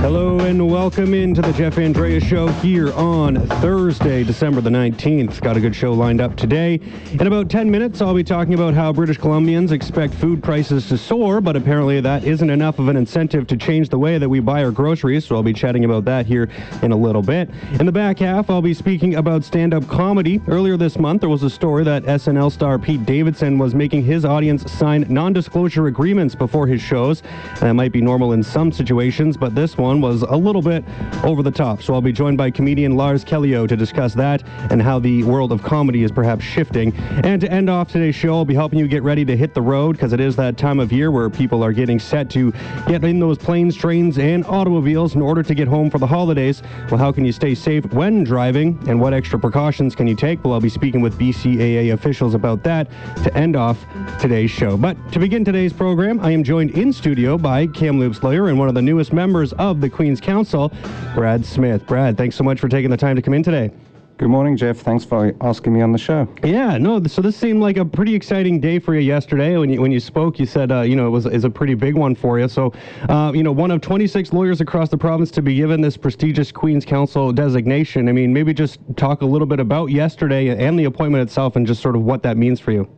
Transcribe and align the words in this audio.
Hello 0.00 0.38
and 0.38 0.70
welcome 0.70 1.12
into 1.12 1.42
the 1.42 1.52
Jeff 1.52 1.76
Andrea 1.76 2.20
Show 2.20 2.46
here 2.46 2.92
on 2.92 3.44
Thursday, 3.60 4.22
December 4.22 4.60
the 4.60 4.70
19th. 4.70 5.40
Got 5.40 5.56
a 5.56 5.60
good 5.60 5.74
show 5.74 5.92
lined 5.92 6.20
up 6.20 6.36
today. 6.36 6.78
In 7.10 7.26
about 7.26 7.50
10 7.50 7.68
minutes, 7.68 8.00
I'll 8.00 8.14
be 8.14 8.22
talking 8.22 8.54
about 8.54 8.74
how 8.74 8.92
British 8.92 9.18
Columbians 9.18 9.72
expect 9.72 10.14
food 10.14 10.40
prices 10.40 10.88
to 10.88 10.96
soar, 10.96 11.40
but 11.40 11.56
apparently 11.56 12.00
that 12.00 12.22
isn't 12.22 12.48
enough 12.48 12.78
of 12.78 12.86
an 12.86 12.96
incentive 12.96 13.48
to 13.48 13.56
change 13.56 13.88
the 13.88 13.98
way 13.98 14.18
that 14.18 14.28
we 14.28 14.38
buy 14.38 14.62
our 14.62 14.70
groceries, 14.70 15.26
so 15.26 15.34
I'll 15.34 15.42
be 15.42 15.52
chatting 15.52 15.84
about 15.84 16.04
that 16.04 16.26
here 16.26 16.48
in 16.82 16.92
a 16.92 16.96
little 16.96 17.20
bit. 17.20 17.50
In 17.80 17.84
the 17.84 17.92
back 17.92 18.20
half, 18.20 18.50
I'll 18.50 18.62
be 18.62 18.74
speaking 18.74 19.16
about 19.16 19.42
stand 19.42 19.74
up 19.74 19.86
comedy. 19.88 20.40
Earlier 20.46 20.76
this 20.76 20.96
month, 20.96 21.22
there 21.22 21.28
was 21.28 21.42
a 21.42 21.50
story 21.50 21.82
that 21.82 22.04
SNL 22.04 22.52
star 22.52 22.78
Pete 22.78 23.04
Davidson 23.04 23.58
was 23.58 23.74
making 23.74 24.04
his 24.04 24.24
audience 24.24 24.70
sign 24.72 25.06
non 25.08 25.32
disclosure 25.32 25.88
agreements 25.88 26.36
before 26.36 26.68
his 26.68 26.80
shows. 26.80 27.24
That 27.58 27.72
might 27.72 27.90
be 27.90 28.00
normal 28.00 28.32
in 28.32 28.44
some 28.44 28.70
situations, 28.70 29.36
but 29.36 29.56
this 29.56 29.76
one 29.76 29.87
one 29.88 30.02
was 30.02 30.20
a 30.20 30.36
little 30.36 30.60
bit 30.60 30.84
over 31.24 31.42
the 31.42 31.50
top. 31.50 31.82
So 31.82 31.94
I'll 31.94 32.02
be 32.02 32.12
joined 32.12 32.36
by 32.36 32.50
comedian 32.50 32.94
Lars 32.94 33.24
Callieou 33.24 33.66
to 33.68 33.74
discuss 33.74 34.12
that 34.14 34.46
and 34.70 34.82
how 34.82 34.98
the 34.98 35.22
world 35.22 35.50
of 35.50 35.62
comedy 35.62 36.02
is 36.02 36.12
perhaps 36.12 36.44
shifting. 36.44 36.94
And 37.24 37.40
to 37.40 37.50
end 37.50 37.70
off 37.70 37.90
today's 37.90 38.14
show, 38.14 38.34
I'll 38.34 38.44
be 38.44 38.54
helping 38.54 38.78
you 38.78 38.86
get 38.86 39.02
ready 39.02 39.24
to 39.24 39.34
hit 39.34 39.54
the 39.54 39.62
road 39.62 39.92
because 39.92 40.12
it 40.12 40.20
is 40.20 40.36
that 40.36 40.58
time 40.58 40.78
of 40.78 40.92
year 40.92 41.10
where 41.10 41.30
people 41.30 41.64
are 41.64 41.72
getting 41.72 41.98
set 41.98 42.28
to 42.30 42.52
get 42.86 43.02
in 43.02 43.18
those 43.18 43.38
planes, 43.38 43.74
trains, 43.74 44.18
and 44.18 44.44
automobiles 44.44 45.14
in 45.14 45.22
order 45.22 45.42
to 45.42 45.54
get 45.54 45.66
home 45.66 45.88
for 45.88 45.96
the 45.98 46.06
holidays. 46.06 46.62
Well, 46.90 46.98
how 46.98 47.10
can 47.10 47.24
you 47.24 47.32
stay 47.32 47.54
safe 47.54 47.90
when 47.94 48.24
driving 48.24 48.78
and 48.88 49.00
what 49.00 49.14
extra 49.14 49.38
precautions 49.38 49.94
can 49.94 50.06
you 50.06 50.14
take? 50.14 50.44
Well, 50.44 50.52
I'll 50.52 50.60
be 50.60 50.68
speaking 50.68 51.00
with 51.00 51.18
BCAA 51.18 51.94
officials 51.94 52.34
about 52.34 52.62
that 52.64 52.90
to 53.24 53.34
end 53.34 53.56
off 53.56 53.86
today's 54.20 54.50
show. 54.50 54.76
But 54.76 54.96
to 55.12 55.18
begin 55.18 55.46
today's 55.46 55.72
program, 55.72 56.20
I 56.20 56.32
am 56.32 56.44
joined 56.44 56.72
in 56.72 56.92
studio 56.92 57.38
by 57.38 57.68
Kamloops 57.68 58.22
lawyer 58.22 58.48
and 58.48 58.58
one 58.58 58.68
of 58.68 58.74
the 58.74 58.82
newest 58.82 59.14
members 59.14 59.54
of 59.54 59.77
the 59.80 59.90
Queen's 59.90 60.20
Counsel, 60.20 60.72
Brad 61.14 61.44
Smith. 61.44 61.86
Brad, 61.86 62.16
thanks 62.16 62.36
so 62.36 62.44
much 62.44 62.60
for 62.60 62.68
taking 62.68 62.90
the 62.90 62.96
time 62.96 63.16
to 63.16 63.22
come 63.22 63.34
in 63.34 63.42
today. 63.42 63.70
Good 64.18 64.30
morning, 64.30 64.56
Jeff. 64.56 64.78
Thanks 64.78 65.04
for 65.04 65.32
asking 65.42 65.74
me 65.74 65.80
on 65.80 65.92
the 65.92 65.98
show. 65.98 66.26
Yeah, 66.42 66.76
no. 66.76 67.00
So 67.04 67.22
this 67.22 67.36
seemed 67.36 67.60
like 67.60 67.76
a 67.76 67.84
pretty 67.84 68.16
exciting 68.16 68.58
day 68.58 68.80
for 68.80 68.92
you 68.96 69.00
yesterday. 69.00 69.56
When 69.56 69.70
you 69.70 69.80
when 69.80 69.92
you 69.92 70.00
spoke, 70.00 70.40
you 70.40 70.46
said 70.46 70.72
uh, 70.72 70.80
you 70.80 70.96
know 70.96 71.06
it 71.06 71.10
was 71.10 71.26
is 71.26 71.44
a 71.44 71.50
pretty 71.50 71.74
big 71.74 71.94
one 71.94 72.16
for 72.16 72.36
you. 72.40 72.48
So, 72.48 72.72
uh, 73.08 73.30
you 73.32 73.44
know, 73.44 73.52
one 73.52 73.70
of 73.70 73.80
26 73.80 74.32
lawyers 74.32 74.60
across 74.60 74.88
the 74.88 74.98
province 74.98 75.30
to 75.30 75.40
be 75.40 75.54
given 75.54 75.80
this 75.80 75.96
prestigious 75.96 76.50
Queen's 76.50 76.84
Counsel 76.84 77.32
designation. 77.32 78.08
I 78.08 78.12
mean, 78.12 78.32
maybe 78.32 78.52
just 78.52 78.80
talk 78.96 79.22
a 79.22 79.24
little 79.24 79.46
bit 79.46 79.60
about 79.60 79.92
yesterday 79.92 80.48
and 80.48 80.76
the 80.76 80.86
appointment 80.86 81.22
itself, 81.22 81.54
and 81.54 81.64
just 81.64 81.80
sort 81.80 81.94
of 81.94 82.02
what 82.02 82.24
that 82.24 82.36
means 82.36 82.58
for 82.58 82.72
you. 82.72 82.88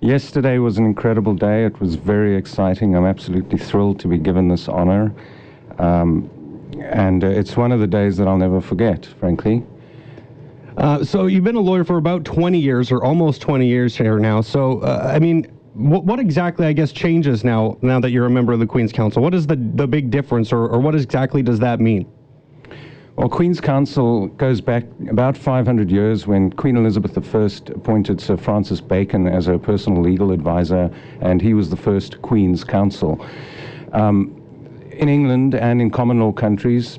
Yesterday 0.00 0.58
was 0.58 0.76
an 0.76 0.84
incredible 0.84 1.32
day. 1.32 1.64
It 1.64 1.80
was 1.80 1.94
very 1.94 2.36
exciting. 2.36 2.94
I'm 2.94 3.06
absolutely 3.06 3.58
thrilled 3.58 3.98
to 4.00 4.08
be 4.08 4.18
given 4.18 4.46
this 4.46 4.68
honor. 4.68 5.14
Um, 5.78 6.30
and 6.80 7.24
uh, 7.24 7.28
it's 7.28 7.56
one 7.56 7.72
of 7.72 7.80
the 7.80 7.86
days 7.86 8.16
that 8.16 8.28
I'll 8.28 8.38
never 8.38 8.60
forget, 8.60 9.06
frankly. 9.06 9.64
Uh, 10.76 11.02
so 11.02 11.26
you've 11.26 11.44
been 11.44 11.56
a 11.56 11.60
lawyer 11.60 11.84
for 11.84 11.96
about 11.96 12.24
20 12.24 12.58
years, 12.58 12.92
or 12.92 13.02
almost 13.02 13.42
20 13.42 13.66
years 13.66 13.96
here 13.96 14.18
now. 14.18 14.40
So, 14.40 14.80
uh, 14.80 15.10
I 15.12 15.18
mean, 15.18 15.44
what, 15.74 16.04
what, 16.04 16.20
exactly, 16.20 16.66
I 16.66 16.72
guess, 16.72 16.92
changes 16.92 17.42
now 17.44 17.78
now 17.82 17.98
that 18.00 18.10
you're 18.10 18.26
a 18.26 18.30
member 18.30 18.52
of 18.52 18.60
the 18.60 18.66
Queen's 18.66 18.92
Counsel? 18.92 19.22
What 19.22 19.34
is 19.34 19.46
the, 19.46 19.56
the 19.56 19.86
big 19.86 20.10
difference, 20.10 20.52
or, 20.52 20.68
or 20.68 20.78
what 20.78 20.94
exactly 20.94 21.42
does 21.42 21.58
that 21.58 21.80
mean? 21.80 22.06
Well, 23.16 23.28
Queen's 23.28 23.60
Counsel 23.60 24.28
goes 24.28 24.60
back 24.60 24.84
about 25.10 25.36
500 25.36 25.90
years 25.90 26.28
when 26.28 26.52
Queen 26.52 26.76
Elizabeth 26.76 27.18
I 27.18 27.72
appointed 27.72 28.20
Sir 28.20 28.36
Francis 28.36 28.80
Bacon 28.80 29.26
as 29.26 29.46
her 29.46 29.58
personal 29.58 30.00
legal 30.00 30.30
advisor, 30.30 30.88
and 31.20 31.42
he 31.42 31.52
was 31.54 31.68
the 31.68 31.76
first 31.76 32.22
Queen's 32.22 32.62
Counsel. 32.62 33.26
Um, 33.92 34.37
in 34.98 35.08
England 35.08 35.54
and 35.54 35.80
in 35.80 35.90
common 35.90 36.18
law 36.20 36.32
countries, 36.32 36.98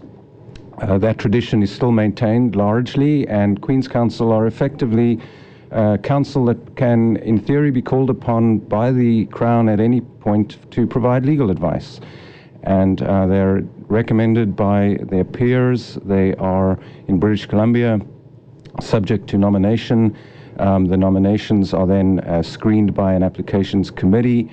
uh, 0.81 0.97
that 0.97 1.17
tradition 1.17 1.61
is 1.61 1.69
still 1.69 1.91
maintained 1.91 2.55
largely, 2.55 3.27
and 3.27 3.61
Queen's 3.61 3.89
Counsel 3.89 4.31
are 4.31 4.47
effectively 4.47 5.19
uh, 5.71 5.97
counsel 5.97 6.45
that 6.45 6.75
can, 6.77 7.17
in 7.17 7.37
theory, 7.37 7.71
be 7.71 7.81
called 7.81 8.09
upon 8.09 8.59
by 8.59 8.91
the 8.91 9.25
Crown 9.25 9.67
at 9.67 9.81
any 9.81 9.99
point 9.99 10.71
to 10.71 10.87
provide 10.87 11.25
legal 11.25 11.51
advice. 11.51 11.99
And 12.63 13.01
uh, 13.01 13.27
they're 13.27 13.61
recommended 13.87 14.55
by 14.55 14.97
their 15.03 15.25
peers. 15.25 15.99
They 16.05 16.33
are, 16.35 16.79
in 17.07 17.19
British 17.19 17.45
Columbia, 17.45 17.99
subject 18.81 19.27
to 19.29 19.37
nomination. 19.37 20.17
Um, 20.57 20.85
the 20.85 20.97
nominations 20.97 21.73
are 21.73 21.85
then 21.85 22.21
uh, 22.21 22.43
screened 22.43 22.93
by 22.93 23.13
an 23.13 23.23
applications 23.23 23.91
committee 23.91 24.51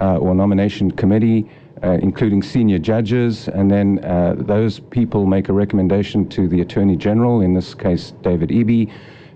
uh, 0.00 0.16
or 0.16 0.34
nomination 0.34 0.90
committee 0.90 1.48
including 1.82 2.42
senior 2.42 2.78
judges, 2.78 3.48
and 3.48 3.70
then 3.70 4.04
uh, 4.04 4.34
those 4.36 4.80
people 4.80 5.26
make 5.26 5.48
a 5.48 5.52
recommendation 5.52 6.28
to 6.28 6.48
the 6.48 6.60
Attorney 6.60 6.96
General, 6.96 7.40
in 7.40 7.54
this 7.54 7.74
case 7.74 8.12
David 8.22 8.50
Eby, 8.50 8.90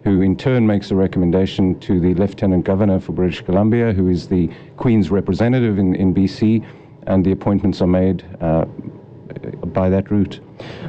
who 0.04 0.20
in 0.20 0.36
turn 0.36 0.66
makes 0.66 0.90
a 0.90 0.96
recommendation 0.96 1.78
to 1.80 2.00
the 2.00 2.14
Lieutenant 2.14 2.64
Governor 2.64 3.00
for 3.00 3.12
British 3.12 3.40
Columbia, 3.42 3.92
who 3.92 4.08
is 4.08 4.28
the 4.28 4.50
Queen's 4.76 5.10
representative 5.10 5.78
in, 5.78 5.94
in 5.94 6.12
BC, 6.12 6.64
and 7.06 7.24
the 7.24 7.32
appointments 7.32 7.80
are 7.80 7.86
made 7.86 8.24
uh, 8.40 8.64
by 9.66 9.88
that 9.88 10.10
route. 10.10 10.40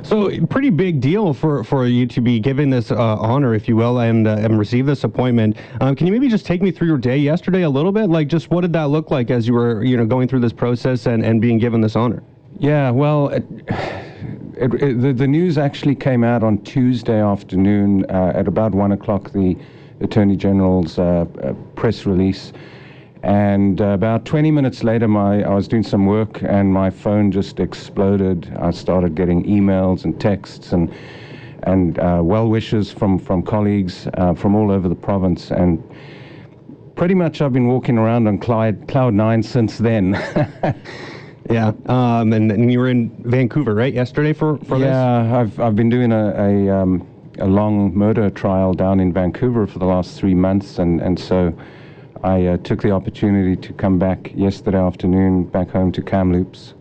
So, 0.04 0.30
pretty 0.48 0.70
big 0.70 1.00
deal 1.00 1.34
for, 1.34 1.64
for 1.64 1.86
you 1.86 2.06
to 2.08 2.22
be 2.22 2.40
given 2.40 2.70
this 2.70 2.92
uh, 2.92 2.98
honor, 2.98 3.54
if 3.54 3.68
you 3.68 3.76
will, 3.76 4.00
and, 4.00 4.28
uh, 4.28 4.36
and 4.38 4.60
receive 4.60 4.86
this 4.86 5.04
appointment. 5.04 5.58
Um, 5.82 5.96
can 5.96 6.08
you 6.08 6.14
maybe 6.14 6.28
just 6.28 6.46
take 6.46 6.62
me 6.62 6.72
through 6.72 6.88
your 6.88 6.98
day 6.98 7.18
yesterday 7.18 7.62
a 7.62 7.70
little 7.70 7.92
bit? 7.92 8.10
Like, 8.10 8.28
just 8.28 8.50
what 8.50 8.62
did 8.62 8.74
that 8.74 8.90
look 8.90 9.12
like 9.12 9.32
as 9.32 9.48
you 9.48 9.54
were, 9.54 9.84
you 9.84 9.98
know, 9.98 10.06
going 10.06 10.28
through 10.28 10.42
this 10.42 10.54
process 10.54 11.06
and, 11.06 11.24
and 11.24 11.40
being 11.42 11.58
given 11.58 11.82
this 11.82 11.96
honor? 11.96 12.24
Yeah, 12.60 12.92
well, 12.92 13.30
it, 13.30 13.44
it, 14.58 14.74
it, 14.76 15.02
the, 15.02 15.14
the 15.14 15.28
news 15.28 15.58
actually 15.58 15.96
came 15.96 16.24
out 16.24 16.44
on 16.44 16.62
Tuesday 16.64 17.22
afternoon 17.22 18.06
uh, 18.10 18.34
at 18.36 18.48
about 18.48 18.74
one 18.74 18.92
o'clock. 18.92 19.32
The 19.32 19.58
Attorney 20.02 20.36
General's 20.36 21.00
uh, 21.00 21.26
uh, 21.42 21.54
press 21.76 22.06
release. 22.06 22.52
And 23.24 23.80
uh, 23.80 23.86
about 23.86 24.26
20 24.26 24.52
minutes 24.52 24.84
later, 24.84 25.08
my, 25.08 25.44
I 25.44 25.56
was 25.56 25.70
doing 25.70 25.84
some 25.84 26.06
work 26.06 26.44
and 26.44 26.74
my 26.74 26.90
phone 26.90 27.32
just 27.32 27.62
exploded. 27.62 28.54
I 28.60 28.72
started 28.72 29.16
getting 29.16 29.46
emails 29.46 30.04
and 30.04 30.20
texts 30.20 30.74
and, 30.74 30.94
and 31.64 31.98
uh, 32.00 32.20
well 32.22 32.50
wishes 32.50 32.92
from, 32.92 33.18
from 33.18 33.42
colleagues 33.42 34.10
uh, 34.16 34.34
from 34.34 34.56
all 34.56 34.72
over 34.72 34.90
the 34.90 34.96
province. 34.96 35.52
And 35.52 35.82
pretty 36.98 37.14
much 37.14 37.42
I've 37.42 37.54
been 37.54 37.68
walking 37.68 37.98
around 37.98 38.28
on 38.28 38.40
cloud, 38.40 38.90
cloud 38.90 39.14
nine 39.14 39.42
since 39.42 39.78
then. 39.78 40.12
yeah. 41.50 41.72
Um, 41.86 42.34
and, 42.34 42.52
and, 42.52 42.70
you 42.70 42.80
were 42.80 42.90
in 42.90 43.10
Vancouver, 43.24 43.74
right, 43.74 43.94
yesterday 43.94 44.34
for, 44.34 44.58
for 44.58 44.78
yeah, 44.78 44.80
this? 44.80 45.32
Yeah, 45.32 45.40
I've, 45.40 45.60
I've 45.62 45.76
been 45.78 45.90
doing 45.90 46.12
a, 46.12 46.34
a, 46.36 46.70
um, 46.78 47.08
a 47.40 47.48
long 47.48 47.96
murder 47.96 48.30
trial 48.30 48.74
down 48.74 49.00
in 49.00 49.14
Vancouver 49.14 49.66
for 49.66 49.80
the 49.80 49.86
last 49.86 50.20
three 50.20 50.36
months. 50.36 50.78
And, 50.78 51.00
and 51.00 51.18
so. 51.18 51.54
I 52.24 52.46
uh, 52.46 52.58
took 52.58 52.82
the 52.82 52.92
opportunity 52.92 53.56
to 53.58 53.74
come 53.74 54.00
back 54.00 54.32
yesterday 54.34 54.78
afternoon 54.78 55.44
back 55.44 55.70
home 55.70 55.92
to 55.92 56.02
Kamloops 56.02 56.74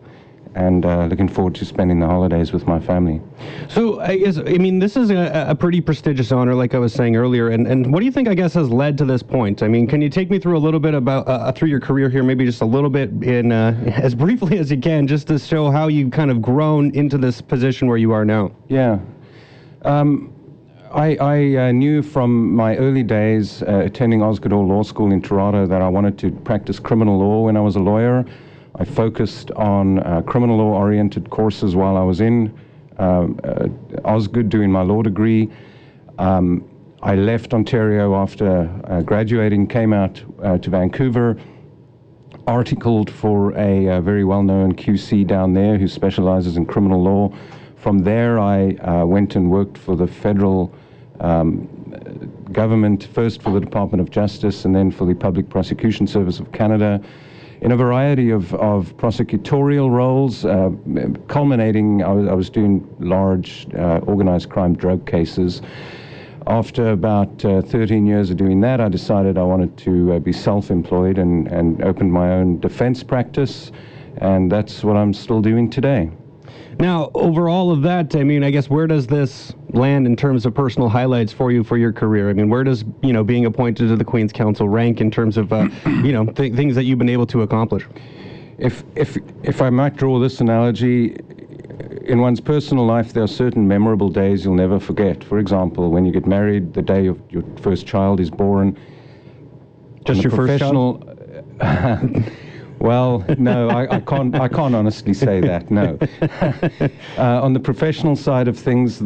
and 0.54 0.84
uh, 0.84 1.06
looking 1.06 1.28
forward 1.28 1.54
to 1.56 1.64
spending 1.64 1.98
the 1.98 2.06
holidays 2.06 2.52
with 2.52 2.66
my 2.66 2.78
family. 2.78 3.20
So, 3.68 4.00
I 4.00 4.18
guess, 4.18 4.38
I 4.38 4.58
mean, 4.58 4.78
this 4.78 4.96
is 4.96 5.10
a, 5.10 5.46
a, 5.48 5.54
pretty 5.54 5.80
prestigious 5.80 6.30
honor, 6.30 6.54
like 6.54 6.74
I 6.74 6.78
was 6.78 6.92
saying 6.92 7.16
earlier. 7.16 7.48
And, 7.48 7.66
and 7.66 7.92
what 7.92 8.00
do 8.00 8.06
you 8.06 8.12
think, 8.12 8.28
I 8.28 8.34
guess, 8.34 8.52
has 8.54 8.68
led 8.68 8.98
to 8.98 9.06
this 9.06 9.22
point? 9.22 9.62
I 9.62 9.68
mean, 9.68 9.86
can 9.86 10.02
you 10.02 10.10
take 10.10 10.30
me 10.30 10.38
through 10.38 10.58
a 10.58 10.60
little 10.60 10.78
bit 10.78 10.92
about, 10.94 11.26
uh, 11.26 11.50
through 11.52 11.68
your 11.68 11.80
career 11.80 12.10
here, 12.10 12.22
maybe 12.22 12.44
just 12.44 12.60
a 12.60 12.66
little 12.66 12.90
bit 12.90 13.10
in, 13.22 13.50
uh, 13.50 13.74
as 13.96 14.14
briefly 14.14 14.58
as 14.58 14.70
you 14.70 14.78
can, 14.78 15.06
just 15.06 15.26
to 15.28 15.38
show 15.38 15.70
how 15.70 15.88
you've 15.88 16.12
kind 16.12 16.30
of 16.30 16.42
grown 16.42 16.94
into 16.94 17.16
this 17.16 17.40
position 17.40 17.88
where 17.88 17.96
you 17.96 18.12
are 18.12 18.24
now? 18.24 18.52
Yeah. 18.68 18.98
Um, 19.82 20.34
I, 20.94 21.16
I 21.16 21.68
uh, 21.68 21.72
knew 21.72 22.02
from 22.02 22.54
my 22.54 22.76
early 22.76 23.02
days 23.02 23.62
uh, 23.62 23.78
attending 23.78 24.22
Osgoode 24.22 24.52
Hall 24.52 24.66
Law 24.66 24.82
School 24.82 25.10
in 25.10 25.22
Toronto 25.22 25.66
that 25.66 25.80
I 25.80 25.88
wanted 25.88 26.18
to 26.18 26.30
practice 26.30 26.78
criminal 26.78 27.18
law 27.18 27.40
when 27.46 27.56
I 27.56 27.60
was 27.60 27.76
a 27.76 27.78
lawyer. 27.78 28.26
I 28.74 28.84
focused 28.84 29.50
on 29.52 30.00
uh, 30.00 30.20
criminal 30.20 30.58
law 30.58 30.74
oriented 30.74 31.30
courses 31.30 31.74
while 31.74 31.96
I 31.96 32.02
was 32.02 32.20
in 32.20 32.54
um, 32.98 33.40
uh, 33.42 33.68
Osgoode 34.04 34.50
doing 34.50 34.70
my 34.70 34.82
law 34.82 35.00
degree. 35.00 35.50
Um, 36.18 36.68
I 37.02 37.14
left 37.14 37.54
Ontario 37.54 38.14
after 38.14 38.68
uh, 38.84 39.00
graduating, 39.00 39.68
came 39.68 39.94
out 39.94 40.22
uh, 40.42 40.58
to 40.58 40.68
Vancouver, 40.68 41.38
articled 42.46 43.10
for 43.10 43.56
a 43.56 43.98
very 44.02 44.24
well 44.24 44.42
known 44.42 44.74
QC 44.74 45.26
down 45.26 45.54
there 45.54 45.78
who 45.78 45.88
specializes 45.88 46.58
in 46.58 46.66
criminal 46.66 47.02
law. 47.02 47.34
From 47.76 48.00
there, 48.00 48.38
I 48.38 49.02
went 49.04 49.36
and 49.36 49.50
worked 49.50 49.78
for 49.78 49.96
the 49.96 50.06
federal 50.06 50.72
um, 51.22 51.68
government, 52.52 53.08
first 53.14 53.42
for 53.42 53.50
the 53.50 53.60
Department 53.60 54.00
of 54.00 54.10
Justice 54.10 54.64
and 54.64 54.74
then 54.74 54.90
for 54.90 55.06
the 55.06 55.14
Public 55.14 55.48
Prosecution 55.48 56.06
Service 56.06 56.40
of 56.40 56.52
Canada. 56.52 57.00
in 57.62 57.70
a 57.70 57.76
variety 57.76 58.30
of, 58.30 58.52
of 58.54 58.96
prosecutorial 58.96 59.88
roles, 59.88 60.44
uh, 60.44 60.70
culminating, 61.28 62.02
I 62.02 62.12
was, 62.12 62.28
I 62.28 62.34
was 62.34 62.50
doing 62.50 62.84
large 62.98 63.68
uh, 63.74 64.00
organized 64.04 64.50
crime 64.50 64.74
drug 64.74 65.06
cases. 65.06 65.62
After 66.48 66.90
about 66.90 67.44
uh, 67.44 67.62
13 67.62 68.04
years 68.04 68.30
of 68.30 68.36
doing 68.36 68.60
that, 68.62 68.80
I 68.80 68.88
decided 68.88 69.38
I 69.38 69.44
wanted 69.44 69.76
to 69.78 70.14
uh, 70.14 70.18
be 70.18 70.32
self 70.32 70.72
employed 70.72 71.18
and, 71.18 71.46
and 71.46 71.84
opened 71.84 72.12
my 72.12 72.32
own 72.32 72.58
defense 72.58 73.04
practice, 73.04 73.70
and 74.16 74.50
that's 74.50 74.82
what 74.82 74.96
I'm 74.96 75.14
still 75.14 75.40
doing 75.40 75.70
today. 75.70 76.10
Now, 76.80 77.12
over 77.14 77.48
all 77.48 77.70
of 77.70 77.82
that, 77.82 78.16
I 78.16 78.24
mean, 78.24 78.42
I 78.42 78.50
guess 78.50 78.68
where 78.68 78.88
does 78.88 79.06
this 79.06 79.52
land 79.72 80.06
in 80.06 80.16
terms 80.16 80.46
of 80.46 80.54
personal 80.54 80.88
highlights 80.88 81.32
for 81.32 81.50
you 81.50 81.64
for 81.64 81.76
your 81.76 81.92
career? 81.92 82.30
I 82.30 82.32
mean, 82.32 82.48
where 82.48 82.64
does 82.64 82.84
you 83.02 83.12
know 83.12 83.24
being 83.24 83.46
appointed 83.46 83.88
to 83.88 83.96
the 83.96 84.04
Queen's 84.04 84.32
Counsel 84.32 84.68
rank 84.68 85.00
in 85.00 85.10
terms 85.10 85.36
of 85.36 85.52
uh, 85.52 85.68
you 85.86 86.12
know 86.12 86.26
th- 86.26 86.54
things 86.54 86.74
that 86.74 86.84
you've 86.84 86.98
been 86.98 87.08
able 87.08 87.26
to 87.26 87.42
accomplish? 87.42 87.86
If 88.58 88.84
if 88.96 89.16
if 89.42 89.62
I 89.62 89.70
might 89.70 89.96
draw 89.96 90.18
this 90.18 90.40
analogy, 90.40 91.16
in 92.04 92.20
one's 92.20 92.40
personal 92.40 92.84
life, 92.86 93.12
there 93.12 93.22
are 93.22 93.28
certain 93.28 93.66
memorable 93.66 94.08
days 94.08 94.44
you'll 94.44 94.54
never 94.54 94.78
forget. 94.78 95.22
For 95.24 95.38
example, 95.38 95.90
when 95.90 96.04
you 96.04 96.12
get 96.12 96.26
married, 96.26 96.74
the 96.74 96.82
day 96.82 97.06
of 97.06 97.20
your 97.30 97.42
first 97.60 97.86
child 97.86 98.20
is 98.20 98.30
born. 98.30 98.78
Just 100.04 100.22
your 100.22 100.32
first 100.32 100.58
child. 100.58 101.08
Well, 102.82 103.24
no, 103.38 103.68
I, 103.68 103.94
I, 103.94 104.00
can't. 104.00 104.34
I 104.34 104.48
can't 104.48 104.74
honestly 104.74 105.14
say 105.14 105.40
that. 105.40 105.70
No. 105.70 105.96
uh, 107.16 107.40
on 107.40 107.52
the 107.52 107.60
professional 107.60 108.16
side 108.16 108.48
of 108.48 108.58
things, 108.58 109.00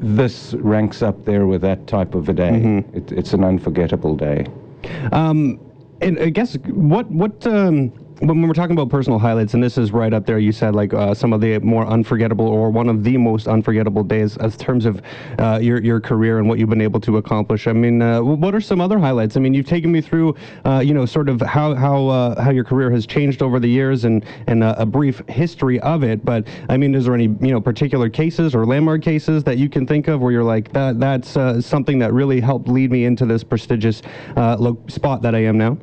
this 0.00 0.54
ranks 0.54 1.02
up 1.02 1.24
there 1.24 1.46
with 1.46 1.60
that 1.62 1.86
type 1.86 2.14
of 2.14 2.28
a 2.28 2.32
day. 2.32 2.50
Mm-hmm. 2.50 2.96
It, 2.96 3.12
it's 3.12 3.32
an 3.32 3.44
unforgettable 3.44 4.16
day. 4.16 4.46
Um, 5.12 5.60
and 6.00 6.18
I 6.18 6.30
guess 6.30 6.56
what 6.66 7.10
what 7.10 7.46
um, 7.46 7.92
when 8.20 8.46
we're 8.46 8.52
talking 8.52 8.76
about 8.76 8.90
personal 8.90 9.18
highlights, 9.18 9.54
and 9.54 9.62
this 9.62 9.78
is 9.78 9.92
right 9.92 10.12
up 10.12 10.26
there, 10.26 10.38
you 10.38 10.52
said 10.52 10.74
like 10.74 10.92
uh, 10.92 11.14
some 11.14 11.32
of 11.32 11.40
the 11.40 11.58
more 11.60 11.86
unforgettable 11.86 12.46
or 12.46 12.70
one 12.70 12.88
of 12.88 13.02
the 13.02 13.16
most 13.16 13.48
unforgettable 13.48 14.04
days 14.04 14.36
as 14.38 14.56
terms 14.56 14.84
of 14.84 15.00
uh, 15.38 15.58
your 15.62 15.82
your 15.82 16.00
career 16.00 16.38
and 16.38 16.46
what 16.48 16.58
you've 16.58 16.68
been 16.68 16.82
able 16.82 17.00
to 17.00 17.16
accomplish. 17.16 17.66
I 17.66 17.72
mean, 17.72 18.02
uh, 18.02 18.22
what 18.22 18.54
are 18.54 18.60
some 18.60 18.80
other 18.80 18.98
highlights? 18.98 19.36
I 19.36 19.40
mean, 19.40 19.54
you've 19.54 19.66
taken 19.66 19.90
me 19.90 20.02
through, 20.02 20.36
uh, 20.66 20.82
you 20.84 20.92
know, 20.92 21.06
sort 21.06 21.30
of 21.30 21.40
how 21.40 21.74
how 21.74 22.08
uh, 22.08 22.42
how 22.42 22.50
your 22.50 22.64
career 22.64 22.90
has 22.90 23.06
changed 23.06 23.42
over 23.42 23.58
the 23.58 23.68
years 23.68 24.04
and 24.04 24.24
and 24.46 24.62
a 24.62 24.84
brief 24.84 25.22
history 25.28 25.80
of 25.80 26.04
it. 26.04 26.22
But 26.24 26.46
I 26.68 26.76
mean, 26.76 26.94
is 26.94 27.06
there 27.06 27.14
any 27.14 27.24
you 27.24 27.52
know 27.52 27.60
particular 27.60 28.10
cases 28.10 28.54
or 28.54 28.66
landmark 28.66 29.02
cases 29.02 29.44
that 29.44 29.56
you 29.56 29.70
can 29.70 29.86
think 29.86 30.08
of 30.08 30.20
where 30.20 30.32
you're 30.32 30.44
like 30.44 30.72
that 30.72 31.00
that's 31.00 31.36
uh, 31.38 31.60
something 31.62 31.98
that 32.00 32.12
really 32.12 32.40
helped 32.40 32.68
lead 32.68 32.90
me 32.90 33.06
into 33.06 33.24
this 33.24 33.42
prestigious 33.42 34.02
lo- 34.36 34.78
spot 34.88 35.22
that 35.22 35.34
I 35.34 35.44
am 35.44 35.56
now? 35.56 35.78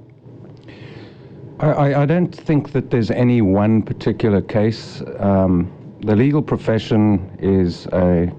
I, 1.59 2.03
I, 2.03 2.05
don't 2.05 2.33
think 2.33 2.71
that 2.73 2.91
there's 2.91 3.09
any 3.09 3.41
one 3.41 3.81
particular 3.81 4.41
case. 4.41 5.01
Um, 5.17 5.71
the 6.01 6.15
legal 6.15 6.41
profession 6.43 7.35
is 7.39 7.87
a 7.87 8.31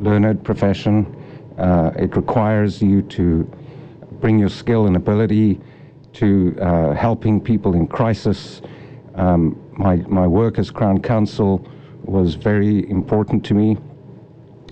learned 0.00 0.42
profession. 0.42 1.04
Uh, 1.58 1.90
it 1.96 2.16
requires 2.16 2.80
you 2.80 3.02
to 3.02 3.42
bring 4.22 4.38
your 4.38 4.48
skill 4.48 4.86
and 4.86 4.96
ability 4.96 5.60
to 6.14 6.56
uh, 6.62 6.94
helping 6.94 7.42
people 7.42 7.74
in 7.74 7.86
crisis. 7.86 8.62
Um, 9.16 9.60
my, 9.72 9.96
my 10.08 10.26
work 10.26 10.58
as 10.58 10.70
Crown 10.70 11.02
Counsel 11.02 11.68
was 12.04 12.36
very 12.36 12.88
important 12.88 13.44
to 13.46 13.54
me 13.54 13.76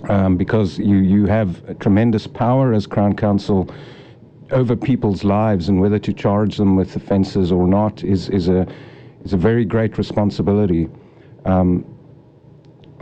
um, 0.09 0.37
because 0.37 0.79
you, 0.79 0.97
you 0.97 1.27
have 1.27 1.77
tremendous 1.77 2.25
power 2.25 2.73
as 2.73 2.87
Crown 2.87 3.15
Counsel 3.15 3.69
over 4.51 4.75
people's 4.75 5.23
lives 5.23 5.69
and 5.69 5.79
whether 5.79 5.99
to 5.99 6.13
charge 6.13 6.57
them 6.57 6.75
with 6.75 6.95
offences 6.95 7.51
or 7.51 7.67
not 7.67 8.03
is, 8.03 8.29
is, 8.29 8.49
a, 8.49 8.67
is 9.23 9.33
a 9.33 9.37
very 9.37 9.65
great 9.65 9.97
responsibility. 9.97 10.89
Um, 11.45 11.85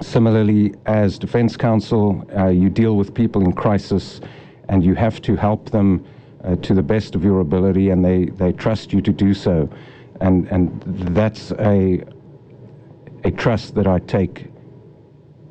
similarly, 0.01 0.73
as 0.85 1.17
defense 1.17 1.57
counsel, 1.57 2.25
uh, 2.37 2.47
you 2.47 2.69
deal 2.69 2.95
with 2.95 3.13
people 3.13 3.43
in 3.43 3.53
crisis 3.53 4.21
and 4.69 4.83
you 4.83 4.95
have 4.95 5.21
to 5.23 5.35
help 5.35 5.71
them 5.71 6.05
uh, 6.43 6.55
to 6.57 6.73
the 6.73 6.83
best 6.83 7.15
of 7.15 7.23
your 7.23 7.39
ability 7.39 7.89
and 7.89 8.05
they, 8.05 8.25
they 8.25 8.53
trust 8.53 8.93
you 8.93 9.01
to 9.01 9.11
do 9.11 9.33
so. 9.33 9.69
And, 10.21 10.47
and 10.47 10.81
that's 11.15 11.51
a, 11.53 12.03
a 13.23 13.31
trust 13.31 13.75
that 13.75 13.87
I 13.87 13.99
take 13.99 14.47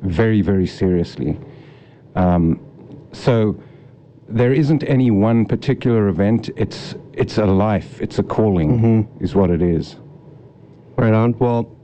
very, 0.01 0.41
very 0.41 0.65
seriously. 0.67 1.39
Um, 2.15 2.59
so 3.11 3.61
there 4.29 4.53
isn't 4.53 4.83
any 4.83 5.11
one 5.11 5.45
particular 5.45 6.07
event. 6.07 6.49
It's 6.55 6.95
it's 7.13 7.37
a 7.37 7.45
life. 7.45 8.01
It's 8.01 8.19
a 8.19 8.23
calling. 8.23 8.77
Mm-hmm. 8.77 9.23
Is 9.23 9.35
what 9.35 9.49
it 9.49 9.61
is. 9.61 9.97
Right 10.95 11.13
on. 11.13 11.37
Well, 11.39 11.75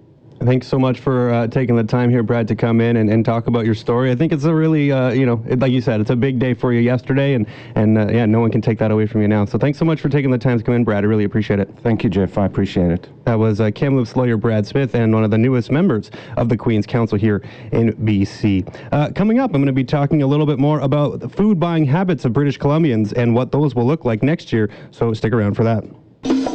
Thanks 0.46 0.68
so 0.68 0.78
much 0.78 1.00
for 1.00 1.32
uh, 1.32 1.48
taking 1.48 1.76
the 1.76 1.84
time 1.84 2.12
here, 2.12 2.22
Brad, 2.22 2.48
to 2.50 2.56
come 2.56 2.80
in 2.80 2.98
and, 2.98 3.10
and 3.10 3.26
talk 3.26 3.48
about 3.48 3.66
your 3.66 3.74
story. 3.74 4.12
I 4.12 4.16
think 4.16 4.32
it's 4.32 4.44
a 4.44 4.54
really, 4.54 4.92
uh, 4.92 5.10
you 5.10 5.26
know, 5.26 5.44
it, 5.48 5.58
like 5.58 5.72
you 5.72 5.82
said, 5.82 6.00
it's 6.00 6.12
a 6.12 6.16
big 6.16 6.38
day 6.38 6.54
for 6.54 6.72
you 6.72 6.82
yesterday, 6.82 7.34
and 7.34 7.48
and 7.74 7.98
uh, 7.98 8.08
yeah, 8.12 8.28
no 8.28 8.42
one 8.42 8.52
can 8.52 8.62
take 8.62 8.78
that 8.78 8.92
away 8.92 9.08
from 9.08 9.24
you 9.24 9.28
now. 9.28 9.46
So 9.46 9.58
thanks 9.58 9.80
so 9.80 9.86
much 9.86 10.02
for 10.02 10.08
taking 10.08 10.30
the 10.30 10.38
time 10.38 10.60
to 10.60 10.64
come 10.64 10.76
in, 10.76 10.84
Brad. 10.84 11.04
I 11.04 11.08
really 11.08 11.24
appreciate 11.24 11.60
it. 11.60 11.70
Thank 11.82 12.04
you, 12.04 12.12
Jeff. 12.12 12.38
I 12.38 12.46
appreciate 12.46 12.92
it. 12.92 13.10
That 13.26 13.40
was 13.40 13.60
uh, 13.60 13.72
Kamloops 13.72 14.16
lawyer 14.16 14.38
Brad 14.38 14.68
Smith 14.68 14.94
and 14.94 15.12
one 15.16 15.24
of 15.24 15.32
the 15.32 15.38
newest 15.38 15.72
members 15.72 16.12
of 16.38 16.48
the 16.48 16.58
Queen's 16.58 16.86
Counsel 16.86 17.18
here 17.18 17.44
in 17.72 17.94
BC. 17.94 18.92
Uh, 18.92 19.12
coming 19.14 19.40
up, 19.40 19.50
I'm 19.50 19.62
going 19.62 19.66
to 19.66 19.74
be 19.74 19.84
talking 19.84 20.22
a 20.22 20.28
little 20.28 20.46
bit 20.46 20.60
more 20.60 20.80
about 20.82 21.22
the 21.22 21.30
food 21.30 21.60
buying 21.60 21.86
habits 21.86 22.24
of 22.24 22.34
British 22.34 22.60
Columbians 22.60 23.14
and 23.14 23.34
what 23.34 23.52
those 23.52 23.74
will 23.74 23.86
look 23.86 24.06
like 24.06 24.22
next 24.22 24.54
year. 24.54 24.70
So 24.92 25.12
stick 25.14 25.34
around 25.34 25.56
for 25.56 25.64
that. 25.64 26.55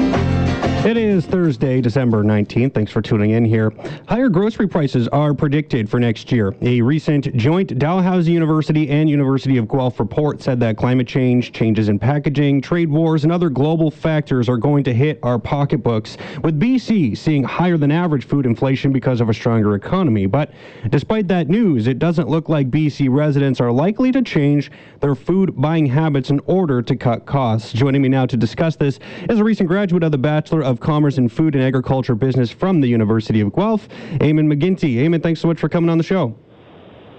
It 0.83 0.97
is 0.97 1.27
Thursday, 1.27 1.79
December 1.79 2.23
19th. 2.23 2.73
Thanks 2.73 2.91
for 2.91 3.03
tuning 3.03 3.29
in 3.29 3.45
here. 3.45 3.71
Higher 4.07 4.29
grocery 4.29 4.67
prices 4.67 5.07
are 5.09 5.31
predicted 5.31 5.87
for 5.87 5.99
next 5.99 6.31
year. 6.31 6.55
A 6.63 6.81
recent 6.81 7.37
joint 7.37 7.77
Dalhousie 7.77 8.31
University 8.31 8.89
and 8.89 9.07
University 9.07 9.57
of 9.57 9.67
Guelph 9.67 9.99
report 9.99 10.41
said 10.41 10.59
that 10.61 10.77
climate 10.77 11.07
change, 11.07 11.51
changes 11.51 11.87
in 11.87 11.99
packaging, 11.99 12.61
trade 12.61 12.89
wars, 12.89 13.23
and 13.23 13.31
other 13.31 13.47
global 13.47 13.91
factors 13.91 14.49
are 14.49 14.57
going 14.57 14.83
to 14.85 14.91
hit 14.91 15.19
our 15.21 15.37
pocketbooks, 15.37 16.17
with 16.43 16.59
BC 16.59 17.15
seeing 17.15 17.43
higher 17.43 17.77
than 17.77 17.91
average 17.91 18.25
food 18.25 18.47
inflation 18.47 18.91
because 18.91 19.21
of 19.21 19.29
a 19.29 19.35
stronger 19.35 19.75
economy. 19.75 20.25
But 20.25 20.51
despite 20.89 21.27
that 21.27 21.47
news, 21.47 21.85
it 21.85 21.99
doesn't 21.99 22.27
look 22.27 22.49
like 22.49 22.71
BC 22.71 23.07
residents 23.07 23.61
are 23.61 23.71
likely 23.71 24.11
to 24.13 24.23
change 24.23 24.71
their 24.99 25.13
food 25.13 25.53
buying 25.55 25.85
habits 25.85 26.31
in 26.31 26.41
order 26.47 26.81
to 26.81 26.95
cut 26.95 27.27
costs. 27.27 27.71
Joining 27.71 28.01
me 28.01 28.09
now 28.09 28.25
to 28.25 28.35
discuss 28.35 28.75
this 28.75 28.97
is 29.29 29.37
a 29.37 29.43
recent 29.43 29.69
graduate 29.69 30.01
of 30.01 30.11
the 30.11 30.17
Bachelor 30.17 30.63
of 30.63 30.70
of 30.71 30.79
Commerce 30.79 31.19
and 31.19 31.31
Food 31.31 31.53
and 31.53 31.63
Agriculture 31.63 32.15
Business 32.15 32.49
from 32.49 32.81
the 32.81 32.87
University 32.87 33.41
of 33.41 33.53
Guelph, 33.53 33.87
Eamon 34.13 34.51
McGinty. 34.51 34.95
Eamon, 34.95 35.21
thanks 35.21 35.39
so 35.39 35.47
much 35.47 35.59
for 35.59 35.69
coming 35.69 35.89
on 35.89 35.99
the 35.99 36.03
show. 36.03 36.35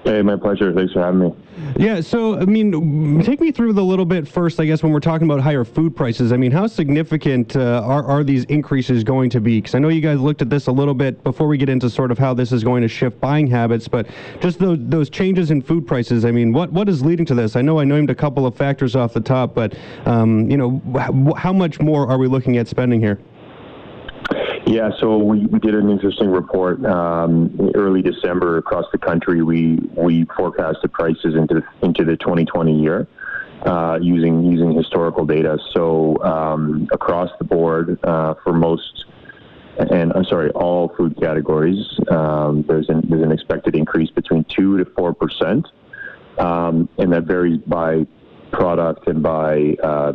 Hey, 0.04 0.21
my 0.21 0.35
pleasure. 0.35 0.73
Thanks 0.73 0.92
for 0.92 1.00
having 1.00 1.21
me. 1.21 1.32
Yeah, 1.76 2.00
so, 2.00 2.37
I 2.37 2.44
mean, 2.44 3.23
take 3.23 3.40
me 3.40 3.52
through 3.52 3.75
the 3.75 3.85
little 3.85 4.04
bit 4.04 4.26
first, 4.26 4.59
I 4.59 4.64
guess, 4.64 4.82
when 4.82 4.90
we're 4.90 4.99
talking 4.99 5.28
about 5.28 5.38
higher 5.40 5.64
food 5.64 5.94
prices. 5.94 6.32
I 6.32 6.37
mean, 6.37 6.50
how 6.50 6.66
significant 6.66 7.54
uh, 7.54 7.82
are, 7.85 8.02
are 8.04 8.25
these 8.25 8.42
increases 8.47 9.04
going 9.04 9.30
to 9.30 9.40
be? 9.40 9.61
Because 9.61 9.76
I 9.76 9.78
know 9.78 9.90
you 9.90 10.00
guys 10.00 10.18
looked 10.18 10.42
at 10.42 10.50
this 10.50 10.66
a 10.66 10.73
little 10.73 10.94
bit 10.94 11.23
before 11.23 11.47
we 11.47 11.56
get 11.56 11.68
into 11.68 11.88
sort 11.88 12.11
of 12.11 12.18
how 12.18 12.35
this 12.35 12.50
is 12.50 12.64
going 12.64 12.82
to 12.82 12.88
shift 12.88 13.21
buying 13.21 13.47
habits, 13.47 13.87
but 13.87 14.09
just 14.40 14.59
those, 14.59 14.78
those 14.80 15.09
changes 15.09 15.52
in 15.52 15.62
food 15.62 15.87
prices, 15.87 16.25
I 16.25 16.32
mean, 16.32 16.52
what, 16.52 16.73
what 16.73 16.88
is 16.88 17.04
leading 17.04 17.26
to 17.26 17.35
this? 17.35 17.54
I 17.54 17.62
know 17.62 17.78
I 17.78 17.85
named 17.85 18.11
a 18.11 18.14
couple 18.14 18.44
of 18.44 18.56
factors 18.56 18.97
off 18.97 19.12
the 19.12 19.21
top, 19.21 19.54
but, 19.54 19.76
um, 20.04 20.50
you 20.50 20.56
know, 20.56 20.82
how 21.37 21.52
much 21.52 21.78
more 21.78 22.11
are 22.11 22.18
we 22.18 22.26
looking 22.26 22.56
at 22.56 22.66
spending 22.66 22.99
here? 22.99 23.21
Yeah, 24.66 24.90
so 25.00 25.19
we, 25.19 25.47
we 25.47 25.59
did 25.59 25.75
an 25.75 25.90
interesting 25.90 26.31
report 26.31 26.85
um, 26.85 27.73
early 27.75 28.00
December 28.00 28.59
across 28.59 28.85
the 28.92 28.99
country. 28.99 29.42
We 29.42 29.78
we 29.97 30.25
forecasted 30.37 30.92
prices 30.92 31.35
into 31.35 31.54
the, 31.54 31.87
into 31.87 32.04
the 32.04 32.16
2020 32.16 32.81
year 32.81 33.09
uh, 33.66 33.99
using 34.00 34.45
using 34.45 34.73
historical 34.73 35.26
data. 35.26 35.59
So 35.73 36.23
um, 36.23 36.88
across 36.92 37.31
the 37.38 37.45
board 37.45 37.99
uh, 38.04 38.35
for 38.45 38.52
most 38.52 39.04
and 39.78 40.12
I'm 40.12 40.25
sorry, 40.25 40.50
all 40.50 40.92
food 40.97 41.16
categories, 41.19 41.85
um, 42.11 42.64
there's 42.69 42.88
an 42.88 43.02
there's 43.09 43.23
an 43.23 43.33
expected 43.33 43.75
increase 43.75 44.11
between 44.11 44.45
two 44.45 44.78
to 44.78 44.85
four 44.97 45.14
percent, 45.14 45.66
um, 46.38 46.88
and 46.99 47.12
that 47.12 47.25
varies 47.25 47.61
by 47.66 48.07
product 48.52 49.09
and 49.09 49.23
by 49.23 49.75
uh, 49.83 50.12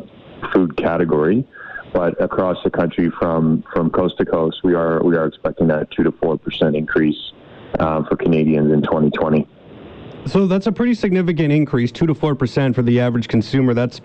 food 0.54 0.77
category 0.77 1.46
but 1.94 2.20
across 2.22 2.58
the 2.63 2.70
country 2.70 3.10
from 3.20 3.63
from 3.74 3.89
coast 3.89 4.17
to 4.17 4.25
coast, 4.25 4.62
we 4.63 4.74
are 4.74 5.01
we 5.03 5.15
are 5.15 5.25
expecting 5.25 5.67
that 5.67 5.89
two 5.91 6.03
to 6.03 6.12
four 6.12 6.38
percent 6.38 6.75
increase 6.75 7.32
um, 7.79 8.06
for 8.06 8.15
Canadians 8.15 8.72
in 8.72 8.82
2020. 8.82 9.48
So 10.25 10.46
that's 10.46 10.67
a 10.67 10.72
pretty 10.72 10.94
significant 10.94 11.53
increase, 11.53 11.91
two 11.91 12.06
to 12.06 12.13
four 12.13 12.36
percent 12.36 12.75
for 12.75 12.82
the 12.82 13.00
average 13.00 13.27
consumer. 13.27 13.74
That's 13.74 14.01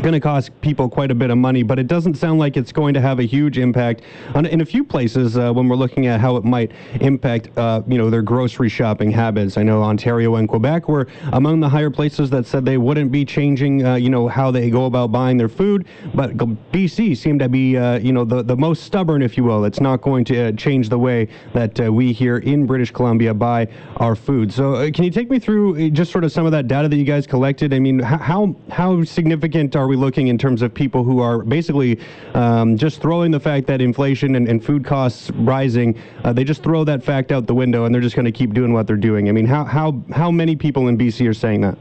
going 0.00 0.14
to 0.14 0.20
cost 0.20 0.58
people 0.60 0.88
quite 0.88 1.10
a 1.10 1.14
bit 1.14 1.30
of 1.30 1.38
money, 1.38 1.62
but 1.62 1.78
it 1.78 1.86
doesn't 1.86 2.14
sound 2.14 2.38
like 2.38 2.56
it's 2.56 2.72
going 2.72 2.94
to 2.94 3.00
have 3.00 3.18
a 3.18 3.24
huge 3.24 3.58
impact 3.58 4.02
on, 4.34 4.46
in 4.46 4.60
a 4.62 4.64
few 4.64 4.82
places 4.82 5.36
uh, 5.36 5.52
when 5.52 5.68
we're 5.68 5.76
looking 5.76 6.06
at 6.06 6.20
how 6.20 6.36
it 6.36 6.44
might 6.44 6.72
impact, 7.00 7.50
uh, 7.58 7.82
you 7.86 7.98
know, 7.98 8.08
their 8.08 8.22
grocery 8.22 8.68
shopping 8.68 9.10
habits. 9.10 9.58
I 9.58 9.62
know 9.62 9.82
Ontario 9.82 10.36
and 10.36 10.48
Quebec 10.48 10.88
were 10.88 11.06
among 11.32 11.60
the 11.60 11.68
higher 11.68 11.90
places 11.90 12.30
that 12.30 12.46
said 12.46 12.64
they 12.64 12.78
wouldn't 12.78 13.12
be 13.12 13.24
changing, 13.24 13.84
uh, 13.84 13.96
you 13.96 14.08
know, 14.08 14.26
how 14.26 14.50
they 14.50 14.70
go 14.70 14.86
about 14.86 15.12
buying 15.12 15.36
their 15.36 15.48
food, 15.48 15.86
but 16.14 16.36
BC 16.36 17.16
seemed 17.16 17.40
to 17.40 17.48
be, 17.48 17.76
uh, 17.76 17.98
you 17.98 18.12
know, 18.12 18.24
the, 18.24 18.42
the 18.42 18.56
most 18.56 18.84
stubborn, 18.84 19.22
if 19.22 19.36
you 19.36 19.44
will. 19.44 19.64
It's 19.64 19.80
not 19.80 20.00
going 20.00 20.24
to 20.26 20.48
uh, 20.48 20.52
change 20.52 20.88
the 20.88 20.98
way 20.98 21.28
that 21.52 21.78
uh, 21.78 21.92
we 21.92 22.12
here 22.12 22.38
in 22.38 22.66
British 22.66 22.90
Columbia 22.90 23.34
buy 23.34 23.68
our 23.96 24.16
food. 24.16 24.52
So, 24.52 24.90
can 24.92 25.04
you 25.04 25.10
take 25.10 25.30
me 25.30 25.38
through 25.38 25.90
just 25.90 26.10
sort 26.10 26.24
of 26.24 26.32
some 26.32 26.46
of 26.46 26.52
that 26.52 26.68
data 26.68 26.88
that 26.88 26.96
you 26.96 27.04
guys 27.04 27.26
collected? 27.26 27.74
I 27.74 27.78
mean, 27.78 27.98
how 27.98 28.54
how 28.70 29.04
significant 29.04 29.76
are 29.76 29.89
we 29.90 29.96
looking 29.96 30.28
in 30.28 30.38
terms 30.38 30.62
of 30.62 30.72
people 30.72 31.02
who 31.04 31.18
are 31.18 31.40
basically 31.42 31.98
um, 32.34 32.78
just 32.78 33.02
throwing 33.02 33.30
the 33.30 33.40
fact 33.40 33.66
that 33.66 33.80
inflation 33.82 34.36
and, 34.36 34.48
and 34.48 34.64
food 34.64 34.84
costs 34.84 35.30
rising, 35.32 35.98
uh, 36.24 36.32
they 36.32 36.44
just 36.44 36.62
throw 36.62 36.84
that 36.84 37.02
fact 37.02 37.32
out 37.32 37.46
the 37.46 37.54
window 37.54 37.84
and 37.84 37.94
they're 37.94 38.00
just 38.00 38.14
going 38.14 38.24
to 38.24 38.32
keep 38.32 38.54
doing 38.54 38.72
what 38.72 38.86
they're 38.86 38.96
doing. 38.96 39.28
I 39.28 39.32
mean, 39.32 39.46
how, 39.46 39.64
how, 39.64 40.00
how 40.12 40.30
many 40.30 40.54
people 40.54 40.88
in 40.88 40.96
BC 40.96 41.28
are 41.28 41.34
saying 41.34 41.60
that? 41.62 41.76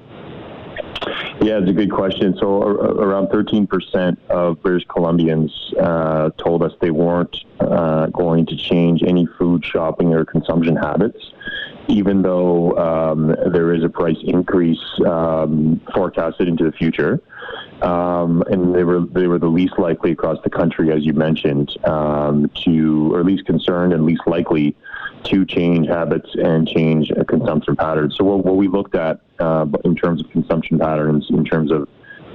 Yeah, 1.41 1.59
it's 1.59 1.69
a 1.69 1.73
good 1.73 1.91
question. 1.91 2.35
So, 2.37 2.63
uh, 2.63 2.65
around 2.65 3.27
13% 3.27 4.17
of 4.29 4.61
British 4.61 4.85
Columbians 4.87 5.51
uh, 5.79 6.31
told 6.37 6.63
us 6.63 6.73
they 6.81 6.91
weren't 6.91 7.45
uh, 7.61 8.07
going 8.07 8.45
to 8.47 8.57
change 8.57 9.03
any 9.03 9.25
food 9.37 9.63
shopping 9.63 10.13
or 10.13 10.25
consumption 10.25 10.75
habits, 10.75 11.31
even 11.87 12.23
though 12.23 12.77
um, 12.77 13.35
there 13.53 13.73
is 13.73 13.85
a 13.85 13.89
price 13.89 14.17
increase 14.23 14.83
um, 15.05 15.79
forecasted 15.93 16.49
into 16.49 16.65
the 16.65 16.73
future. 16.73 17.21
Um, 17.81 18.43
and 18.49 18.75
they 18.75 18.83
were 18.83 19.05
they 19.05 19.27
were 19.27 19.39
the 19.39 19.47
least 19.47 19.79
likely 19.79 20.11
across 20.11 20.37
the 20.43 20.49
country, 20.49 20.91
as 20.91 21.05
you 21.05 21.13
mentioned, 21.13 21.75
um, 21.85 22.49
to 22.65 23.13
or 23.13 23.23
least 23.23 23.45
concerned 23.45 23.93
and 23.93 24.05
least 24.05 24.23
likely 24.27 24.75
to 25.23 25.45
change 25.45 25.87
habits 25.87 26.29
and 26.35 26.67
change 26.67 27.11
consumption 27.27 27.75
patterns. 27.75 28.15
So 28.17 28.23
what, 28.25 28.45
what 28.45 28.57
we 28.57 28.67
looked 28.67 28.95
at 28.95 29.21
uh, 29.39 29.65
in 29.85 29.95
terms 29.95 30.21
of 30.21 30.29
consumption 30.29 30.79
patterns, 30.79 31.27
in 31.29 31.45
terms 31.45 31.71
of 31.71 31.87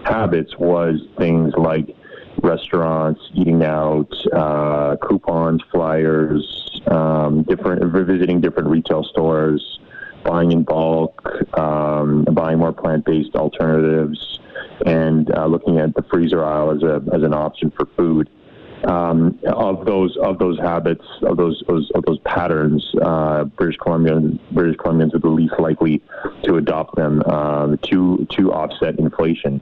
habits, 0.05 0.57
was 0.59 1.01
things 1.19 1.53
like 1.57 1.95
restaurants, 2.43 3.21
eating 3.35 3.63
out, 3.63 4.13
uh, 4.33 4.97
coupons, 4.97 5.63
flyers, 5.71 6.81
um, 6.89 7.43
different 7.45 7.83
visiting 7.93 8.41
different 8.41 8.69
retail 8.69 9.05
stores, 9.05 9.79
buying 10.25 10.53
in 10.53 10.63
bulk, 10.63 11.23
um, 11.59 12.25
buying 12.33 12.59
more 12.59 12.73
plant-based 12.73 13.35
alternatives, 13.35 14.41
and 14.87 15.35
uh, 15.35 15.47
looking 15.47 15.78
at 15.78 15.95
the 15.95 16.02
freezer 16.11 16.45
aisle 16.45 16.71
as 16.71 16.83
a 16.83 17.02
as 17.14 17.23
an 17.23 17.35
option 17.35 17.71
for 17.71 17.87
food 17.97 18.28
um, 18.85 19.38
of 19.47 19.87
those 19.87 20.16
of 20.19 20.38
those 20.38 20.59
habits 20.59 21.04
of 21.23 21.37
those, 21.37 21.62
those 21.69 21.90
of 21.95 22.04
those 22.04 22.19
patterns, 22.21 22.85
uh, 23.02 23.45
British 23.45 23.78
Columbians 23.78 24.38
British 24.52 24.76
Columbians 24.76 25.14
are 25.14 25.19
the 25.19 25.28
least 25.28 25.54
likely 25.59 26.02
to 26.45 26.57
adopt 26.57 26.97
them 26.97 27.23
um, 27.23 27.78
to 27.85 28.26
to 28.31 28.52
offset 28.52 28.99
inflation. 28.99 29.61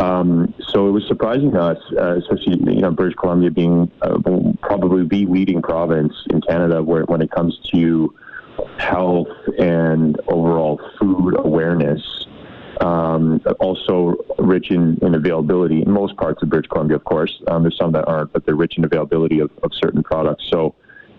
Um, 0.00 0.54
so 0.68 0.88
it 0.88 0.90
was 0.90 1.06
surprising 1.06 1.50
to 1.52 1.60
us, 1.60 1.78
uh, 1.98 2.16
especially 2.16 2.74
you 2.74 2.82
know 2.82 2.90
British 2.90 3.16
Columbia 3.16 3.50
being 3.50 3.90
uh, 4.00 4.18
probably 4.62 5.06
the 5.06 5.26
leading 5.26 5.60
province 5.60 6.14
in 6.30 6.40
Canada 6.40 6.82
where 6.82 7.04
when 7.04 7.20
it 7.20 7.30
comes 7.30 7.58
to 7.72 8.14
health 8.78 9.28
and 9.58 10.20
overall 10.28 10.80
food 11.00 11.34
awareness 11.38 12.21
um, 12.80 13.40
also 13.60 14.16
rich 14.38 14.70
in, 14.70 14.98
in, 15.02 15.14
availability 15.14 15.82
in 15.82 15.90
most 15.90 16.16
parts 16.16 16.42
of 16.42 16.48
British 16.48 16.68
Columbia, 16.68 16.96
of 16.96 17.04
course. 17.04 17.42
Um, 17.48 17.62
there's 17.62 17.76
some 17.76 17.92
that 17.92 18.06
aren't, 18.08 18.32
but 18.32 18.46
they're 18.46 18.56
rich 18.56 18.78
in 18.78 18.84
availability 18.84 19.40
of, 19.40 19.50
of 19.62 19.72
certain 19.74 20.02
products. 20.02 20.44
So 20.50 20.74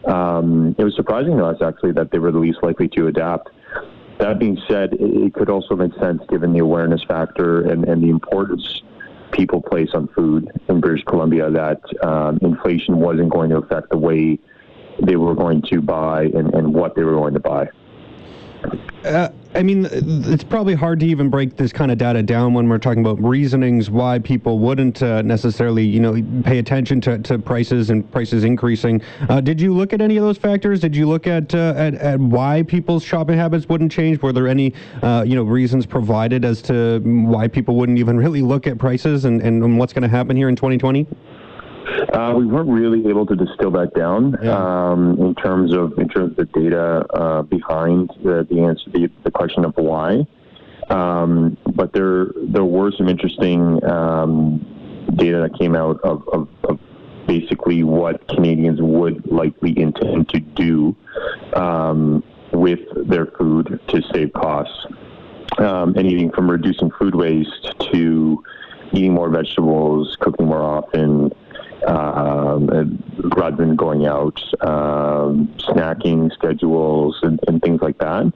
um, 0.05 0.75
it 0.77 0.83
was 0.83 0.95
surprising 0.95 1.38
to 1.38 1.45
us, 1.45 1.62
actually, 1.62 1.91
that 1.93 2.12
they 2.12 2.19
were 2.19 2.31
the 2.31 2.39
least 2.39 2.60
likely 2.63 2.88
to 2.89 3.07
adapt. 3.07 3.50
That 4.19 4.39
being 4.39 4.57
said, 4.67 4.93
it, 4.93 5.33
could 5.33 5.50
also 5.50 5.75
make 5.75 5.93
sense 6.00 6.22
given 6.29 6.53
the 6.53 6.60
awareness 6.60 7.03
factor 7.03 7.62
and, 7.69 7.86
and 7.86 8.03
the 8.03 8.10
importance 8.10 8.81
people 9.31 9.62
place 9.62 9.89
on 9.93 10.07
food 10.10 10.48
in 10.69 10.79
British 10.79 11.03
Columbia 11.05 11.50
that 11.50 11.81
um, 12.05 12.38
inflation 12.41 13.00
wasn't 13.00 13.29
going 13.31 13.50
to 13.50 13.57
affect 13.57 13.89
the 13.89 13.98
way 13.98 14.39
they 15.01 15.15
were 15.15 15.33
going 15.33 15.62
to 15.63 15.81
buy 15.81 16.24
and, 16.25 16.53
and 16.53 16.74
what 16.74 16.95
they 16.95 17.03
were 17.03 17.15
going 17.15 17.33
to 17.33 17.39
buy. 17.39 17.67
Uh, 19.03 19.29
I 19.55 19.62
mean, 19.62 19.88
it's 19.91 20.43
probably 20.43 20.74
hard 20.74 21.00
to 21.01 21.05
even 21.05 21.29
break 21.29 21.55
this 21.57 21.72
kind 21.72 21.91
of 21.91 21.98
data 22.00 22.24
down 22.24 22.53
when 22.55 22.67
we're 22.67 22.79
talking 22.79 23.01
about 23.05 23.22
reasonings 23.24 23.89
why 23.89 24.17
people 24.17 24.57
wouldn't 24.57 25.03
uh, 25.03 25.22
necessarily, 25.22 25.83
you 25.86 26.00
know, 26.00 26.22
pay 26.43 26.57
attention 26.57 27.00
to, 27.01 27.19
to 27.19 27.38
prices 27.38 27.91
and 27.91 28.10
prices 28.12 28.43
increasing. 28.43 29.01
Uh, 29.29 29.41
did 29.41 29.62
you 29.62 29.74
look 29.74 29.93
at 29.93 30.01
any 30.01 30.17
of 30.17 30.24
those 30.24 30.39
factors? 30.39 30.79
Did 30.79 30.95
you 30.95 31.07
look 31.07 31.27
at, 31.27 31.53
uh, 31.53 31.74
at, 31.77 31.93
at 31.95 32.19
why 32.19 32.63
people's 32.63 33.03
shopping 33.03 33.38
habits 33.38 33.69
wouldn't 33.69 33.91
change? 33.91 34.22
Were 34.22 34.33
there 34.33 34.48
any, 34.48 34.74
uh, 35.03 35.24
you 35.27 35.36
know, 35.36 35.43
reasons 35.43 35.86
provided 35.86 36.45
as 36.45 36.62
to 36.63 37.00
why 37.03 37.48
people 37.48 37.75
wouldn't 37.75 38.00
even 38.00 38.17
really 38.17 38.41
look 38.41 38.65
at 38.65 38.79
prices 38.79 39.25
and, 39.25 39.41
and 39.41 39.77
what's 39.77 39.93
going 39.93 40.03
to 40.03 40.10
happen 40.10 40.36
here 40.36 40.50
in 40.50 40.55
2020? 40.55 41.05
Uh, 42.13 42.33
we 42.37 42.45
weren't 42.45 42.69
really 42.69 43.07
able 43.07 43.25
to 43.25 43.35
distill 43.35 43.71
that 43.71 43.93
down 43.93 44.37
yeah. 44.41 44.91
um, 44.91 45.17
in 45.19 45.35
terms 45.35 45.73
of 45.73 45.97
in 45.97 46.07
terms 46.07 46.31
of 46.31 46.35
the 46.37 46.45
data 46.59 47.05
uh, 47.13 47.41
behind 47.43 48.09
the, 48.23 48.47
the 48.49 48.61
answer 48.61 48.89
the, 48.91 49.09
the 49.23 49.31
question 49.31 49.65
of 49.65 49.73
why. 49.75 50.25
Um, 50.89 51.57
but 51.75 51.93
there 51.93 52.27
there 52.35 52.63
were 52.63 52.91
some 52.91 53.07
interesting 53.09 53.83
um, 53.85 54.59
data 55.15 55.41
that 55.41 55.57
came 55.59 55.75
out 55.75 55.99
of, 56.03 56.27
of, 56.29 56.47
of, 56.65 56.79
basically 57.27 57.83
what 57.83 58.27
Canadians 58.27 58.81
would 58.81 59.25
likely 59.31 59.77
intend 59.79 60.27
to 60.29 60.39
do 60.39 60.95
um, 61.55 62.21
with 62.51 62.79
their 63.07 63.27
food 63.37 63.79
to 63.87 64.01
save 64.13 64.33
costs. 64.33 64.85
Um, 65.57 65.95
anything 65.97 66.31
from 66.31 66.49
reducing 66.49 66.91
food 66.91 67.15
waste 67.15 67.73
to 67.91 68.43
eating 68.91 69.13
more 69.13 69.29
vegetables, 69.29 70.17
cooking 70.19 70.47
more 70.47 70.61
often, 70.61 71.31
um, 71.87 72.67
rather 73.35 73.57
than 73.57 73.75
going 73.75 74.05
out, 74.05 74.39
um, 74.61 75.53
snacking 75.59 76.31
schedules 76.33 77.17
and, 77.23 77.39
and, 77.47 77.61
things 77.61 77.81
like 77.81 77.97
that. 77.99 78.31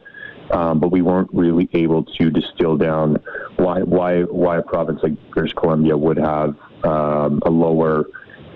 Um, 0.51 0.80
but 0.80 0.92
we 0.92 1.01
weren't 1.01 1.30
really 1.34 1.70
able 1.74 2.04
to 2.04 2.30
distill 2.30 2.77
down 2.77 3.18
why 3.58 3.82
why 3.82 4.22
why 4.24 4.58
a 4.58 4.62
province 4.62 5.01
like 5.04 5.13
British 5.32 5.54
Columbia 5.54 5.98
would 5.98 6.18
have 6.18 6.56
um, 6.86 7.42
a 7.46 7.50
lower 7.50 8.06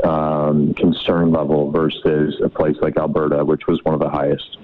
um, 0.06 0.74
concern 0.76 1.32
level 1.32 1.72
versus 1.72 2.40
a 2.44 2.50
place 2.50 2.78
like 2.82 2.98
Alberta, 2.98 3.44
which 3.44 3.68
was 3.68 3.80
one 3.84 3.94
of 3.94 4.00
the 4.00 4.10
highest. 4.10 4.58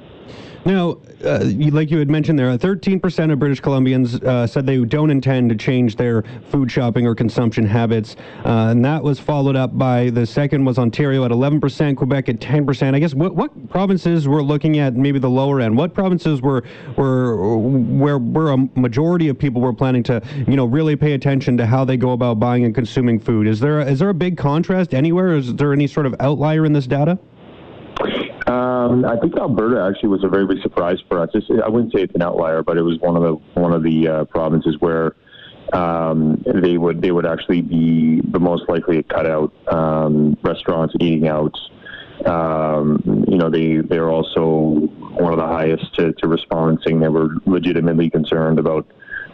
Now, 0.68 0.98
uh, 1.24 1.46
like 1.72 1.90
you 1.90 1.98
had 1.98 2.10
mentioned 2.10 2.38
there, 2.38 2.50
13% 2.58 3.32
of 3.32 3.40
British 3.40 3.62
Columbians 3.62 4.22
uh, 4.22 4.46
said 4.46 4.66
they 4.66 4.84
don't 4.84 5.10
intend 5.10 5.50
to 5.50 5.56
change 5.56 5.96
their 5.96 6.26
food 6.50 6.70
shopping 6.70 7.08
or 7.08 7.16
consumption 7.16 7.66
habits, 7.66 8.18
uh, 8.44 8.68
and 8.72 8.84
that 8.84 9.02
was 9.02 9.18
followed 9.18 9.56
up 9.56 9.78
by 9.78 10.10
the 10.10 10.26
second 10.26 10.66
was 10.66 10.78
Ontario 10.78 11.24
at 11.24 11.32
11%, 11.32 11.96
Quebec 11.96 12.28
at 12.28 12.40
10%. 12.40 12.94
I 12.94 13.00
guess 13.00 13.14
what, 13.14 13.34
what 13.34 13.70
provinces 13.70 14.28
were 14.28 14.44
looking 14.44 14.78
at 14.80 14.94
maybe 14.96 15.20
the 15.20 15.30
lower 15.30 15.62
end? 15.62 15.78
What 15.78 15.94
provinces 15.94 16.42
were 16.42 16.66
were 16.98 17.38
where 17.58 18.18
where 18.18 18.50
a 18.50 18.58
majority 18.76 19.30
of 19.30 19.40
people 19.40 19.62
were 19.62 19.72
planning 19.72 20.04
to 20.04 20.22
you 20.48 20.58
know 20.58 20.66
really 20.66 20.98
pay 20.98 21.14
attention 21.14 21.56
to 21.58 21.66
how 21.66 21.86
they 21.86 21.96
go 21.96 22.12
about 22.12 22.42
buying 22.42 22.66
and 22.66 22.76
consuming 22.76 23.22
food? 23.22 23.48
Is 23.48 23.62
there 23.62 23.80
is 23.80 24.00
there 24.00 24.10
a 24.10 24.14
big 24.14 24.36
contrast 24.38 24.94
anywhere? 24.94 25.38
Is 25.38 25.56
there 25.56 25.72
any 25.72 25.88
sort 25.88 26.06
of 26.06 26.14
outlier 26.20 26.66
in 26.66 26.74
this 26.74 26.88
data? 26.88 27.18
Um, 28.48 29.04
I 29.04 29.18
think 29.18 29.38
Alberta 29.38 29.82
actually 29.82 30.10
was 30.10 30.24
a 30.24 30.30
very 30.30 30.48
big 30.48 30.62
surprise 30.62 31.00
for 31.10 31.20
us. 31.20 31.30
It's, 31.34 31.48
I 31.64 31.68
wouldn't 31.68 31.92
say 31.94 32.04
it's 32.04 32.16
an 32.16 32.22
outlier, 32.22 32.64
but 32.64 32.78
it 32.78 32.82
was 32.82 32.98
one 33.00 33.18
of 33.18 33.24
the 33.24 33.34
one 33.60 33.74
of 33.74 33.84
the 33.84 34.08
uh, 34.08 34.26
provinces 34.26 34.78
where 34.80 35.16
um, 35.74 36.42
they 36.46 36.78
would 36.78 37.02
they 37.02 37.12
would 37.12 37.26
actually 37.26 37.62
be 37.62 38.22
the 38.22 38.40
most 38.40 38.70
likely 38.70 38.96
to 38.98 39.04
cut 39.04 39.26
out 39.26 39.52
um, 39.68 40.38
restaurants 40.44 40.96
eating 41.02 41.28
out. 41.28 41.58
Um, 42.26 43.26
you 43.28 43.38
know, 43.38 43.50
they 43.50 43.78
they're 43.78 44.10
also 44.10 44.88
one 45.20 45.34
of 45.34 45.40
the 45.40 45.46
highest 45.46 45.94
to, 45.96 46.14
to 46.14 46.28
respond, 46.28 46.80
saying 46.86 47.02
they 47.02 47.10
were 47.10 47.36
legitimately 47.46 48.10
concerned 48.10 48.60
about 48.60 48.88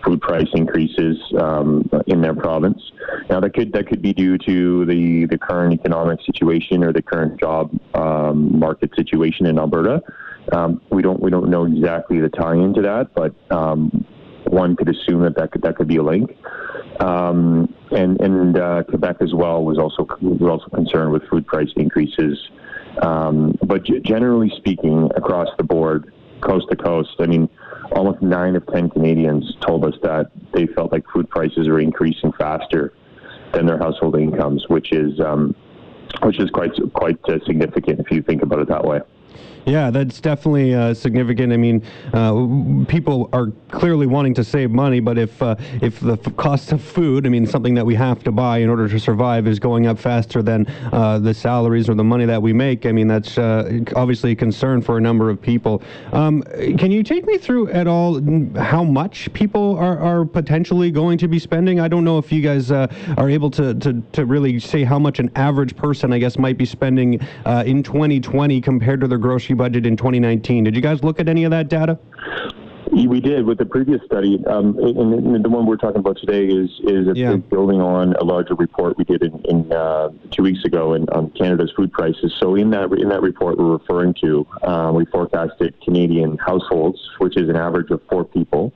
food 0.05 0.21
price 0.21 0.47
increases 0.53 1.17
um, 1.39 1.89
in 2.07 2.21
their 2.21 2.33
province. 2.33 2.81
Now 3.29 3.39
that 3.39 3.53
could 3.53 3.71
that 3.73 3.87
could 3.87 4.01
be 4.01 4.13
due 4.13 4.37
to 4.39 4.85
the, 4.85 5.25
the 5.25 5.37
current 5.37 5.73
economic 5.73 6.19
situation 6.25 6.83
or 6.83 6.93
the 6.93 7.01
current 7.01 7.39
job 7.39 7.71
um, 7.93 8.59
market 8.59 8.91
situation 8.95 9.45
in 9.45 9.57
Alberta. 9.57 10.01
Um, 10.51 10.81
we 10.89 11.01
don't 11.01 11.21
we 11.21 11.31
don't 11.31 11.49
know 11.49 11.65
exactly 11.65 12.19
the 12.19 12.29
tie 12.29 12.55
into 12.55 12.81
that, 12.81 13.13
but 13.13 13.33
um, 13.51 14.05
one 14.47 14.75
could 14.75 14.89
assume 14.89 15.21
that 15.23 15.35
that 15.37 15.51
could 15.51 15.61
that 15.61 15.75
could 15.75 15.87
be 15.87 15.97
a 15.97 16.03
link. 16.03 16.35
Um, 16.99 17.73
and 17.91 18.19
and 18.21 18.57
uh, 18.57 18.83
Quebec 18.83 19.17
as 19.21 19.33
well 19.33 19.63
was 19.63 19.77
also 19.77 20.07
was 20.21 20.49
also 20.49 20.67
concerned 20.75 21.11
with 21.11 21.23
food 21.29 21.45
price 21.47 21.69
increases. 21.75 22.37
Um, 23.01 23.57
but 23.63 23.85
g- 23.85 23.99
generally 24.01 24.51
speaking, 24.57 25.09
across 25.15 25.47
the 25.57 25.63
board, 25.63 26.13
coast 26.41 26.67
to 26.69 26.75
coast, 26.75 27.15
I 27.19 27.25
mean, 27.25 27.49
almost 27.93 28.21
nine 28.21 28.55
of 28.55 28.65
ten 28.67 28.89
Canadians 28.89 29.55
told 29.61 29.85
us 29.85 29.95
that 30.01 30.31
they 30.51 30.67
felt 30.67 30.91
like 30.91 31.05
food 31.13 31.29
prices 31.29 31.67
are 31.67 31.79
increasing 31.79 32.31
faster 32.33 32.93
than 33.53 33.65
their 33.65 33.77
household 33.77 34.15
incomes, 34.15 34.67
which 34.67 34.91
is 34.91 35.19
um, 35.19 35.55
which 36.21 36.39
is 36.39 36.49
quite 36.49 36.71
quite 36.93 37.17
uh, 37.29 37.37
significant 37.45 37.99
if 37.99 38.11
you 38.11 38.21
think 38.21 38.41
about 38.41 38.59
it 38.59 38.67
that 38.67 38.83
way. 38.83 38.99
Yeah, 39.65 39.91
that's 39.91 40.19
definitely 40.19 40.73
uh, 40.73 40.93
significant. 40.93 41.53
I 41.53 41.57
mean, 41.57 41.83
uh, 42.13 42.85
people 42.87 43.29
are 43.31 43.47
clearly 43.71 44.07
wanting 44.07 44.33
to 44.35 44.43
save 44.43 44.71
money, 44.71 44.99
but 44.99 45.17
if 45.17 45.41
uh, 45.41 45.55
if 45.81 46.01
the 46.01 46.13
f- 46.13 46.35
cost 46.35 46.73
of 46.73 46.81
food, 46.81 47.25
I 47.25 47.29
mean, 47.29 47.47
something 47.47 47.73
that 47.75 47.85
we 47.85 47.95
have 47.95 48.23
to 48.23 48.31
buy 48.31 48.57
in 48.57 48.69
order 48.69 48.89
to 48.89 48.99
survive, 48.99 49.47
is 49.47 49.59
going 49.59 49.87
up 49.87 49.97
faster 49.97 50.41
than 50.41 50.67
uh, 50.91 51.19
the 51.19 51.33
salaries 51.33 51.87
or 51.87 51.93
the 51.93 52.03
money 52.03 52.25
that 52.25 52.41
we 52.41 52.51
make, 52.51 52.85
I 52.85 52.91
mean, 52.91 53.07
that's 53.07 53.37
uh, 53.37 53.79
obviously 53.95 54.31
a 54.31 54.35
concern 54.35 54.81
for 54.81 54.97
a 54.97 55.01
number 55.01 55.29
of 55.29 55.41
people. 55.41 55.81
Um, 56.11 56.41
can 56.77 56.91
you 56.91 57.01
take 57.01 57.25
me 57.25 57.37
through 57.37 57.69
at 57.71 57.87
all 57.87 58.21
how 58.57 58.83
much 58.83 59.31
people 59.33 59.77
are, 59.77 59.97
are 59.97 60.25
potentially 60.25 60.91
going 60.91 61.17
to 61.19 61.29
be 61.29 61.39
spending? 61.39 61.79
I 61.79 61.87
don't 61.87 62.03
know 62.03 62.17
if 62.17 62.31
you 62.31 62.41
guys 62.41 62.69
uh, 62.69 62.87
are 63.17 63.29
able 63.29 63.49
to, 63.51 63.73
to, 63.75 64.03
to 64.11 64.25
really 64.25 64.59
say 64.59 64.83
how 64.83 64.99
much 64.99 65.19
an 65.19 65.31
average 65.35 65.75
person, 65.77 66.11
I 66.11 66.19
guess, 66.19 66.37
might 66.37 66.57
be 66.57 66.65
spending 66.65 67.13
in 67.45 67.81
2020 67.81 68.59
compared 68.59 68.99
to 69.01 69.07
their 69.07 69.17
grocery 69.17 69.52
budget 69.55 69.85
in 69.85 69.97
2019. 69.97 70.63
Did 70.63 70.75
you 70.75 70.81
guys 70.81 71.03
look 71.03 71.19
at 71.19 71.27
any 71.27 71.43
of 71.43 71.51
that 71.51 71.69
data? 71.69 71.99
We 72.93 73.21
did 73.21 73.47
with 73.47 73.57
the 73.57 73.65
previous 73.65 74.01
study, 74.05 74.39
um, 74.45 74.77
and, 74.77 75.35
and, 75.35 75.43
the 75.43 75.49
one 75.49 75.65
we're 75.65 75.77
talking 75.77 75.99
about 75.99 76.17
today 76.17 76.45
is 76.45 76.69
is 76.83 77.07
yeah. 77.17 77.37
building 77.37 77.81
on 77.81 78.13
a 78.17 78.23
larger 78.23 78.53
report 78.53 78.99
we 78.99 79.03
did 79.03 79.23
in, 79.23 79.41
in 79.45 79.73
uh, 79.73 80.09
two 80.29 80.43
weeks 80.43 80.63
ago 80.63 80.93
in, 80.93 81.09
on 81.09 81.31
Canada's 81.31 81.73
food 81.75 81.91
prices. 81.91 82.31
So 82.39 82.53
in 82.53 82.69
that 82.69 82.91
in 82.93 83.09
that 83.09 83.23
report 83.23 83.57
we're 83.57 83.77
referring 83.77 84.13
to, 84.21 84.45
uh, 84.61 84.91
we 84.93 85.05
forecasted 85.05 85.73
Canadian 85.81 86.37
households, 86.37 86.99
which 87.17 87.35
is 87.35 87.49
an 87.49 87.55
average 87.55 87.89
of 87.89 87.99
four 88.11 88.25
people, 88.25 88.71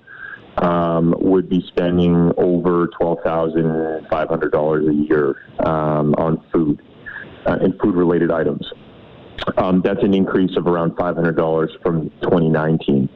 um, 0.58 1.14
would 1.20 1.48
be 1.48 1.64
spending 1.68 2.32
over 2.38 2.88
twelve 3.00 3.20
thousand 3.24 4.08
five 4.10 4.30
hundred 4.30 4.52
dollars 4.52 4.88
a 4.88 4.94
year 4.94 5.36
um, 5.60 6.16
on 6.16 6.44
food 6.52 6.82
uh, 7.46 7.58
and 7.62 7.80
food 7.80 7.94
related 7.94 8.32
items. 8.32 8.66
Um, 9.58 9.82
that's 9.82 10.04
an 10.04 10.14
increase 10.14 10.56
of 10.58 10.68
around 10.68 10.92
$500 10.92 11.82
from 11.82 12.10
2019. 12.22 13.10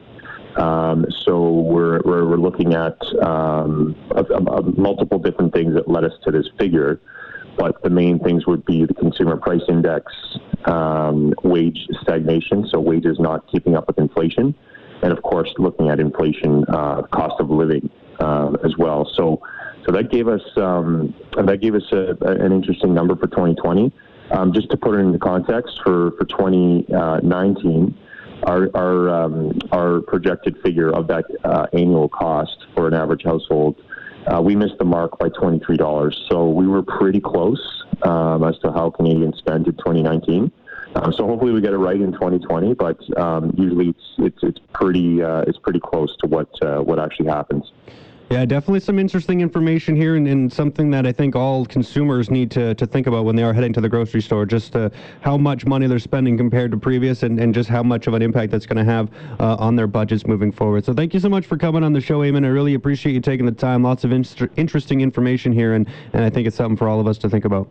Um, 0.56 1.06
so 1.24 1.50
we're, 1.50 2.00
we're, 2.04 2.28
we're, 2.28 2.36
looking 2.36 2.74
at 2.74 2.98
um, 3.22 3.96
a, 4.10 4.22
a, 4.22 4.58
a 4.58 4.62
multiple 4.78 5.18
different 5.18 5.54
things 5.54 5.74
that 5.74 5.88
led 5.88 6.04
us 6.04 6.12
to 6.24 6.30
this 6.30 6.46
figure, 6.58 7.00
but 7.56 7.82
the 7.82 7.88
main 7.88 8.18
things 8.18 8.46
would 8.46 8.64
be 8.66 8.84
the 8.84 8.92
consumer 8.92 9.36
price 9.36 9.62
index, 9.68 10.12
um, 10.66 11.32
wage 11.42 11.86
stagnation, 12.02 12.66
so 12.68 12.80
wages 12.80 13.18
not 13.18 13.50
keeping 13.50 13.76
up 13.76 13.86
with 13.86 13.98
inflation, 13.98 14.54
and 15.02 15.12
of 15.12 15.22
course 15.22 15.52
looking 15.56 15.88
at 15.88 15.98
inflation, 15.98 16.66
uh, 16.68 17.02
cost 17.02 17.40
of 17.40 17.48
living 17.48 17.88
uh, 18.20 18.52
as 18.62 18.76
well. 18.76 19.10
So, 19.16 19.40
so 19.86 19.92
that 19.92 20.10
gave 20.10 20.28
us 20.28 20.42
um, 20.56 21.14
that 21.36 21.60
gave 21.60 21.74
us 21.74 21.90
a, 21.92 22.14
an 22.20 22.52
interesting 22.52 22.92
number 22.92 23.16
for 23.16 23.26
2020. 23.26 23.90
Um, 24.32 24.52
just 24.52 24.70
to 24.70 24.76
put 24.76 24.94
it 24.94 24.98
into 24.98 25.18
context, 25.18 25.80
for, 25.84 26.12
for 26.12 26.24
2019, 26.24 27.98
our, 28.44 28.70
our, 28.74 29.08
um, 29.08 29.58
our 29.70 30.00
projected 30.00 30.58
figure 30.62 30.90
of 30.90 31.06
that 31.08 31.24
uh, 31.44 31.66
annual 31.72 32.08
cost 32.08 32.66
for 32.74 32.88
an 32.88 32.94
average 32.94 33.22
household, 33.24 33.80
uh, 34.26 34.40
we 34.40 34.56
missed 34.56 34.78
the 34.78 34.84
mark 34.84 35.18
by 35.18 35.28
$23. 35.28 36.14
So 36.30 36.48
we 36.48 36.66
were 36.66 36.82
pretty 36.82 37.20
close 37.20 37.84
um, 38.02 38.42
as 38.44 38.58
to 38.60 38.72
how 38.72 38.90
Canadians 38.90 39.38
spent 39.38 39.66
in 39.66 39.74
2019. 39.74 40.50
Um, 40.94 41.12
so 41.12 41.26
hopefully 41.26 41.52
we 41.52 41.60
get 41.60 41.72
it 41.72 41.78
right 41.78 42.00
in 42.00 42.12
2020, 42.12 42.74
but 42.74 42.98
um, 43.18 43.54
usually 43.56 43.88
it's 43.88 44.04
it's 44.18 44.38
it's 44.42 44.58
pretty 44.74 45.22
uh, 45.22 45.40
it's 45.46 45.56
pretty 45.56 45.80
close 45.80 46.14
to 46.18 46.26
what 46.26 46.50
uh, 46.62 46.80
what 46.80 46.98
actually 46.98 47.28
happens. 47.28 47.72
Yeah, 48.32 48.46
definitely 48.46 48.80
some 48.80 48.98
interesting 48.98 49.42
information 49.42 49.94
here 49.94 50.16
and, 50.16 50.26
and, 50.26 50.50
something 50.50 50.90
that 50.90 51.06
I 51.06 51.12
think 51.12 51.36
all 51.36 51.66
consumers 51.66 52.30
need 52.30 52.50
to, 52.52 52.74
to 52.76 52.86
think 52.86 53.06
about 53.06 53.26
when 53.26 53.36
they 53.36 53.42
are 53.42 53.52
heading 53.52 53.74
to 53.74 53.80
the 53.82 53.90
grocery 53.90 54.22
store, 54.22 54.46
just 54.46 54.74
uh, 54.74 54.88
how 55.20 55.36
much 55.36 55.66
money 55.66 55.86
they're 55.86 55.98
spending 55.98 56.38
compared 56.38 56.70
to 56.70 56.78
previous 56.78 57.24
and, 57.24 57.38
and 57.38 57.52
just 57.52 57.68
how 57.68 57.82
much 57.82 58.06
of 58.06 58.14
an 58.14 58.22
impact 58.22 58.50
that's 58.50 58.64
going 58.64 58.78
to 58.78 58.90
have 58.90 59.10
uh, 59.38 59.56
on 59.56 59.76
their 59.76 59.86
budgets 59.86 60.26
moving 60.26 60.50
forward. 60.50 60.82
So 60.82 60.94
thank 60.94 61.12
you 61.12 61.20
so 61.20 61.28
much 61.28 61.44
for 61.44 61.58
coming 61.58 61.84
on 61.84 61.92
the 61.92 62.00
show, 62.00 62.20
Eamon. 62.20 62.46
I 62.46 62.48
really 62.48 62.72
appreciate 62.72 63.12
you 63.12 63.20
taking 63.20 63.44
the 63.44 63.52
time. 63.52 63.82
Lots 63.82 64.02
of 64.02 64.12
in- 64.12 64.24
interesting 64.56 65.02
information 65.02 65.52
here, 65.52 65.74
and, 65.74 65.86
and 66.14 66.24
I 66.24 66.30
think 66.30 66.46
it's 66.46 66.56
something 66.56 66.78
for 66.78 66.88
all 66.88 67.00
of 67.00 67.06
us 67.06 67.18
to 67.18 67.28
think 67.28 67.44
about. 67.44 67.68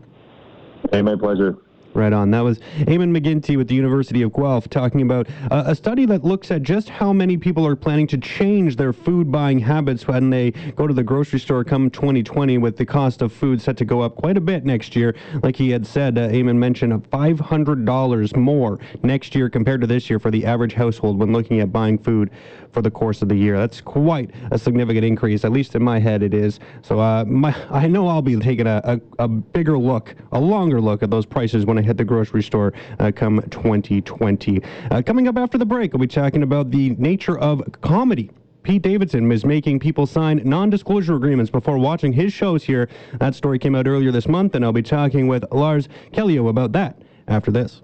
Hey, 0.91 1.02
my 1.02 1.15
pleasure. 1.15 1.58
Right 1.93 2.13
on. 2.13 2.32
That 2.32 2.41
was 2.41 2.60
Eamon 2.80 3.17
McGinty 3.17 3.58
with 3.58 3.67
the 3.67 3.75
University 3.75 4.21
of 4.21 4.32
Guelph 4.32 4.69
talking 4.69 5.01
about 5.01 5.27
uh, 5.51 5.63
a 5.67 5.75
study 5.75 6.06
that 6.06 6.23
looks 6.23 6.49
at 6.49 6.63
just 6.63 6.88
how 6.88 7.12
many 7.12 7.36
people 7.36 7.67
are 7.67 7.75
planning 7.75 8.08
to 8.08 8.17
change 8.17 8.77
their 8.77 8.93
food 8.93 9.30
buying 9.30 9.60
habits 9.60 10.08
when 10.08 10.30
they 10.30 10.51
go 10.51 10.88
to 10.88 10.93
the 10.93 11.04
grocery 11.04 11.39
store 11.39 11.65
come 11.65 11.89
2020 11.89 12.58
with 12.60 12.77
the 12.77 12.86
cost 12.86 13.21
of 13.21 13.34
food 13.34 13.62
set 13.62 13.75
to 13.77 13.86
go 13.86 13.99
up 13.99 14.15
quite 14.15 14.38
a 14.38 14.41
bit 14.41 14.63
next 14.63 14.95
year. 14.95 15.15
Like 15.43 15.58
he 15.58 15.69
had 15.69 15.86
said, 15.86 16.17
uh, 16.17 16.30
Eamon 16.30 16.56
mentioned 16.56 16.93
$500 17.10 18.36
more 18.38 18.80
next 19.04 19.36
year 19.36 19.49
compared 19.49 19.82
to 19.82 19.88
this 19.88 20.10
year 20.10 20.19
for 20.19 20.32
the 20.32 20.45
average 20.45 20.73
household 20.73 21.19
when 21.19 21.34
looking 21.34 21.60
at 21.60 21.73
buying 21.73 21.97
food 21.97 22.32
for 22.71 22.82
the 22.82 22.91
course 22.91 23.21
of 23.21 23.30
the 23.30 23.36
year. 23.36 23.58
That's 23.58 23.82
quite 23.82 24.32
a 24.51 24.58
significant 24.58 25.06
increase, 25.06 25.43
at 25.43 25.51
least 25.51 25.75
in 25.75 25.84
my 25.84 25.99
head 25.99 26.23
it 26.23 26.34
is. 26.34 26.60
So 26.82 26.99
uh, 26.99 27.25
my, 27.25 27.56
I 27.69 27.88
know 27.88 28.08
I'll 28.08 28.21
be 28.21 28.38
taking 28.38 28.67
a, 28.67 28.82
a, 28.84 29.23
a, 29.23 29.27
bigger 29.27 29.77
look, 29.77 30.15
a 30.32 30.39
longer 30.39 30.80
look 30.80 31.04
at 31.04 31.10
those 31.10 31.25
prices 31.25 31.65
when 31.65 31.77
I 31.82 31.84
hit 31.84 31.98
the 31.98 32.06
grocery 32.06 32.44
store 32.44 32.74
uh, 33.00 33.12
come 33.13 33.41
2020. 33.50 34.62
Uh, 34.91 35.02
coming 35.02 35.28
up 35.28 35.36
after 35.36 35.58
the 35.58 35.65
break, 35.65 35.94
we'll 35.94 36.00
be 36.00 36.06
talking 36.08 36.44
about 36.44 36.70
the 36.70 36.91
nature 36.91 37.39
of 37.39 37.63
comedy. 37.82 38.30
Pete 38.62 38.84
Davidson 38.84 39.32
is 39.32 39.44
making 39.44 39.80
people 39.80 40.06
sign 40.06 40.39
non 40.46 40.70
disclosure 40.70 41.15
agreements 41.15 41.50
before 41.50 41.80
watching 41.80 42.13
his 42.13 42.32
shows 42.32 42.63
here. 42.63 42.88
That 43.20 43.34
story 43.34 43.58
came 43.58 43.74
out 43.74 43.88
earlier 43.88 44.12
this 44.12 44.28
month, 44.28 44.54
and 44.54 44.63
I'll 44.63 44.72
be 44.72 44.84
talking 44.84 45.28
with 45.28 45.44
Lars 45.52 45.89
Callieou 46.13 46.50
about 46.50 46.72
that 46.74 47.02
after 47.28 47.50
this. 47.50 47.82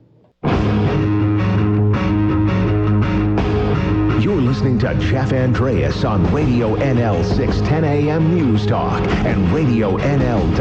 You're 4.24 4.42
listening 4.42 4.78
to 4.80 4.94
Jeff 5.00 5.34
Andreas 5.34 6.06
on 6.06 6.32
Radio 6.32 6.76
NL 6.76 7.26
610 7.36 7.84
AM 7.84 8.36
News 8.36 8.68
Talk 8.68 9.02
and 9.26 9.48
RadioNL.com. 9.48 10.58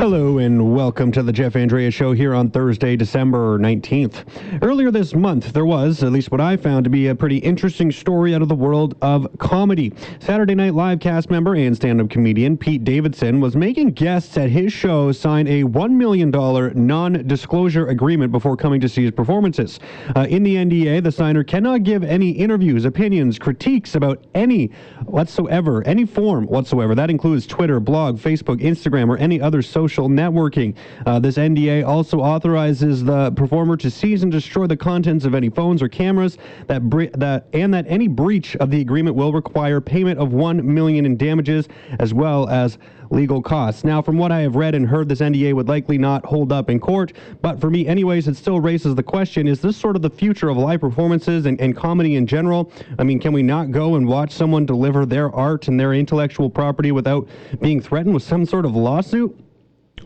Hello 0.00 0.38
and 0.38 0.74
welcome 0.74 1.12
to 1.12 1.22
the 1.22 1.30
Jeff 1.30 1.56
Andrea 1.56 1.90
Show 1.90 2.12
here 2.12 2.34
on 2.34 2.50
Thursday, 2.50 2.96
December 2.96 3.58
19th. 3.58 4.62
Earlier 4.62 4.90
this 4.90 5.14
month, 5.14 5.52
there 5.52 5.66
was, 5.66 6.02
at 6.02 6.10
least 6.10 6.30
what 6.30 6.40
I 6.40 6.56
found 6.56 6.84
to 6.84 6.90
be 6.90 7.08
a 7.08 7.14
pretty 7.14 7.36
interesting 7.36 7.92
story 7.92 8.34
out 8.34 8.40
of 8.40 8.48
the 8.48 8.54
world 8.54 8.96
of 9.02 9.28
comedy. 9.36 9.92
Saturday 10.18 10.54
Night 10.54 10.72
Live 10.72 11.00
cast 11.00 11.28
member 11.28 11.54
and 11.54 11.76
stand 11.76 12.00
up 12.00 12.08
comedian 12.08 12.56
Pete 12.56 12.82
Davidson 12.82 13.42
was 13.42 13.56
making 13.56 13.90
guests 13.90 14.38
at 14.38 14.48
his 14.48 14.72
show 14.72 15.12
sign 15.12 15.46
a 15.46 15.64
$1 15.64 15.90
million 15.90 16.30
non 16.30 17.26
disclosure 17.26 17.88
agreement 17.88 18.32
before 18.32 18.56
coming 18.56 18.80
to 18.80 18.88
see 18.88 19.02
his 19.02 19.12
performances. 19.12 19.80
Uh, 20.16 20.26
in 20.30 20.42
the 20.42 20.56
NDA, 20.56 21.02
the 21.02 21.12
signer 21.12 21.44
cannot 21.44 21.82
give 21.82 22.04
any 22.04 22.30
interviews, 22.30 22.86
opinions, 22.86 23.38
critiques 23.38 23.94
about 23.94 24.24
any 24.34 24.68
whatsoever, 25.04 25.86
any 25.86 26.06
form 26.06 26.46
whatsoever. 26.46 26.94
That 26.94 27.10
includes 27.10 27.46
Twitter, 27.46 27.78
blog, 27.80 28.18
Facebook, 28.18 28.62
Instagram, 28.62 29.10
or 29.10 29.18
any 29.18 29.42
other 29.42 29.60
social 29.60 29.89
social 29.90 30.08
networking. 30.08 30.74
Uh, 31.04 31.18
this 31.18 31.36
NDA 31.36 31.84
also 31.86 32.20
authorizes 32.20 33.02
the 33.02 33.32
performer 33.32 33.76
to 33.76 33.90
seize 33.90 34.22
and 34.22 34.30
destroy 34.30 34.66
the 34.68 34.76
contents 34.76 35.24
of 35.24 35.34
any 35.34 35.50
phones 35.50 35.82
or 35.82 35.88
cameras 35.88 36.38
that 36.68 36.88
bre- 36.88 37.06
that 37.14 37.46
and 37.52 37.74
that 37.74 37.86
any 37.88 38.06
breach 38.06 38.54
of 38.56 38.70
the 38.70 38.80
agreement 38.80 39.16
will 39.16 39.32
require 39.32 39.80
payment 39.80 40.20
of 40.20 40.32
1 40.32 40.72
million 40.72 41.06
in 41.06 41.16
damages 41.16 41.66
as 41.98 42.14
well 42.14 42.48
as 42.48 42.78
legal 43.10 43.42
costs. 43.42 43.82
Now, 43.82 44.00
from 44.00 44.16
what 44.16 44.30
I 44.30 44.40
have 44.40 44.54
read 44.54 44.76
and 44.76 44.86
heard, 44.86 45.08
this 45.08 45.20
NDA 45.20 45.52
would 45.54 45.68
likely 45.68 45.98
not 45.98 46.24
hold 46.24 46.52
up 46.52 46.70
in 46.70 46.78
court, 46.78 47.12
but 47.42 47.60
for 47.60 47.68
me, 47.68 47.84
anyways, 47.88 48.28
it 48.28 48.36
still 48.36 48.60
raises 48.60 48.94
the 48.94 49.02
question 49.02 49.48
is 49.48 49.60
this 49.60 49.76
sort 49.76 49.96
of 49.96 50.02
the 50.02 50.10
future 50.10 50.48
of 50.48 50.56
live 50.56 50.80
performances 50.80 51.46
and, 51.46 51.60
and 51.60 51.76
comedy 51.76 52.14
in 52.14 52.26
general? 52.26 52.70
I 53.00 53.02
mean, 53.02 53.18
can 53.18 53.32
we 53.32 53.42
not 53.42 53.72
go 53.72 53.96
and 53.96 54.06
watch 54.06 54.30
someone 54.30 54.64
deliver 54.64 55.04
their 55.04 55.34
art 55.34 55.66
and 55.66 55.78
their 55.78 55.92
intellectual 55.92 56.48
property 56.48 56.92
without 56.92 57.28
being 57.60 57.80
threatened 57.80 58.14
with 58.14 58.22
some 58.22 58.46
sort 58.46 58.64
of 58.64 58.76
lawsuit? 58.76 59.36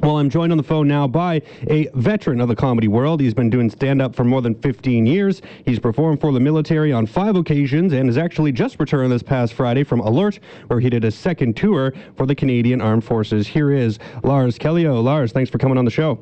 Well, 0.03 0.19
I'm 0.19 0.29
joined 0.29 0.53
on 0.53 0.59
the 0.59 0.65
phone 0.65 0.89
now 0.89 1.07
by 1.07 1.41
a 1.69 1.89
veteran 1.95 2.41
of 2.41 2.49
the 2.49 2.57
comedy 2.57 2.89
world. 2.89 3.21
He's 3.21 3.33
been 3.33 3.49
doing 3.49 3.71
stand 3.71 4.03
up 4.03 4.15
for 4.15 4.25
more 4.25 4.43
than 4.43 4.55
15 4.55 5.07
years. 5.07 5.41
He's 5.65 5.79
performed 5.79 6.21
for 6.21 6.33
the 6.33 6.41
military 6.41 6.93
on 6.93 7.07
five 7.07 7.37
occasions 7.37 7.93
and 7.93 8.09
has 8.09 8.19
actually 8.19 8.53
just 8.53 8.79
returned 8.79 9.13
this 9.13 9.23
past 9.23 9.55
Friday 9.55 9.85
from 9.85 10.01
Alert, 10.01 10.41
where 10.67 10.81
he 10.81 10.91
did 10.91 11.05
a 11.05 11.11
second 11.11 11.57
tour 11.57 11.95
for 12.17 12.27
the 12.27 12.35
Canadian 12.35 12.81
Armed 12.81 13.05
Forces. 13.05 13.47
Here 13.47 13.71
is 13.71 13.99
Lars 14.23 14.59
Callieou. 14.59 15.03
Lars, 15.03 15.33
thanks 15.33 15.51
for 15.51 15.59
coming 15.59 15.79
on 15.79 15.85
the 15.85 15.91
show. 15.91 16.19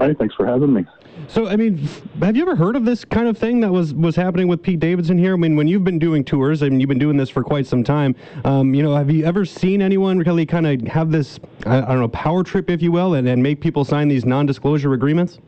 Hi, 0.00 0.12
thanks 0.14 0.34
for 0.34 0.46
having 0.46 0.72
me. 0.72 0.84
So, 1.28 1.48
I 1.48 1.56
mean, 1.56 1.88
have 2.20 2.36
you 2.36 2.42
ever 2.42 2.56
heard 2.56 2.76
of 2.76 2.84
this 2.84 3.04
kind 3.04 3.28
of 3.28 3.38
thing 3.38 3.60
that 3.60 3.72
was 3.72 3.94
was 3.94 4.16
happening 4.16 4.48
with 4.48 4.62
Pete 4.62 4.80
Davidson 4.80 5.16
here? 5.16 5.34
I 5.34 5.36
mean, 5.36 5.56
when 5.56 5.68
you've 5.68 5.84
been 5.84 5.98
doing 5.98 6.24
tours, 6.24 6.62
I 6.62 6.68
mean, 6.68 6.80
you've 6.80 6.88
been 6.88 6.98
doing 6.98 7.16
this 7.16 7.30
for 7.30 7.42
quite 7.42 7.66
some 7.66 7.84
time. 7.84 8.14
Um, 8.44 8.74
you 8.74 8.82
know, 8.82 8.94
have 8.94 9.10
you 9.10 9.24
ever 9.24 9.44
seen 9.44 9.80
anyone 9.80 10.18
really 10.18 10.46
kind 10.46 10.66
of 10.66 10.88
have 10.88 11.10
this, 11.10 11.38
I, 11.66 11.78
I, 11.78 11.80
don't 11.80 12.00
know, 12.00 12.08
power 12.08 12.42
trip, 12.42 12.68
if 12.68 12.82
you 12.82 12.92
will, 12.92 13.14
and, 13.14 13.28
and 13.28 13.42
make 13.42 13.60
people 13.60 13.84
sign 13.84 14.08
these 14.08 14.24
non-disclosure 14.24 14.92
agreements? 14.92 15.38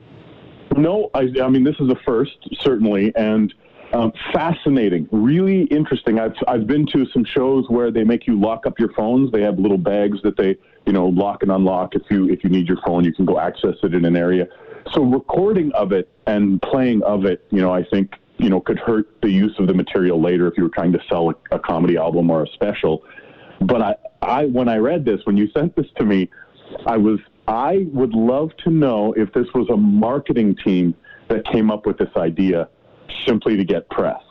No, 0.77 1.11
I, 1.15 1.29
I 1.43 1.49
mean, 1.49 1.65
this 1.65 1.77
is 1.81 1.91
a 1.91 1.97
first, 2.05 2.37
certainly, 2.61 3.13
and 3.17 3.53
Um, 3.93 4.13
fascinating, 4.35 5.09
really 5.13 5.63
interesting. 5.71 6.19
I've 6.19 6.35
I've 6.49 6.67
been 6.67 6.87
to 6.87 7.07
some 7.15 7.25
shows 7.25 7.65
where 7.69 7.93
they 7.93 8.03
make 8.03 8.27
you 8.27 8.39
lock 8.39 8.67
up 8.67 8.81
your 8.81 8.93
phones. 8.95 9.31
They 9.31 9.43
have 9.43 9.61
little 9.61 9.79
bags 9.79 10.19
that 10.25 10.37
they 10.37 10.57
you 10.87 10.93
know 10.93 11.07
lock 11.07 11.45
and 11.45 11.53
unlock. 11.53 11.95
If 11.95 12.03
you 12.11 12.29
if 12.29 12.43
you 12.43 12.51
need 12.51 12.67
your 12.67 12.79
phone, 12.85 13.05
you 13.05 13.15
can 13.15 13.25
go 13.25 13.39
access 13.39 13.77
it 13.85 13.95
in 13.95 14.05
an 14.05 14.17
area. 14.17 14.49
So 14.93 15.03
recording 15.03 15.73
of 15.73 15.93
it 15.93 16.09
and 16.27 16.61
playing 16.63 17.03
of 17.03 17.25
it, 17.25 17.45
you 17.51 17.61
know, 17.61 17.73
I 17.73 17.85
think 17.85 18.13
you 18.39 18.51
know 18.51 18.61
could 18.61 18.79
hurt 18.79 19.09
the 19.23 19.31
use 19.31 19.55
of 19.59 19.67
the 19.67 19.75
material 19.75 20.21
later 20.21 20.47
if 20.47 20.55
you 20.57 20.63
were 20.63 20.71
trying 20.71 20.93
to 20.93 21.01
sell 21.09 21.31
a, 21.31 21.57
a 21.57 21.59
comedy 21.59 21.97
album 21.97 22.31
or 22.31 22.45
a 22.45 22.47
special. 22.49 23.03
But 23.61 23.83
I 23.83 23.95
I 24.23 24.45
when 24.47 24.69
I 24.69 24.77
read 24.77 25.05
this 25.05 25.21
when 25.25 25.37
you 25.37 25.49
sent 25.51 25.75
this 25.77 25.87
to 25.97 26.05
me, 26.05 26.29
I 26.87 26.97
was 26.97 27.19
I 27.49 27.87
would 27.93 28.15
love 28.15 28.51
to 28.65 28.71
know 28.71 29.13
if 29.15 29.33
this 29.33 29.47
was 29.55 29.69
a 29.71 29.77
marketing 29.77 30.57
team 30.65 30.95
that 31.29 31.45
came 31.47 31.71
up 31.71 31.87
with 31.87 31.99
this 31.99 32.15
idea 32.17 32.69
simply 33.27 33.57
to 33.57 33.65
get 33.65 33.89
press. 33.91 34.23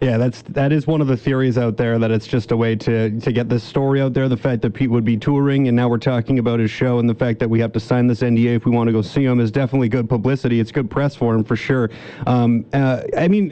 Yeah, 0.00 0.18
that's 0.18 0.42
that 0.42 0.72
is 0.72 0.86
one 0.86 1.00
of 1.00 1.06
the 1.06 1.16
theories 1.16 1.56
out 1.56 1.76
there 1.76 1.98
that 1.98 2.10
it's 2.10 2.26
just 2.26 2.50
a 2.50 2.56
way 2.56 2.76
to 2.76 3.18
to 3.20 3.32
get 3.32 3.48
this 3.48 3.62
story 3.62 4.00
out 4.02 4.12
there. 4.12 4.28
The 4.28 4.36
fact 4.36 4.60
that 4.62 4.74
Pete 4.74 4.90
would 4.90 5.04
be 5.04 5.16
touring, 5.16 5.68
and 5.68 5.76
now 5.76 5.88
we're 5.88 5.98
talking 5.98 6.38
about 6.38 6.60
his 6.60 6.70
show, 6.70 6.98
and 6.98 7.08
the 7.08 7.14
fact 7.14 7.38
that 7.38 7.48
we 7.48 7.60
have 7.60 7.72
to 7.72 7.80
sign 7.80 8.06
this 8.06 8.20
NDA 8.20 8.56
if 8.56 8.66
we 8.66 8.72
want 8.72 8.88
to 8.88 8.92
go 8.92 9.02
see 9.02 9.24
him 9.24 9.40
is 9.40 9.50
definitely 9.50 9.88
good 9.88 10.08
publicity. 10.08 10.60
It's 10.60 10.72
good 10.72 10.90
press 10.90 11.14
for 11.14 11.34
him 11.34 11.44
for 11.44 11.56
sure. 11.56 11.90
Um, 12.26 12.66
uh, 12.72 13.02
I 13.16 13.28
mean, 13.28 13.50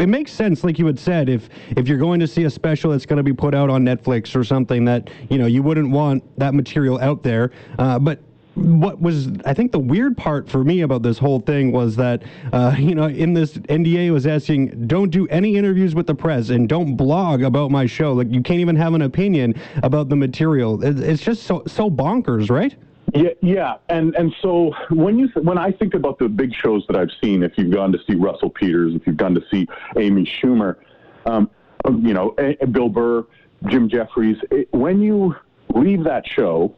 it 0.00 0.08
makes 0.08 0.32
sense, 0.32 0.64
like 0.64 0.78
you 0.78 0.86
had 0.86 0.98
said, 0.98 1.28
if 1.28 1.48
if 1.76 1.86
you're 1.86 1.98
going 1.98 2.20
to 2.20 2.26
see 2.26 2.44
a 2.44 2.50
special 2.50 2.90
that's 2.90 3.06
going 3.06 3.18
to 3.18 3.22
be 3.22 3.34
put 3.34 3.54
out 3.54 3.70
on 3.70 3.84
Netflix 3.84 4.34
or 4.34 4.44
something 4.44 4.84
that 4.86 5.10
you 5.30 5.38
know 5.38 5.46
you 5.46 5.62
wouldn't 5.62 5.90
want 5.90 6.24
that 6.38 6.54
material 6.54 6.98
out 7.00 7.22
there, 7.22 7.52
uh, 7.78 7.98
but 7.98 8.18
what 8.54 9.00
was 9.00 9.28
I 9.44 9.54
think 9.54 9.72
the 9.72 9.78
weird 9.78 10.16
part 10.16 10.48
for 10.48 10.62
me 10.62 10.82
about 10.82 11.02
this 11.02 11.18
whole 11.18 11.40
thing 11.40 11.72
was 11.72 11.96
that 11.96 12.22
uh, 12.52 12.74
you 12.78 12.94
know 12.94 13.06
in 13.06 13.32
this 13.32 13.54
NDA 13.54 14.12
was 14.12 14.26
asking 14.26 14.86
don't 14.86 15.10
do 15.10 15.26
any 15.28 15.56
interviews 15.56 15.94
with 15.94 16.06
the 16.06 16.14
press 16.14 16.50
and 16.50 16.68
don't 16.68 16.96
blog 16.96 17.42
about 17.42 17.70
my 17.70 17.86
show. 17.86 18.12
Like 18.12 18.30
you 18.30 18.42
can't 18.42 18.60
even 18.60 18.76
have 18.76 18.94
an 18.94 19.02
opinion 19.02 19.54
about 19.82 20.08
the 20.08 20.16
material. 20.16 20.82
It's 20.82 21.22
just 21.22 21.44
so 21.44 21.62
so 21.66 21.90
bonkers 21.90 22.50
right? 22.50 22.74
Yeah 23.14 23.30
yeah. 23.40 23.76
And 23.88 24.14
and 24.16 24.34
so 24.42 24.74
when 24.90 25.18
you 25.18 25.28
when 25.42 25.56
I 25.56 25.72
think 25.72 25.94
about 25.94 26.18
the 26.18 26.28
big 26.28 26.54
shows 26.54 26.84
that 26.88 26.96
I've 26.96 27.10
seen 27.22 27.42
if 27.42 27.56
you've 27.56 27.72
gone 27.72 27.90
to 27.92 27.98
see 28.06 28.16
Russell 28.16 28.50
Peters 28.50 28.94
if 28.94 29.06
you've 29.06 29.16
gone 29.16 29.34
to 29.34 29.42
see 29.50 29.66
Amy 29.96 30.24
Schumer 30.24 30.76
um, 31.24 31.48
you 31.86 32.12
know 32.12 32.36
Bill 32.70 32.90
Burr 32.90 33.24
Jim 33.66 33.88
Jeffries 33.88 34.36
it, 34.50 34.68
when 34.72 35.00
you 35.00 35.34
leave 35.74 36.04
that 36.04 36.26
show 36.26 36.74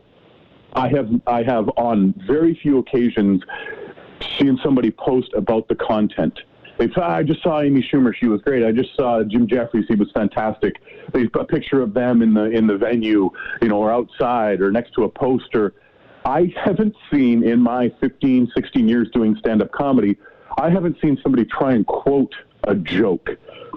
I 0.74 0.88
have 0.88 1.08
I 1.26 1.42
have 1.42 1.68
on 1.76 2.14
very 2.26 2.58
few 2.60 2.78
occasions 2.78 3.42
seen 4.38 4.58
somebody 4.62 4.90
post 4.90 5.32
about 5.34 5.68
the 5.68 5.74
content. 5.74 6.38
They 6.78 6.88
I 6.96 7.22
just 7.22 7.42
saw 7.42 7.60
Amy 7.60 7.82
Schumer, 7.82 8.12
she 8.14 8.26
was 8.26 8.40
great. 8.42 8.64
I 8.64 8.72
just 8.72 8.96
saw 8.96 9.22
Jim 9.22 9.46
Jeffries, 9.46 9.87
he 9.88 9.94
was 9.94 10.10
fantastic. 10.12 10.80
They 11.12 11.28
put 11.28 11.42
a 11.42 11.46
picture 11.46 11.80
of 11.80 11.94
them 11.94 12.22
in 12.22 12.34
the 12.34 12.44
in 12.44 12.66
the 12.66 12.76
venue, 12.76 13.30
you 13.62 13.68
know, 13.68 13.78
or 13.78 13.92
outside 13.92 14.60
or 14.60 14.72
next 14.72 14.92
to 14.94 15.04
a 15.04 15.08
poster. 15.08 15.74
I 16.24 16.52
haven't 16.56 16.96
seen 17.12 17.44
in 17.44 17.60
my 17.60 17.92
15, 18.00 18.50
16 18.54 18.88
years 18.88 19.10
doing 19.12 19.37
stand-up 19.37 19.70
comedy, 19.72 20.16
I 20.56 20.70
haven't 20.70 20.96
seen 21.02 21.18
somebody 21.22 21.44
try 21.44 21.74
and 21.74 21.87
quote 21.87 22.34
a 22.66 22.74
joke. 22.74 23.28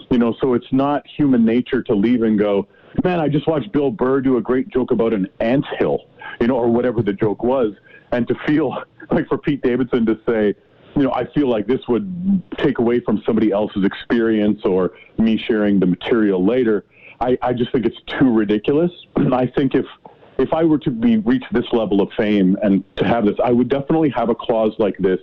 You 0.10 0.18
know, 0.18 0.34
so 0.40 0.54
it's 0.54 0.72
not 0.72 1.06
human 1.06 1.44
nature 1.44 1.84
to 1.84 1.94
leave 1.94 2.24
and 2.24 2.40
go, 2.40 2.68
man, 3.04 3.20
I 3.20 3.28
just 3.28 3.48
watched 3.48 3.72
Bill 3.72 3.92
Burr 3.92 4.22
do 4.22 4.38
a 4.38 4.42
great 4.42 4.70
joke 4.70 4.92
about 4.92 5.14
an 5.14 5.28
ant 5.40 5.66
hill 5.80 6.08
you 6.40 6.48
know, 6.48 6.56
or 6.56 6.70
whatever 6.70 7.02
the 7.02 7.14
joke 7.14 7.44
was, 7.44 7.74
and 8.12 8.28
to 8.28 8.36
feel 8.46 8.84
like 9.12 9.28
for 9.28 9.38
Pete 9.38 9.62
Davidson 9.62 10.06
to 10.06 10.20
say, 10.28 10.54
you 10.96 11.04
know, 11.04 11.12
I 11.12 11.32
feel 11.34 11.48
like 11.48 11.68
this 11.68 11.82
would 11.88 12.42
take 12.58 12.80
away 12.80 13.00
from 13.02 13.22
somebody 13.26 13.52
else's 13.52 13.86
experience 13.86 14.62
or 14.66 14.94
me 15.20 15.38
sharing 15.38 15.80
the 15.80 15.86
material 15.86 16.44
later. 16.44 16.86
I, 17.20 17.38
I 17.42 17.54
just 17.54 17.72
think 17.72 17.86
it's 17.86 18.00
too 18.20 18.32
ridiculous. 18.32 18.92
I 19.32 19.46
think 19.46 19.76
if 19.76 19.86
if 20.40 20.54
I 20.54 20.64
were 20.64 20.78
to 20.80 20.92
be 20.92 21.18
reach 21.18 21.44
this 21.52 21.66
level 21.72 22.00
of 22.02 22.10
fame 22.16 22.58
and 22.62 22.84
to 22.98 23.06
have 23.06 23.26
this, 23.26 23.36
I 23.44 23.52
would 23.52 23.70
definitely 23.70 24.10
have 24.10 24.30
a 24.30 24.36
clause 24.36 24.74
like 24.78 24.96
this 25.00 25.20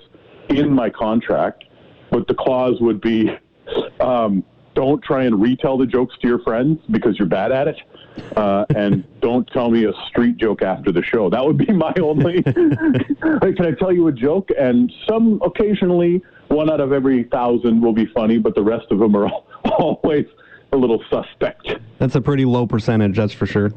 in 0.48 0.72
my 0.72 0.90
contract. 0.90 1.64
But 2.11 2.29
the 2.29 2.35
clause 2.35 2.81
would 2.81 3.00
be, 3.00 3.31
um, 4.00 4.44
don't 4.74 5.02
try 5.02 5.24
and 5.24 5.40
retell 5.40 5.78
the 5.78 5.87
jokes 5.87 6.14
to 6.20 6.28
your 6.28 6.38
friends 6.40 6.80
because 6.90 7.18
you're 7.18 7.28
bad 7.28 7.52
at 7.52 7.68
it. 7.68 7.76
Uh, 8.37 8.64
and 8.74 9.04
don't 9.20 9.46
tell 9.48 9.70
me 9.70 9.84
a 9.84 9.92
street 10.08 10.37
joke 10.37 10.62
after 10.62 10.92
the 10.92 11.02
show. 11.02 11.30
That 11.30 11.44
would 11.44 11.58
be 11.58 11.72
my 11.72 11.92
only. 12.00 12.42
can 12.42 13.66
I 13.66 13.72
tell 13.78 13.92
you 13.92 14.08
a 14.08 14.12
joke? 14.12 14.50
And 14.58 14.92
some 15.08 15.40
occasionally, 15.44 16.22
one 16.48 16.70
out 16.70 16.80
of 16.80 16.92
every 16.92 17.24
thousand 17.24 17.80
will 17.80 17.92
be 17.92 18.06
funny, 18.06 18.38
but 18.38 18.54
the 18.54 18.62
rest 18.62 18.87
of 18.90 18.98
them 18.98 19.16
are 19.16 19.28
always 19.64 20.26
a 20.72 20.76
little 20.76 21.02
suspect. 21.10 21.68
That's 21.98 22.14
a 22.14 22.20
pretty 22.20 22.44
low 22.44 22.66
percentage, 22.66 23.16
that's 23.16 23.32
for 23.32 23.46
sure. 23.46 23.72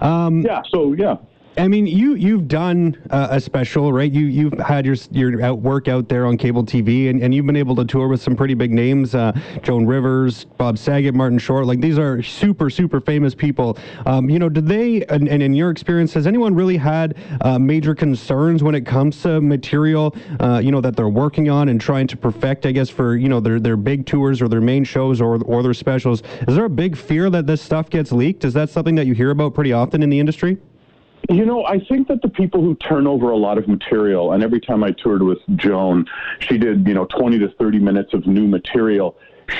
Um, 0.00 0.42
yeah. 0.42 0.62
So 0.70 0.92
yeah. 0.92 1.16
I 1.58 1.66
mean, 1.66 1.86
you 1.86 2.14
you've 2.14 2.46
done 2.46 2.96
uh, 3.10 3.28
a 3.32 3.40
special, 3.40 3.92
right? 3.92 4.10
You 4.10 4.26
you've 4.26 4.52
had 4.60 4.86
your 4.86 4.94
your 5.10 5.42
out 5.42 5.58
work 5.58 5.88
out 5.88 6.08
there 6.08 6.24
on 6.24 6.36
cable 6.36 6.64
TV, 6.64 7.10
and, 7.10 7.20
and 7.20 7.34
you've 7.34 7.46
been 7.46 7.56
able 7.56 7.74
to 7.76 7.84
tour 7.84 8.06
with 8.06 8.22
some 8.22 8.36
pretty 8.36 8.54
big 8.54 8.70
names: 8.70 9.14
uh, 9.14 9.32
Joan 9.62 9.84
Rivers, 9.84 10.44
Bob 10.44 10.78
Saget, 10.78 11.14
Martin 11.14 11.38
Short. 11.38 11.66
Like 11.66 11.80
these 11.80 11.98
are 11.98 12.22
super 12.22 12.70
super 12.70 13.00
famous 13.00 13.34
people. 13.34 13.76
Um, 14.06 14.30
you 14.30 14.38
know, 14.38 14.48
did 14.48 14.66
they? 14.66 15.04
And, 15.06 15.28
and, 15.28 15.42
in 15.42 15.52
your 15.52 15.70
experience, 15.70 16.14
has 16.14 16.26
anyone 16.26 16.54
really 16.54 16.76
had 16.76 17.16
uh, 17.40 17.58
major 17.58 17.94
concerns 17.94 18.62
when 18.62 18.76
it 18.76 18.86
comes 18.86 19.20
to 19.22 19.40
material? 19.40 20.14
Uh, 20.38 20.60
you 20.62 20.70
know 20.70 20.80
that 20.80 20.94
they're 20.94 21.08
working 21.08 21.50
on 21.50 21.70
and 21.70 21.80
trying 21.80 22.06
to 22.06 22.16
perfect. 22.16 22.66
I 22.66 22.72
guess 22.72 22.88
for 22.88 23.16
you 23.16 23.28
know 23.28 23.40
their 23.40 23.58
their 23.58 23.76
big 23.76 24.06
tours 24.06 24.40
or 24.40 24.48
their 24.48 24.60
main 24.60 24.84
shows 24.84 25.20
or 25.20 25.42
or 25.42 25.64
their 25.64 25.74
specials. 25.74 26.22
Is 26.46 26.54
there 26.54 26.66
a 26.66 26.70
big 26.70 26.96
fear 26.96 27.30
that 27.30 27.48
this 27.48 27.60
stuff 27.60 27.90
gets 27.90 28.12
leaked? 28.12 28.44
Is 28.44 28.54
that 28.54 28.70
something 28.70 28.94
that 28.94 29.06
you 29.06 29.14
hear 29.14 29.30
about 29.30 29.54
pretty 29.54 29.72
often 29.72 30.04
in 30.04 30.10
the 30.10 30.20
industry? 30.20 30.58
You 31.30 31.44
know, 31.44 31.66
I 31.66 31.78
think 31.78 32.08
that 32.08 32.22
the 32.22 32.28
people 32.28 32.62
who 32.62 32.74
turn 32.76 33.06
over 33.06 33.30
a 33.30 33.36
lot 33.36 33.58
of 33.58 33.68
material, 33.68 34.32
and 34.32 34.42
every 34.42 34.60
time 34.60 34.82
I 34.82 34.92
toured 34.92 35.22
with 35.22 35.38
Joan, 35.56 36.06
she 36.40 36.56
did, 36.56 36.88
you 36.88 36.94
know, 36.94 37.04
20 37.04 37.38
to 37.40 37.48
30 37.50 37.78
minutes 37.80 38.14
of 38.14 38.26
new 38.26 38.48
material. 38.48 39.14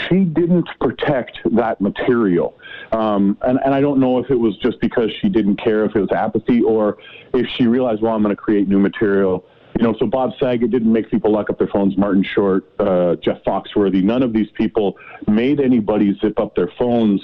She 0.08 0.24
didn't 0.24 0.66
protect 0.80 1.40
that 1.56 1.78
material. 1.82 2.58
Um, 2.92 3.36
and, 3.42 3.58
and 3.62 3.74
I 3.74 3.82
don't 3.82 4.00
know 4.00 4.18
if 4.18 4.30
it 4.30 4.36
was 4.36 4.56
just 4.58 4.80
because 4.80 5.10
she 5.20 5.28
didn't 5.28 5.56
care 5.56 5.84
if 5.84 5.94
it 5.94 6.00
was 6.00 6.10
apathy 6.10 6.62
or 6.62 6.96
if 7.34 7.46
she 7.56 7.66
realized, 7.66 8.00
well, 8.00 8.14
I'm 8.14 8.22
going 8.22 8.34
to 8.34 8.40
create 8.40 8.66
new 8.66 8.78
material. 8.78 9.44
You 9.78 9.84
know, 9.84 9.94
so 9.98 10.06
Bob 10.06 10.32
Saget 10.40 10.70
didn't 10.70 10.92
make 10.92 11.10
people 11.10 11.32
lock 11.32 11.50
up 11.50 11.58
their 11.58 11.68
phones. 11.68 11.98
Martin 11.98 12.22
Short, 12.22 12.64
uh, 12.78 13.16
Jeff 13.16 13.44
Foxworthy, 13.44 14.02
none 14.02 14.22
of 14.22 14.32
these 14.32 14.50
people 14.54 14.96
made 15.26 15.60
anybody 15.60 16.18
zip 16.18 16.40
up 16.40 16.54
their 16.54 16.72
phones. 16.78 17.20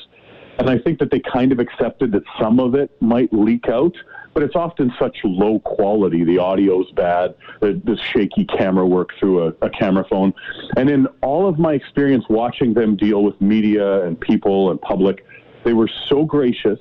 And 0.59 0.69
I 0.69 0.79
think 0.79 0.99
that 0.99 1.11
they 1.11 1.21
kind 1.21 1.51
of 1.51 1.61
accepted 1.61 2.13
that 2.13 2.23
some 2.39 2.61
of 2.61 2.75
it 2.75 2.91
might 3.01 3.33
leak 3.33 3.69
out 3.69 3.97
but 4.35 4.43
it's 4.43 4.57
often 4.57 4.93
such 4.99 5.17
low 5.25 5.61
quality. 5.61 6.25
The 6.25 6.39
audio's 6.39 6.91
bad, 6.93 7.35
the, 7.61 7.97
shaky 8.13 8.45
camera 8.45 8.87
work 8.87 9.11
through 9.19 9.47
a, 9.47 9.53
a 9.63 9.71
camera 9.71 10.05
phone. 10.11 10.35
And 10.77 10.91
in 10.91 11.07
all 11.23 11.49
of 11.49 11.59
my 11.59 11.73
experience 11.73 12.25
watching 12.29 12.75
them 12.75 12.97
deal 12.97 13.23
with 13.23 13.41
media 13.41 14.05
and 14.05 14.21
people 14.21 14.71
and 14.71 14.81
public, 14.81 15.25
they 15.65 15.73
were 15.73 15.89
so 16.09 16.25
gracious 16.25 16.79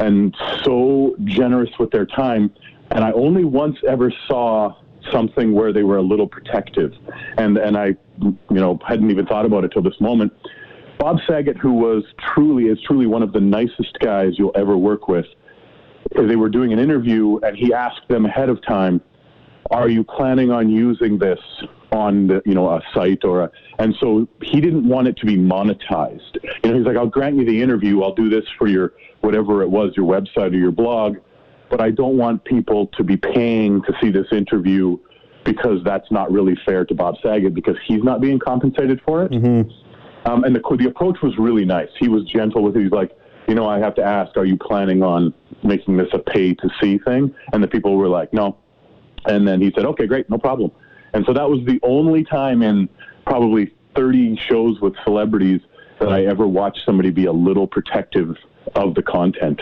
and 0.00 0.34
so 0.64 1.14
generous 1.24 1.70
with 1.78 1.90
their 1.90 2.06
time. 2.06 2.50
And 2.90 3.04
I 3.04 3.12
only 3.12 3.44
once 3.44 3.76
ever 3.86 4.12
saw 4.26 4.74
something 5.12 5.52
where 5.52 5.72
they 5.72 5.82
were 5.82 5.98
a 5.98 6.02
little 6.02 6.26
protective. 6.26 6.92
And, 7.36 7.58
and 7.58 7.76
I, 7.76 7.94
you 8.20 8.36
know, 8.50 8.78
hadn't 8.86 9.10
even 9.10 9.26
thought 9.26 9.44
about 9.44 9.64
it 9.64 9.72
till 9.72 9.82
this 9.82 10.00
moment. 10.00 10.32
Bob 10.98 11.18
Saget, 11.28 11.58
who 11.58 11.72
was 11.74 12.04
truly, 12.34 12.64
is 12.64 12.78
truly 12.86 13.06
one 13.06 13.22
of 13.22 13.32
the 13.32 13.40
nicest 13.40 13.98
guys 14.00 14.32
you'll 14.38 14.56
ever 14.56 14.76
work 14.76 15.08
with, 15.08 15.26
they 16.14 16.36
were 16.36 16.48
doing 16.48 16.72
an 16.72 16.78
interview 16.78 17.38
and 17.42 17.56
he 17.56 17.72
asked 17.72 18.08
them 18.08 18.26
ahead 18.26 18.48
of 18.48 18.64
time, 18.64 19.00
"Are 19.70 19.88
you 19.88 20.04
planning 20.04 20.50
on 20.50 20.68
using 20.68 21.18
this 21.18 21.40
on 21.92 22.28
the, 22.28 22.42
you 22.44 22.54
know 22.54 22.68
a 22.68 22.80
site 22.94 23.24
or 23.24 23.42
a?" 23.42 23.50
And 23.78 23.94
so 24.00 24.28
he 24.42 24.60
didn't 24.60 24.88
want 24.88 25.08
it 25.08 25.16
to 25.18 25.26
be 25.26 25.36
monetized. 25.36 26.36
You 26.62 26.70
know, 26.70 26.76
he's 26.76 26.86
like, 26.86 26.96
"I'll 26.96 27.06
grant 27.06 27.36
you 27.36 27.44
the 27.44 27.60
interview. 27.60 28.02
I'll 28.02 28.14
do 28.14 28.28
this 28.28 28.44
for 28.58 28.68
your 28.68 28.92
whatever 29.20 29.62
it 29.62 29.70
was, 29.70 29.96
your 29.96 30.06
website 30.06 30.52
or 30.52 30.58
your 30.58 30.72
blog, 30.72 31.16
but 31.70 31.80
I 31.80 31.90
don't 31.90 32.16
want 32.16 32.44
people 32.44 32.88
to 32.96 33.02
be 33.02 33.16
paying 33.16 33.82
to 33.82 33.92
see 34.00 34.10
this 34.10 34.26
interview." 34.32 34.98
Because 35.44 35.78
that's 35.84 36.10
not 36.10 36.32
really 36.32 36.56
fair 36.66 36.84
to 36.84 36.92
Bob 36.92 37.14
Saget 37.22 37.54
because 37.54 37.76
he's 37.86 38.02
not 38.02 38.20
being 38.20 38.40
compensated 38.40 39.00
for 39.06 39.22
it. 39.22 39.30
Mm-hmm. 39.30 39.70
Um, 40.28 40.42
and 40.42 40.56
the 40.56 40.76
the 40.76 40.88
approach 40.88 41.18
was 41.22 41.38
really 41.38 41.64
nice. 41.64 41.88
He 42.00 42.08
was 42.08 42.24
gentle 42.24 42.64
with 42.64 42.76
it. 42.76 42.82
He's 42.82 42.90
like, 42.90 43.16
you 43.48 43.54
know, 43.54 43.68
I 43.68 43.78
have 43.78 43.94
to 43.96 44.02
ask, 44.02 44.36
are 44.36 44.44
you 44.44 44.56
planning 44.56 45.02
on 45.02 45.32
making 45.62 45.96
this 45.96 46.08
a 46.12 46.18
pay 46.18 46.54
to 46.54 46.68
see 46.80 46.98
thing? 46.98 47.34
And 47.52 47.62
the 47.62 47.68
people 47.68 47.96
were 47.96 48.08
like, 48.08 48.32
no. 48.32 48.56
And 49.26 49.46
then 49.46 49.60
he 49.60 49.72
said, 49.74 49.84
okay, 49.84 50.06
great, 50.06 50.28
no 50.30 50.38
problem. 50.38 50.70
And 51.12 51.24
so 51.26 51.32
that 51.32 51.48
was 51.48 51.64
the 51.66 51.80
only 51.82 52.24
time 52.24 52.62
in 52.62 52.88
probably 53.24 53.72
30 53.94 54.36
shows 54.36 54.80
with 54.80 54.94
celebrities 55.04 55.60
that 55.98 56.10
I 56.10 56.26
ever 56.26 56.46
watched 56.46 56.80
somebody 56.84 57.10
be 57.10 57.24
a 57.24 57.32
little 57.32 57.66
protective 57.66 58.36
of 58.74 58.94
the 58.94 59.02
content. 59.02 59.60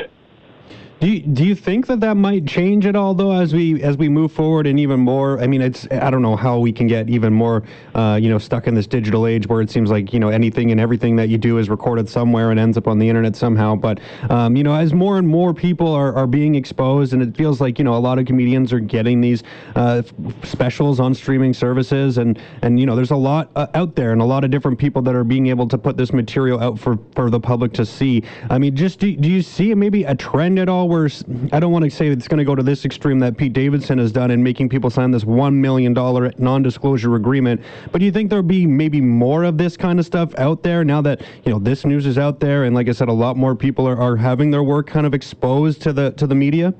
Do 1.01 1.09
you, 1.09 1.21
do 1.21 1.45
you 1.45 1.55
think 1.55 1.87
that 1.89 2.01
that 2.01 2.17
might 2.17 2.47
change 2.47 2.87
at 2.87 2.95
all 2.95 3.15
though 3.15 3.33
as 3.33 3.53
we 3.53 3.83
as 3.83 3.97
we 3.97 4.09
move 4.09 4.33
forward 4.33 4.67
and 4.67 4.79
even 4.79 5.01
more? 5.01 5.41
I 5.41 5.47
mean, 5.47 5.61
it's 5.61 5.89
I 5.91 6.09
don't 6.09 6.23
know 6.23 6.37
how 6.37 6.59
we 6.59 6.73
can 6.73 6.87
get 6.87 7.11
even 7.11 7.33
more, 7.33 7.65
uh, 7.95 8.19
you 8.21 8.31
know, 8.31 8.39
stuck 8.39 8.69
in 8.69 8.75
this 8.75 8.87
digital 8.87 9.27
age 9.27 9.47
where 9.49 9.61
it 9.61 9.71
seems 9.71 9.91
like 9.91 10.13
you 10.13 10.21
know 10.21 10.29
anything 10.29 10.71
and 10.71 10.81
everything 10.81 11.17
that 11.17 11.29
you 11.29 11.37
do 11.37 11.59
is 11.59 11.69
recorded 11.69 12.09
somewhere 12.09 12.53
and 12.53 12.61
ends 12.61 12.79
up 12.79 12.87
on 12.87 12.99
the 12.99 13.09
internet 13.09 13.35
somehow. 13.35 13.75
But 13.75 14.01
um, 14.31 14.57
you 14.57 14.63
know, 14.63 14.73
as 14.73 14.95
more 14.95 15.19
and 15.19 15.27
more 15.27 15.53
people 15.53 15.93
are, 15.93 16.15
are 16.15 16.29
being 16.29 16.55
exposed, 16.55 17.13
and 17.13 17.23
it 17.23 17.37
feels 17.37 17.61
like 17.61 17.79
you 17.79 17.85
know 17.85 17.95
a 17.95 17.99
lot 17.99 18.19
of 18.21 18.27
comedians 18.27 18.73
are 18.73 18.81
getting 18.81 19.21
these 19.21 19.43
uh, 19.75 20.03
specials 20.45 21.01
on 21.01 21.13
streaming 21.13 21.53
services, 21.53 22.19
and 22.19 22.39
and 22.63 22.79
you 22.79 22.87
know, 22.87 22.95
there's 22.95 23.11
a 23.11 23.17
lot 23.17 23.51
uh, 23.57 23.67
out 23.75 23.97
there 23.97 24.13
and 24.13 24.23
a 24.23 24.25
lot 24.25 24.45
of 24.45 24.51
different 24.51 24.79
people 24.79 25.03
that 25.03 25.17
are 25.17 25.25
being 25.25 25.49
able 25.49 25.67
to 25.69 25.77
put 25.77 25.97
this 25.97 26.13
material 26.13 26.61
out 26.61 26.79
for 26.79 26.99
for 27.17 27.31
the 27.31 27.41
public 27.41 27.73
to 27.73 27.85
see. 27.85 28.23
I 28.49 28.59
mean, 28.59 28.77
just 28.77 29.01
do, 29.01 29.15
do 29.17 29.29
you 29.29 29.43
see 29.43 29.75
maybe 29.75 30.05
a 30.05 30.15
trend 30.15 30.59
at 30.61 30.69
all? 30.69 30.84
Where 30.89 31.09
I 31.53 31.61
don't 31.61 31.73
want 31.73 31.85
to 31.85 31.91
say 31.91 32.09
it's 32.09 32.29
going 32.29 32.39
to 32.39 32.45
go 32.45 32.55
to 32.55 32.63
this 32.63 32.85
extreme 32.85 33.19
that 33.21 33.37
Pete 33.37 33.53
Davidson 33.53 33.99
has 33.99 34.13
done 34.13 34.31
in 34.31 34.43
making 34.43 34.69
people 34.69 34.91
sign 34.91 35.11
this 35.11 35.25
$1 35.25 35.55
million 35.55 35.93
non-disclosure 35.93 37.15
agreement, 37.17 37.61
but 37.93 37.99
do 37.99 38.05
you 38.05 38.13
think 38.13 38.31
there'll 38.31 38.43
be 38.43 38.67
maybe 38.67 39.01
more 39.01 39.45
of 39.45 39.59
this 39.59 39.77
kind 39.77 39.99
of 39.99 40.07
stuff 40.07 40.35
out 40.39 40.63
there 40.63 40.85
now 40.85 41.01
that, 41.03 41.23
you 41.45 41.53
know, 41.53 41.59
this 41.59 41.85
news 41.85 42.07
is 42.07 42.19
out 42.19 42.41
there 42.41 42.65
and 42.65 42.75
like 42.75 42.89
I 42.89 42.93
said, 42.93 43.09
a 43.09 43.13
lot 43.13 43.37
more 43.37 43.55
people 43.55 43.87
are, 43.89 44.01
are 44.01 44.17
having 44.17 44.51
their 44.51 44.63
work 44.63 44.87
kind 44.87 45.07
of 45.07 45.15
exposed 45.15 45.83
to 45.83 45.93
the, 45.93 46.13
to 46.13 46.27
the 46.27 46.35
media? 46.35 46.75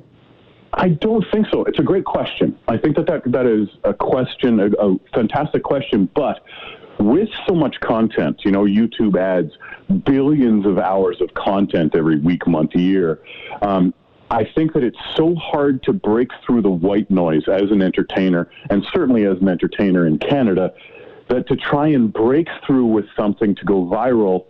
I 0.77 0.89
don't 0.89 1.25
think 1.33 1.47
so. 1.53 1.65
It's 1.65 1.79
a 1.79 1.83
great 1.83 2.05
question. 2.05 2.59
I 2.69 2.77
think 2.77 2.97
that 2.97 3.07
that, 3.07 3.23
that 3.31 3.47
is 3.47 3.69
a 3.85 3.95
question, 3.95 4.61
a, 4.61 4.67
a 4.67 4.97
fantastic 5.15 5.63
question, 5.63 6.09
but 6.15 6.43
with 6.99 7.29
so 7.47 7.55
much 7.55 7.81
content, 7.81 8.41
you 8.45 8.51
know, 8.51 8.65
YouTube 8.65 9.19
adds 9.19 9.53
billions 10.05 10.67
of 10.67 10.79
hours 10.79 11.21
of 11.21 11.33
content 11.35 11.95
every 11.95 12.19
week, 12.19 12.47
month, 12.47 12.75
year. 12.75 13.21
Um, 13.63 13.95
I 14.31 14.45
think 14.55 14.73
that 14.73 14.83
it's 14.83 14.99
so 15.15 15.35
hard 15.35 15.83
to 15.85 15.93
break 15.93 16.31
through 16.45 16.63
the 16.63 16.71
white 16.71 17.11
noise 17.11 17.47
as 17.47 17.71
an 17.71 17.83
entertainer, 17.83 18.51
and 18.71 18.85
certainly 18.93 19.27
as 19.27 19.39
an 19.41 19.49
entertainer 19.49 20.07
in 20.07 20.19
Canada, 20.19 20.73
that 21.29 21.47
to 21.49 21.57
try 21.57 21.89
and 21.89 22.13
break 22.13 22.49
through 22.67 22.87
with 22.87 23.07
something 23.17 23.55
to 23.55 23.65
go 23.65 23.85
viral, 23.85 24.47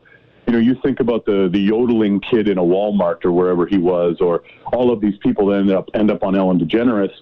you 0.47 0.53
know, 0.53 0.59
you 0.59 0.77
think 0.83 1.01
about 1.01 1.25
the 1.25 1.49
the 1.51 1.59
yodeling 1.59 2.21
kid 2.21 2.49
in 2.49 2.59
a 2.59 2.63
Walmart 2.63 3.25
or 3.25 3.33
wherever 3.33 3.67
he 3.67 3.79
was, 3.79 4.21
or 4.21 4.43
all 4.73 4.93
of 4.93 5.01
these 5.01 5.17
people 5.19 5.47
that 5.47 5.59
end 5.59 5.71
up 5.71 5.89
end 5.95 6.11
up 6.11 6.23
on 6.23 6.37
Ellen 6.37 6.59
DeGeneres 6.59 7.13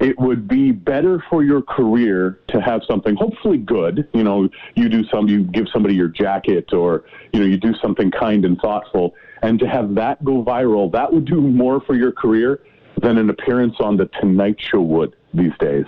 it 0.00 0.18
would 0.18 0.48
be 0.48 0.72
better 0.72 1.22
for 1.28 1.44
your 1.44 1.60
career 1.60 2.40
to 2.48 2.60
have 2.60 2.80
something 2.88 3.14
hopefully 3.16 3.58
good. 3.58 4.08
You 4.14 4.24
know, 4.24 4.48
you 4.74 4.88
do 4.88 5.04
some, 5.04 5.28
you 5.28 5.44
give 5.44 5.66
somebody 5.72 5.94
your 5.94 6.08
jacket 6.08 6.72
or, 6.72 7.04
you 7.32 7.40
know, 7.40 7.46
you 7.46 7.58
do 7.58 7.74
something 7.82 8.10
kind 8.10 8.46
and 8.46 8.58
thoughtful 8.58 9.14
and 9.42 9.58
to 9.58 9.66
have 9.66 9.94
that 9.94 10.24
go 10.24 10.42
viral, 10.42 10.90
that 10.92 11.12
would 11.12 11.26
do 11.26 11.40
more 11.40 11.80
for 11.82 11.94
your 11.94 12.12
career 12.12 12.60
than 13.02 13.18
an 13.18 13.30
appearance 13.30 13.76
on 13.80 13.96
the 13.96 14.06
Tonight 14.20 14.56
Show 14.58 14.80
would 14.80 15.16
these 15.32 15.52
days. 15.58 15.86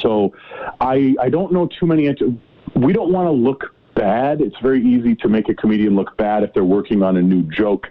So 0.00 0.32
I, 0.80 1.14
I 1.20 1.28
don't 1.28 1.52
know 1.52 1.68
too 1.68 1.86
many, 1.86 2.12
we 2.74 2.92
don't 2.92 3.12
want 3.12 3.26
to 3.26 3.32
look 3.32 3.74
bad. 3.94 4.40
It's 4.40 4.56
very 4.60 4.84
easy 4.84 5.14
to 5.16 5.28
make 5.28 5.48
a 5.48 5.54
comedian 5.54 5.94
look 5.96 6.16
bad 6.16 6.42
if 6.42 6.52
they're 6.54 6.64
working 6.64 7.02
on 7.02 7.16
a 7.16 7.22
new 7.22 7.42
joke. 7.44 7.86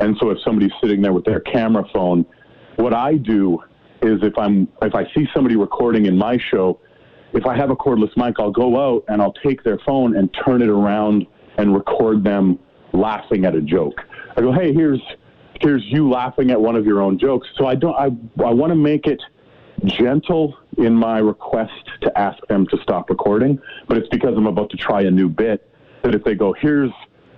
And 0.00 0.16
so 0.18 0.30
if 0.30 0.38
somebody's 0.42 0.72
sitting 0.80 1.00
there 1.00 1.12
with 1.12 1.24
their 1.24 1.40
camera 1.40 1.84
phone, 1.92 2.26
what 2.76 2.92
I 2.92 3.16
do 3.16 3.62
is 4.04 4.22
if 4.22 4.36
I'm 4.38 4.68
if 4.82 4.94
I 4.94 5.04
see 5.14 5.26
somebody 5.34 5.56
recording 5.56 6.06
in 6.06 6.16
my 6.16 6.38
show, 6.50 6.78
if 7.32 7.46
I 7.46 7.56
have 7.56 7.70
a 7.70 7.76
cordless 7.76 8.16
mic, 8.16 8.36
I'll 8.38 8.50
go 8.50 8.78
out 8.78 9.04
and 9.08 9.20
I'll 9.20 9.32
take 9.32 9.64
their 9.64 9.78
phone 9.78 10.16
and 10.16 10.34
turn 10.44 10.62
it 10.62 10.68
around 10.68 11.26
and 11.58 11.74
record 11.74 12.22
them 12.22 12.58
laughing 12.92 13.44
at 13.44 13.54
a 13.54 13.60
joke. 13.60 14.00
I 14.36 14.40
go, 14.40 14.52
hey, 14.52 14.72
here's 14.72 15.00
here's 15.60 15.82
you 15.84 16.08
laughing 16.08 16.50
at 16.50 16.60
one 16.60 16.76
of 16.76 16.84
your 16.84 17.00
own 17.00 17.18
jokes. 17.18 17.48
So 17.56 17.66
I 17.66 17.74
don't 17.74 17.94
I 17.94 18.06
I 18.44 18.52
want 18.52 18.70
to 18.70 18.76
make 18.76 19.06
it 19.06 19.22
gentle 19.84 20.56
in 20.78 20.94
my 20.94 21.18
request 21.18 21.72
to 22.02 22.18
ask 22.18 22.38
them 22.46 22.66
to 22.68 22.78
stop 22.82 23.10
recording, 23.10 23.58
but 23.88 23.96
it's 23.96 24.08
because 24.08 24.36
I'm 24.36 24.46
about 24.46 24.70
to 24.70 24.76
try 24.76 25.02
a 25.02 25.10
new 25.10 25.28
bit 25.28 25.68
that 26.02 26.14
if 26.14 26.22
they 26.24 26.34
go, 26.34 26.52
here's 26.52 26.92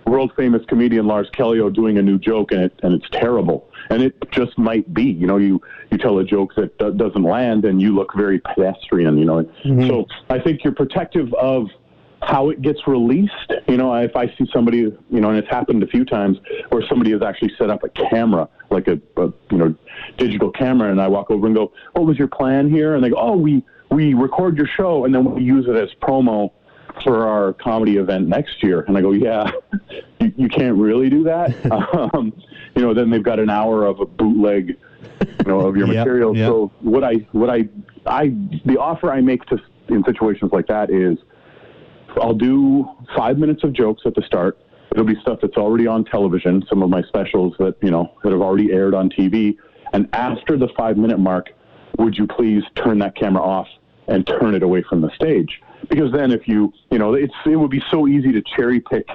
world 0.07 0.33
famous 0.37 0.65
comedian 0.69 1.07
Lars 1.07 1.29
Callieou 1.37 1.73
doing 1.73 1.99
a 1.99 2.03
new 2.03 2.19
joke 2.19 2.53
and 2.53 2.63
it 2.63 2.81
and 2.83 2.95
it's 2.95 3.09
terrible. 3.11 3.69
And 3.91 4.03
it 4.03 4.15
just 4.31 4.57
might 4.57 4.93
be 4.95 5.05
you 5.05 5.27
know 5.27 5.37
you 5.37 5.61
you 5.91 5.99
tell 5.99 6.19
a 6.19 6.25
joke 6.25 6.55
that 6.57 6.79
d- 6.79 6.93
doesn't 6.97 7.23
land 7.23 7.65
and 7.65 7.81
you 7.83 7.95
look 7.95 8.15
very 8.15 8.41
pedestrian 8.41 9.19
you 9.19 9.25
know. 9.25 9.43
Mm-hmm. 9.65 9.89
so 9.89 10.07
I 10.31 10.39
think 10.39 10.65
you're 10.65 10.75
protective 10.75 11.33
of 11.35 11.69
how 12.23 12.51
it 12.51 12.63
gets 12.63 12.87
released 12.87 13.53
you 13.69 13.77
know 13.77 13.93
if 13.95 14.17
I 14.17 14.27
see 14.37 14.47
somebody 14.53 14.79
you 14.79 15.21
know 15.21 15.31
and 15.31 15.39
it's 15.39 15.51
happened 15.51 15.83
a 15.83 15.87
few 15.87 16.05
times 16.05 16.39
where 16.71 16.83
somebody 16.89 17.11
has 17.13 17.23
actually 17.23 17.53
set 17.59 17.71
up 17.71 17.85
a 17.85 17.89
camera 18.11 18.49
like 18.71 18.89
a, 18.89 19.01
a 19.17 19.33
you 19.51 19.59
know 19.59 19.75
digital 20.17 20.51
camera 20.51 20.91
and 20.91 21.01
I 21.01 21.09
walk 21.09 21.31
over 21.31 21.47
and 21.47 21.55
go 21.55 21.73
what 21.93 22.07
was 22.07 22.19
your 22.19 22.29
plan 22.29 22.71
here? 22.71 22.95
And 22.95 23.05
they 23.05 23.11
go 23.11 23.17
oh 23.19 23.37
we 23.37 23.63
we 23.91 24.15
record 24.15 24.57
your 24.57 24.67
show 24.67 25.05
and 25.05 25.15
then 25.15 25.25
we 25.35 25.43
use 25.43 25.67
it 25.69 25.77
as 25.77 25.91
promo 26.03 26.53
for 27.03 27.27
our 27.27 27.53
comedy 27.55 27.97
event 27.97 28.29
next 28.29 28.63
year. 28.63 28.81
And 28.83 28.97
I 28.97 29.01
go, 29.01 29.13
yeah, 29.13 29.51
you, 30.21 30.33
you 30.37 30.49
can't 30.49 30.77
really 30.77 31.11
do 31.11 31.25
that. 31.25 31.55
um, 32.15 32.33
you 32.75 32.83
know, 32.83 32.95
then 32.95 33.11
they've 33.11 33.23
got 33.23 33.39
an 33.39 33.51
hour 33.51 33.85
of 33.85 34.01
a 34.01 34.07
bootleg, 34.07 34.77
you 35.21 35.45
know, 35.47 35.61
of 35.61 35.77
your 35.77 35.87
yep, 35.93 35.97
material. 35.97 36.37
Yep. 36.37 36.49
So 36.49 36.73
what 36.81 37.05
I, 37.05 37.15
what 37.33 37.51
I, 37.51 37.69
I, 38.07 38.35
the 38.65 38.79
offer 38.79 39.13
I 39.13 39.21
make 39.21 39.45
to 39.47 39.59
in 39.89 40.05
situations 40.05 40.51
like 40.53 40.67
that 40.67 40.91
is, 40.91 41.19
I'll 42.21 42.35
do 42.35 42.89
five 43.17 43.39
minutes 43.39 43.63
of 43.63 43.73
jokes 43.73 44.03
at 44.07 44.15
the 44.15 44.23
start. 44.23 44.59
It'll 44.93 45.05
be 45.05 45.21
stuff 45.21 45.41
that's 45.43 45.57
already 45.57 45.87
on 45.87 46.05
television. 46.05 46.65
Some 46.69 46.83
of 46.83 46.89
my 46.89 47.03
specials 47.03 47.55
that 47.59 47.77
you 47.83 47.91
know 47.91 48.13
that 48.25 48.33
have 48.33 48.41
already 48.41 48.73
aired 48.73 48.95
on 48.95 49.11
TV. 49.11 49.57
And 49.93 50.09
after 50.13 50.57
the 50.57 50.69
five 50.77 50.97
minute 50.97 51.19
mark, 51.19 51.51
would 51.99 52.17
you 52.17 52.27
please 52.27 52.63
turn 52.75 52.99
that 53.01 53.15
camera 53.17 53.43
off 53.43 53.69
and 54.09 54.27
turn 54.27 54.55
it 54.55 54.63
away 54.63 54.83
from 54.89 55.01
the 55.01 55.11
stage? 55.15 55.61
Because 55.89 56.13
then 56.13 56.31
if 56.33 56.47
you 56.49 56.73
you 56.91 56.99
know 56.99 57.15
it's 57.15 57.35
it 57.45 57.57
would 57.57 57.71
be 57.71 57.83
so 57.91 58.07
easy 58.07 58.33
to 58.33 58.43
cherry 58.57 58.81
pick 58.81 59.07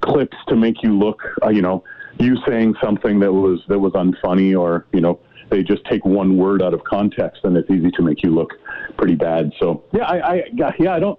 clips 0.00 0.36
to 0.48 0.56
make 0.56 0.82
you 0.82 0.98
look 0.98 1.22
uh, 1.42 1.48
you 1.48 1.62
know 1.62 1.82
you 2.18 2.36
saying 2.46 2.74
something 2.82 3.18
that 3.20 3.32
was 3.32 3.60
that 3.68 3.78
was 3.78 3.92
unfunny 3.92 4.58
or 4.58 4.86
you 4.92 5.00
know 5.00 5.20
they 5.50 5.62
just 5.62 5.84
take 5.86 6.04
one 6.04 6.36
word 6.36 6.62
out 6.62 6.72
of 6.74 6.84
context 6.84 7.44
and 7.44 7.56
it's 7.56 7.70
easy 7.70 7.90
to 7.90 8.02
make 8.02 8.22
you 8.22 8.32
look 8.32 8.52
pretty 8.96 9.14
bad. 9.16 9.52
So 9.58 9.84
yeah 9.92 10.04
i, 10.04 10.34
I 10.34 10.42
yeah 10.78 10.94
i 10.94 10.98
don't 10.98 11.18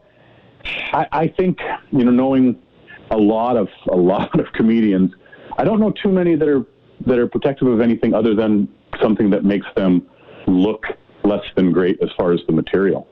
I, 0.94 1.08
I 1.12 1.28
think 1.28 1.60
you 1.92 2.06
know 2.06 2.12
knowing 2.12 2.62
a 3.10 3.18
lot 3.18 3.58
of 3.58 3.68
a 3.90 3.96
lot 3.96 4.40
of 4.40 4.52
comedians 4.54 5.12
i 5.58 5.64
don't 5.64 5.80
know 5.80 5.92
too 5.92 6.10
many 6.10 6.36
that 6.36 6.48
are 6.48 6.66
that 7.06 7.18
are 7.18 7.28
protective 7.28 7.68
of 7.68 7.82
anything 7.82 8.14
other 8.14 8.36
than 8.36 8.68
something 9.02 9.30
that 9.32 9.44
makes 9.44 9.66
them 9.76 10.08
look 10.48 10.86
less 11.24 11.44
than 11.56 11.72
great 11.72 12.02
as 12.02 12.10
far 12.18 12.32
as 12.32 12.40
the 12.48 12.54
material 12.54 13.08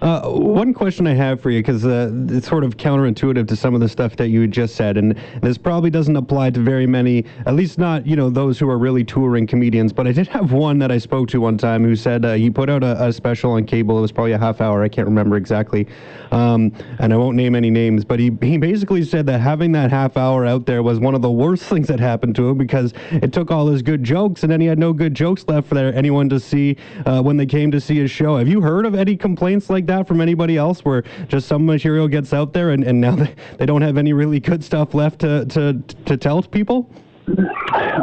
uh, 0.00 0.28
one 0.28 0.72
question 0.72 1.06
I 1.08 1.14
have 1.14 1.40
for 1.40 1.50
you, 1.50 1.58
because 1.58 1.84
uh, 1.84 2.10
it's 2.28 2.46
sort 2.46 2.62
of 2.62 2.76
counterintuitive 2.76 3.48
to 3.48 3.56
some 3.56 3.74
of 3.74 3.80
the 3.80 3.88
stuff 3.88 4.14
that 4.16 4.28
you 4.28 4.46
just 4.46 4.76
said, 4.76 4.96
and 4.96 5.18
this 5.42 5.58
probably 5.58 5.90
doesn't 5.90 6.14
apply 6.14 6.50
to 6.50 6.60
very 6.60 6.86
many, 6.86 7.24
at 7.46 7.54
least 7.54 7.78
not, 7.78 8.06
you 8.06 8.14
know, 8.14 8.30
those 8.30 8.60
who 8.60 8.70
are 8.70 8.78
really 8.78 9.02
touring 9.02 9.46
comedians. 9.46 9.92
But 9.92 10.06
I 10.06 10.12
did 10.12 10.28
have 10.28 10.52
one 10.52 10.78
that 10.78 10.92
I 10.92 10.98
spoke 10.98 11.28
to 11.30 11.40
one 11.40 11.58
time 11.58 11.82
who 11.82 11.96
said 11.96 12.24
uh, 12.24 12.34
he 12.34 12.48
put 12.48 12.70
out 12.70 12.84
a, 12.84 13.06
a, 13.06 13.12
special 13.12 13.52
on 13.52 13.64
cable. 13.64 13.98
It 13.98 14.02
was 14.02 14.12
probably 14.12 14.32
a 14.32 14.38
half 14.38 14.60
hour. 14.60 14.84
I 14.84 14.88
can't 14.88 15.08
remember 15.08 15.36
exactly, 15.36 15.88
um, 16.30 16.72
and 17.00 17.12
I 17.12 17.16
won't 17.16 17.36
name 17.36 17.56
any 17.56 17.70
names. 17.70 18.04
But 18.04 18.20
he 18.20 18.30
he 18.40 18.56
basically 18.56 19.02
said 19.02 19.26
that 19.26 19.40
having 19.40 19.72
that 19.72 19.90
half 19.90 20.16
hour 20.16 20.46
out 20.46 20.66
there 20.66 20.84
was 20.84 21.00
one 21.00 21.16
of 21.16 21.22
the 21.22 21.30
worst 21.30 21.64
things 21.64 21.88
that 21.88 21.98
happened 21.98 22.36
to 22.36 22.48
him 22.48 22.58
because 22.58 22.94
it 23.10 23.32
took 23.32 23.50
all 23.50 23.66
his 23.66 23.82
good 23.82 24.04
jokes, 24.04 24.44
and 24.44 24.52
then 24.52 24.60
he 24.60 24.68
had 24.68 24.78
no 24.78 24.92
good 24.92 25.14
jokes 25.14 25.44
left 25.48 25.66
for 25.66 25.78
anyone 25.78 26.28
to 26.28 26.38
see 26.38 26.76
uh, 27.06 27.20
when 27.20 27.36
they 27.36 27.46
came 27.46 27.72
to 27.72 27.80
see 27.80 27.96
his 27.96 28.12
show. 28.12 28.36
Have 28.36 28.46
you 28.46 28.60
heard 28.60 28.86
of 28.86 28.94
any 28.94 29.16
complaints 29.16 29.68
like 29.68 29.87
that 29.88 30.06
from 30.06 30.20
anybody 30.20 30.56
else 30.56 30.84
where 30.84 31.02
just 31.26 31.48
some 31.48 31.66
material 31.66 32.08
gets 32.08 32.32
out 32.32 32.52
there 32.52 32.70
and, 32.70 32.84
and 32.84 33.00
now 33.00 33.16
they, 33.16 33.34
they 33.58 33.66
don't 33.66 33.82
have 33.82 33.98
any 33.98 34.12
really 34.12 34.40
good 34.40 34.62
stuff 34.62 34.94
left 34.94 35.18
to, 35.20 35.44
to, 35.46 35.82
to 36.06 36.16
tell 36.16 36.42
people? 36.42 36.90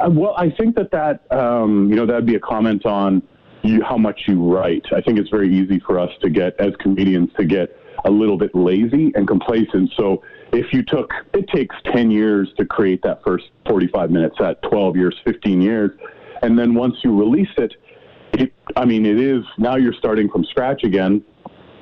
Well, 0.07 0.35
I 0.37 0.51
think 0.51 0.75
that 0.75 0.91
that, 0.91 1.31
um, 1.35 1.89
you 1.89 1.95
know, 1.95 2.05
that'd 2.05 2.25
be 2.25 2.35
a 2.35 2.39
comment 2.39 2.85
on 2.85 3.23
you, 3.63 3.81
how 3.81 3.97
much 3.97 4.21
you 4.27 4.43
write. 4.43 4.85
I 4.95 5.01
think 5.01 5.17
it's 5.17 5.29
very 5.29 5.51
easy 5.53 5.79
for 5.79 5.97
us 5.99 6.11
to 6.21 6.29
get, 6.29 6.59
as 6.59 6.73
comedians, 6.79 7.31
to 7.37 7.45
get 7.45 7.75
a 8.05 8.11
little 8.11 8.37
bit 8.37 8.53
lazy 8.53 9.11
and 9.15 9.27
complacent. 9.27 9.91
So 9.97 10.23
if 10.53 10.71
you 10.71 10.83
took, 10.83 11.11
it 11.33 11.47
takes 11.49 11.75
10 11.91 12.11
years 12.11 12.49
to 12.57 12.65
create 12.65 13.01
that 13.03 13.23
first 13.23 13.45
45 13.67 14.11
minutes, 14.11 14.35
that 14.39 14.61
12 14.63 14.95
years, 14.95 15.15
15 15.25 15.61
years. 15.61 15.91
And 16.43 16.57
then 16.57 16.75
once 16.75 16.95
you 17.03 17.17
release 17.17 17.49
it, 17.57 17.73
it, 18.33 18.53
I 18.75 18.85
mean, 18.85 19.05
it 19.05 19.19
is 19.19 19.43
now 19.57 19.75
you're 19.75 19.93
starting 19.93 20.29
from 20.29 20.43
scratch 20.45 20.83
again. 20.83 21.23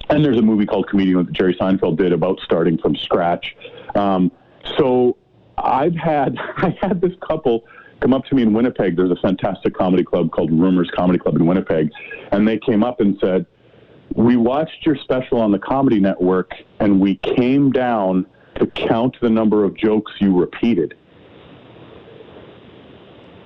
And 0.09 0.23
there's 0.23 0.37
a 0.37 0.41
movie 0.41 0.65
called 0.65 0.87
Comedian 0.87 1.25
that 1.25 1.31
Jerry 1.33 1.55
Seinfeld 1.55 1.97
did 1.97 2.11
about 2.11 2.39
starting 2.43 2.77
from 2.77 2.95
scratch. 2.95 3.55
Um, 3.95 4.31
so 4.77 5.17
I've 5.57 5.95
had 5.95 6.37
I 6.57 6.77
had 6.81 7.01
this 7.01 7.13
couple 7.27 7.65
come 7.99 8.13
up 8.13 8.25
to 8.25 8.35
me 8.35 8.41
in 8.41 8.53
Winnipeg. 8.53 8.95
There's 8.95 9.11
a 9.11 9.21
fantastic 9.21 9.73
comedy 9.73 10.03
club 10.03 10.31
called 10.31 10.51
Rumors 10.51 10.91
Comedy 10.93 11.19
Club 11.19 11.35
in 11.35 11.45
Winnipeg, 11.45 11.91
and 12.31 12.47
they 12.47 12.57
came 12.57 12.83
up 12.83 12.99
and 12.99 13.17
said, 13.19 13.45
"We 14.15 14.35
watched 14.35 14.85
your 14.85 14.97
special 14.97 15.39
on 15.39 15.51
the 15.51 15.59
Comedy 15.59 15.99
Network, 15.99 16.53
and 16.79 16.99
we 16.99 17.15
came 17.17 17.71
down 17.71 18.25
to 18.55 18.67
count 18.67 19.15
the 19.21 19.29
number 19.29 19.63
of 19.63 19.75
jokes 19.75 20.11
you 20.19 20.37
repeated." 20.37 20.95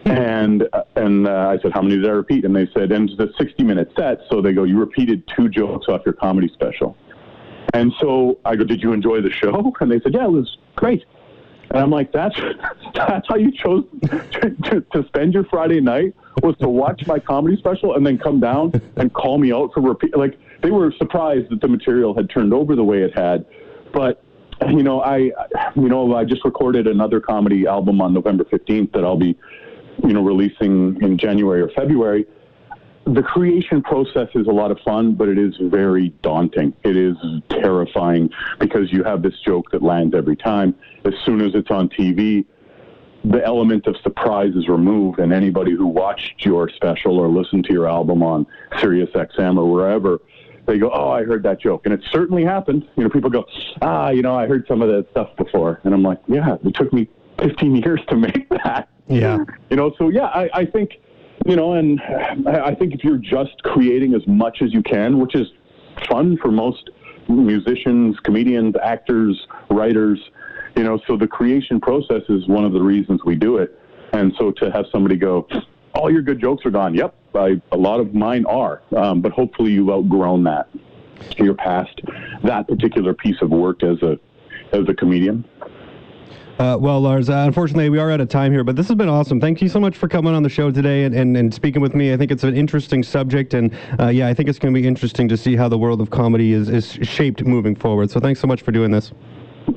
And 0.10 0.67
and 0.96 1.28
uh, 1.28 1.50
I 1.50 1.62
said, 1.62 1.74
how 1.74 1.82
many 1.82 1.98
did 1.98 2.06
I 2.06 2.12
repeat? 2.13 2.46
And 2.46 2.56
they 2.56 2.67
said, 2.74 2.91
and 2.91 3.10
it's 3.10 3.20
a 3.20 3.30
60 3.38 3.63
minute 3.63 3.91
set. 3.98 4.22
So 4.30 4.41
they 4.41 4.54
go, 4.54 4.63
you 4.63 4.80
repeated 4.80 5.24
two 5.36 5.50
jokes 5.50 5.88
off 5.88 6.02
your 6.06 6.13
comedy 6.13 6.50
special. 6.54 6.96
And 7.74 7.91
so 8.00 8.39
I 8.46 8.56
go, 8.56 8.63
did 8.63 8.82
you 8.82 8.93
enjoy 8.93 9.22
the 9.22 9.32
show? 9.32 9.74
And 9.82 9.91
they 9.91 10.00
said, 10.00 10.13
yeah, 10.13 10.26
it 10.26 10.32
was 10.32 10.58
great. 10.76 11.04
And 11.70 11.80
I'm 11.80 11.89
like, 11.89 12.12
that's 12.12 12.39
that's 12.93 13.28
how 13.28 13.36
you 13.36 13.52
chose 13.52 13.84
to, 14.04 14.56
to, 14.63 14.82
to 14.93 15.06
spend 15.08 15.34
your 15.34 15.43
Friday 15.46 15.82
night 15.82 16.15
was 16.41 16.56
to 16.58 16.70
watch 16.70 17.06
my 17.08 17.20
comedy 17.20 17.58
special 17.58 17.96
and 17.96 18.06
then 18.06 18.17
come 18.17 18.39
down 18.39 18.72
and 18.96 19.13
call 19.13 19.38
me 19.38 19.52
out 19.52 19.74
for 19.74 19.82
repeat. 19.82 20.15
Like 20.15 20.39
they 20.62 20.72
were 20.72 20.93
surprised 20.98 21.50
that 21.50 21.62
the 21.62 21.67
material 21.67 22.15
had 22.15 22.30
turned 22.30 22.54
over 22.54 22.76
the 22.76 22.84
way 22.84 23.02
it 23.02 23.17
had, 23.17 23.46
but 23.91 24.24
you 24.67 24.84
know, 24.84 25.02
I, 25.02 25.17
you 25.76 25.89
know, 25.89 26.15
I 26.15 26.24
just 26.24 26.43
recorded 26.43 26.88
another 26.88 27.20
comedy 27.20 27.67
album 27.67 28.02
on 28.02 28.13
November 28.13 28.43
15th 28.43 28.91
that 28.93 29.04
I'll 29.04 29.17
be, 29.17 29.38
you 30.03 30.13
know, 30.13 30.21
releasing 30.21 31.01
in 31.01 31.17
January 31.17 31.62
or 31.62 31.69
February. 31.69 32.25
The 33.05 33.23
creation 33.23 33.81
process 33.81 34.27
is 34.36 34.47
a 34.47 34.51
lot 34.51 34.69
of 34.69 34.79
fun, 34.81 35.13
but 35.13 35.29
it 35.29 35.38
is 35.38 35.55
very 35.62 36.10
daunting. 36.21 36.73
It 36.83 36.97
is 36.97 37.15
terrifying 37.49 38.29
because 38.60 38.91
you 38.91 39.03
have 39.03 39.21
this 39.21 39.39
joke 39.45 39.71
that 39.71 39.81
lands 39.81 40.13
every 40.13 40.36
time. 40.36 40.75
As 41.05 41.13
soon 41.25 41.39
as 41.39 41.55
it's 41.55 41.71
on 41.71 41.88
TV, 41.88 42.45
the 43.23 43.43
element 43.45 43.88
of 43.88 43.95
surprise 44.03 44.53
is 44.55 44.67
removed, 44.67 45.19
and 45.19 45.33
anybody 45.33 45.71
who 45.71 45.88
watched 45.88 46.45
your 46.45 46.69
special 46.69 47.17
or 47.17 47.29
listened 47.29 47.65
to 47.65 47.73
your 47.73 47.88
album 47.88 48.23
on 48.23 48.45
Sirius 48.79 49.10
XM 49.12 49.57
or 49.57 49.71
wherever 49.71 50.19
they 50.65 50.77
go, 50.77 50.91
"Oh, 50.93 51.10
I 51.10 51.23
heard 51.23 51.43
that 51.43 51.62
joke," 51.62 51.86
and 51.86 51.93
it 51.93 52.01
certainly 52.12 52.43
happened. 52.43 52.86
You 52.97 53.03
know, 53.03 53.10
people 53.10 53.29
go, 53.29 53.45
"Ah, 53.81 54.10
you 54.10 54.21
know, 54.21 54.36
I 54.36 54.47
heard 54.47 54.67
some 54.67 54.81
of 54.81 54.89
that 54.89 55.10
stuff 55.12 55.29
before," 55.38 55.79
and 55.86 55.93
I'm 55.93 56.03
like, 56.03 56.19
"Yeah, 56.27 56.57
it 56.63 56.73
took 56.73 56.91
me 56.91 57.07
15 57.39 57.76
years 57.84 58.02
to 58.10 58.15
make 58.15 58.50
that." 58.50 58.89
Yeah. 59.08 59.38
You 59.69 59.78
know, 59.78 59.93
so 59.97 60.10
yeah, 60.10 60.26
I, 60.26 60.50
I 60.54 60.65
think, 60.65 60.91
you 61.45 61.56
know, 61.56 61.73
and 61.73 62.02
I 62.47 62.76
think 62.76 62.93
if 62.93 63.04
you're 63.04 63.17
just 63.17 63.62
creating 63.63 64.13
as 64.13 64.26
much 64.28 64.62
as 64.62 64.73
you 64.73 64.84
can, 64.84 65.19
which 65.19 65.36
is 65.36 65.47
fun 66.10 66.38
for 66.38 66.52
most 66.52 66.89
musicians, 67.30 68.17
comedians, 68.23 68.76
actors, 68.82 69.47
writers, 69.69 70.19
you 70.76 70.84
know, 70.84 71.00
so 71.08 71.17
the 71.17 71.28
creation 71.28 71.80
process 71.80 72.21
is 72.30 72.47
one 72.47 72.65
of 72.65 72.73
the 72.73 72.82
reasons 72.82 73.21
we 73.26 73.36
do 73.36 73.58
it. 73.58 73.80
And 74.13 74.34
so 74.38 74.52
to 74.52 74.71
have 74.71 74.86
somebody 74.91 75.15
go, 75.15 75.47
all 75.93 76.12
your 76.12 76.21
good 76.21 76.39
jokes 76.39 76.65
are 76.65 76.71
gone. 76.71 76.93
Yep, 76.93 77.15
I, 77.34 77.62
a 77.71 77.78
lot 77.78 78.00
of 78.00 78.13
mine 78.13 78.45
are, 78.45 78.82
um, 78.95 79.21
but 79.21 79.32
hopefully 79.32 79.71
you've 79.71 79.89
outgrown 79.89 80.43
that. 80.43 80.69
You're 81.38 81.56
past 81.56 82.00
that 82.43 82.67
particular 82.67 83.13
piece 83.13 83.41
of 83.41 83.50
work 83.50 83.84
as 83.84 84.02
a 84.04 84.19
as 84.73 84.88
a 84.88 84.93
comedian. 84.93 85.45
Uh, 86.60 86.76
well, 86.80 87.00
Lars, 87.00 87.30
uh, 87.30 87.43
unfortunately, 87.46 87.88
we 87.89 88.00
are 88.00 88.12
out 88.12 88.20
of 88.20 88.30
time 88.30 88.52
here, 88.52 88.63
but 88.63 88.76
this 88.76 88.88
has 88.88 88.96
been 88.96 89.10
awesome. 89.10 89.39
Thank 89.39 89.62
you 89.62 89.70
so 89.70 89.80
much 89.80 89.96
for 89.96 90.08
coming 90.08 90.34
on 90.34 90.41
the 90.41 90.50
show 90.50 90.72
today 90.72 91.04
and, 91.04 91.13
and, 91.13 91.38
and 91.38 91.54
speaking 91.54 91.84
with 91.84 91.93
me. 91.93 92.13
I 92.13 92.17
think 92.17 92.32
it's 92.32 92.43
an 92.43 92.58
interesting 92.58 93.04
subject, 93.04 93.54
and 93.54 93.78
uh, 94.00 94.08
yeah, 94.08 94.28
I 94.28 94.34
think 94.34 94.50
it's 94.50 94.58
going 94.58 94.74
to 94.74 94.82
be 94.82 94.88
interesting 94.88 95.28
to 95.30 95.38
see 95.38 95.56
how 95.56 95.70
the 95.70 95.78
world 95.78 96.02
of 96.02 96.10
comedy 96.10 96.54
is, 96.54 96.67
is 96.67 96.93
shaped 97.04 97.46
moving 97.46 97.76
forward. 97.76 98.10
So 98.10 98.20
thanks 98.20 98.39
so 98.39 98.48
much 98.48 98.63
for 98.63 98.72
doing 98.72 98.89
this. 98.89 99.12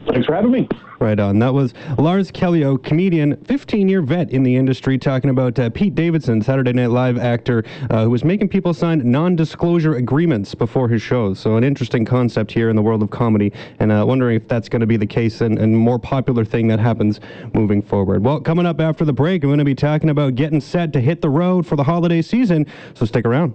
Thanks 0.07 0.27
for 0.27 0.35
having 0.35 0.53
me. 0.53 0.69
Right 0.99 1.19
on. 1.19 1.39
That 1.39 1.55
was 1.55 1.73
Lars 1.99 2.31
Callieou, 2.31 2.83
comedian, 2.83 3.37
15-year 3.37 4.03
vet 4.03 4.31
in 4.31 4.43
the 4.43 4.55
industry, 4.55 4.99
talking 4.99 5.31
about 5.31 5.59
uh, 5.59 5.71
Pete 5.71 5.95
Davidson, 5.95 6.43
Saturday 6.43 6.73
Night 6.73 6.91
Live 6.91 7.17
actor, 7.17 7.65
uh, 7.89 8.05
who 8.05 8.11
was 8.11 8.23
making 8.23 8.49
people 8.49 8.75
sign 8.75 9.11
non-disclosure 9.11 9.95
agreements 9.97 10.55
before 10.55 10.89
his 10.89 11.01
shows. 11.01 11.39
So 11.39 11.57
an 11.57 11.65
interesting 11.65 12.05
concept 12.05 12.53
here 12.53 12.69
in 12.69 12.77
the 12.77 12.83
world 12.83 13.03
of 13.03 13.11
comedy, 13.11 13.53
and 13.79 13.91
uh, 13.91 14.05
wondering 14.07 14.37
if 14.37 14.47
that's 14.47 14.69
going 14.69 14.81
to 14.81 14.87
be 14.87 14.97
the 14.99 15.07
case 15.07 15.41
and, 15.41 15.59
and 15.59 15.77
more 15.77 15.99
popular 15.99 16.45
thing 16.45 16.69
that 16.69 16.79
happens 16.79 17.21
moving 17.55 17.81
forward. 17.81 18.23
Well, 18.23 18.41
coming 18.41 18.67
up 18.67 18.81
after 18.81 19.05
the 19.05 19.13
break, 19.13 19.43
I'm 19.43 19.49
going 19.49 19.59
to 19.59 19.65
be 19.65 19.75
talking 19.75 20.11
about 20.11 20.35
getting 20.35 20.61
set 20.61 20.93
to 20.93 21.01
hit 21.01 21.23
the 21.23 21.31
road 21.31 21.67
for 21.67 21.77
the 21.77 21.85
holiday 21.85 22.21
season. 22.21 22.67
So 22.95 23.07
stick 23.07 23.25
around 23.25 23.55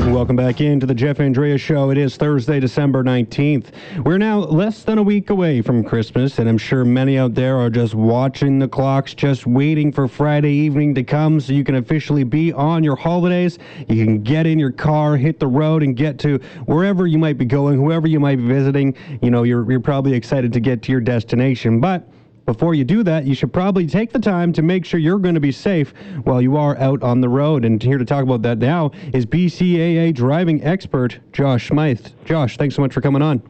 Welcome 0.00 0.34
back 0.34 0.60
into 0.60 0.86
the 0.86 0.94
Jeff 0.94 1.20
Andrea 1.20 1.58
Show. 1.58 1.90
It 1.90 1.98
is 1.98 2.16
Thursday, 2.16 2.58
December 2.58 3.04
19th. 3.04 3.66
We're 4.02 4.18
now 4.18 4.38
less 4.38 4.82
than 4.82 4.96
a 4.96 5.02
week 5.02 5.30
away 5.30 5.60
from 5.60 5.84
Christmas, 5.84 6.38
and 6.38 6.48
I'm 6.48 6.58
sure 6.58 6.84
many 6.84 7.18
out 7.18 7.34
there 7.34 7.58
are 7.58 7.68
just 7.68 7.94
watching 7.94 8.58
the 8.58 8.66
clocks, 8.66 9.12
just 9.14 9.46
waiting 9.46 9.92
for 9.92 10.08
Friday 10.08 10.52
evening 10.52 10.94
to 10.94 11.04
come 11.04 11.38
so 11.38 11.52
you 11.52 11.64
can 11.64 11.76
officially 11.76 12.24
be 12.24 12.50
on 12.52 12.82
your 12.82 12.96
holidays. 12.96 13.58
You 13.88 14.04
can 14.04 14.22
get 14.22 14.46
in 14.46 14.58
your 14.58 14.72
car, 14.72 15.16
hit 15.16 15.38
the 15.38 15.46
road, 15.46 15.82
and 15.82 15.94
get 15.94 16.18
to 16.20 16.38
wherever 16.64 17.06
you 17.06 17.18
might 17.18 17.36
be 17.36 17.44
going, 17.44 17.76
whoever 17.76 18.08
you 18.08 18.18
might 18.18 18.36
be 18.36 18.46
visiting. 18.46 18.96
You 19.22 19.30
know, 19.30 19.42
you're, 19.42 19.70
you're 19.70 19.80
probably 19.80 20.14
excited 20.14 20.52
to 20.54 20.60
get 20.60 20.82
to 20.84 20.92
your 20.92 21.02
destination. 21.02 21.78
But 21.78 22.08
before 22.46 22.74
you 22.74 22.84
do 22.84 23.02
that, 23.04 23.26
you 23.26 23.34
should 23.34 23.52
probably 23.52 23.86
take 23.86 24.12
the 24.12 24.18
time 24.18 24.52
to 24.54 24.62
make 24.62 24.84
sure 24.84 24.98
you're 24.98 25.18
going 25.18 25.34
to 25.34 25.40
be 25.40 25.52
safe 25.52 25.92
while 26.24 26.40
you 26.40 26.56
are 26.56 26.76
out 26.78 27.02
on 27.02 27.20
the 27.20 27.28
road. 27.28 27.64
And 27.64 27.82
here 27.82 27.98
to 27.98 28.04
talk 28.04 28.22
about 28.22 28.42
that 28.42 28.58
now 28.58 28.90
is 29.12 29.26
BCAA 29.26 30.14
driving 30.14 30.62
expert 30.64 31.18
Josh 31.32 31.68
Smythe. 31.68 32.06
Josh, 32.24 32.56
thanks 32.56 32.74
so 32.74 32.82
much 32.82 32.92
for 32.92 33.00
coming 33.00 33.22
on. 33.22 33.42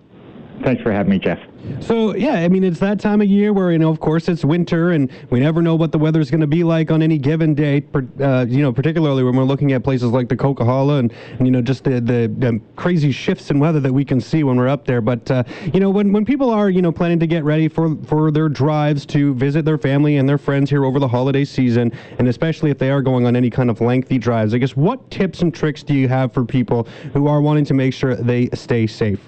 Thanks 0.62 0.82
for 0.82 0.92
having 0.92 1.10
me, 1.10 1.18
Jeff. 1.18 1.38
So 1.80 2.14
yeah, 2.14 2.34
I 2.34 2.48
mean 2.48 2.64
it's 2.64 2.80
that 2.80 3.00
time 3.00 3.20
of 3.20 3.28
year 3.28 3.52
where 3.52 3.72
you 3.72 3.78
know, 3.78 3.90
of 3.90 4.00
course, 4.00 4.28
it's 4.28 4.44
winter 4.44 4.90
and 4.90 5.10
we 5.30 5.40
never 5.40 5.62
know 5.62 5.74
what 5.74 5.92
the 5.92 5.98
weather's 5.98 6.30
going 6.30 6.40
to 6.40 6.46
be 6.46 6.64
like 6.64 6.90
on 6.90 7.02
any 7.02 7.18
given 7.18 7.54
day. 7.54 7.82
Uh, 8.20 8.44
you 8.48 8.62
know, 8.62 8.72
particularly 8.72 9.22
when 9.22 9.36
we're 9.36 9.44
looking 9.44 9.72
at 9.72 9.82
places 9.82 10.10
like 10.10 10.28
the 10.28 10.36
Coquihalla 10.36 10.98
and, 10.98 11.12
and 11.38 11.46
you 11.46 11.50
know 11.50 11.62
just 11.62 11.84
the, 11.84 12.00
the, 12.00 12.32
the 12.38 12.60
crazy 12.76 13.12
shifts 13.12 13.50
in 13.50 13.58
weather 13.58 13.80
that 13.80 13.92
we 13.92 14.04
can 14.04 14.20
see 14.20 14.42
when 14.44 14.56
we're 14.56 14.68
up 14.68 14.84
there. 14.84 15.00
But 15.00 15.30
uh, 15.30 15.44
you 15.72 15.80
know, 15.80 15.90
when 15.90 16.12
when 16.12 16.24
people 16.24 16.50
are 16.50 16.68
you 16.68 16.82
know 16.82 16.92
planning 16.92 17.20
to 17.20 17.26
get 17.26 17.44
ready 17.44 17.68
for 17.68 17.96
for 18.04 18.30
their 18.30 18.48
drives 18.48 19.06
to 19.06 19.34
visit 19.34 19.64
their 19.64 19.78
family 19.78 20.16
and 20.16 20.28
their 20.28 20.38
friends 20.38 20.68
here 20.68 20.84
over 20.84 20.98
the 20.98 21.08
holiday 21.08 21.44
season, 21.44 21.92
and 22.18 22.28
especially 22.28 22.70
if 22.70 22.78
they 22.78 22.90
are 22.90 23.02
going 23.02 23.26
on 23.26 23.36
any 23.36 23.50
kind 23.50 23.70
of 23.70 23.80
lengthy 23.80 24.18
drives, 24.18 24.52
I 24.54 24.58
guess 24.58 24.76
what 24.76 25.10
tips 25.10 25.42
and 25.42 25.54
tricks 25.54 25.82
do 25.82 25.94
you 25.94 26.08
have 26.08 26.32
for 26.32 26.44
people 26.44 26.84
who 27.14 27.28
are 27.28 27.40
wanting 27.40 27.64
to 27.66 27.74
make 27.74 27.94
sure 27.94 28.14
they 28.14 28.48
stay 28.54 28.86
safe? 28.86 29.20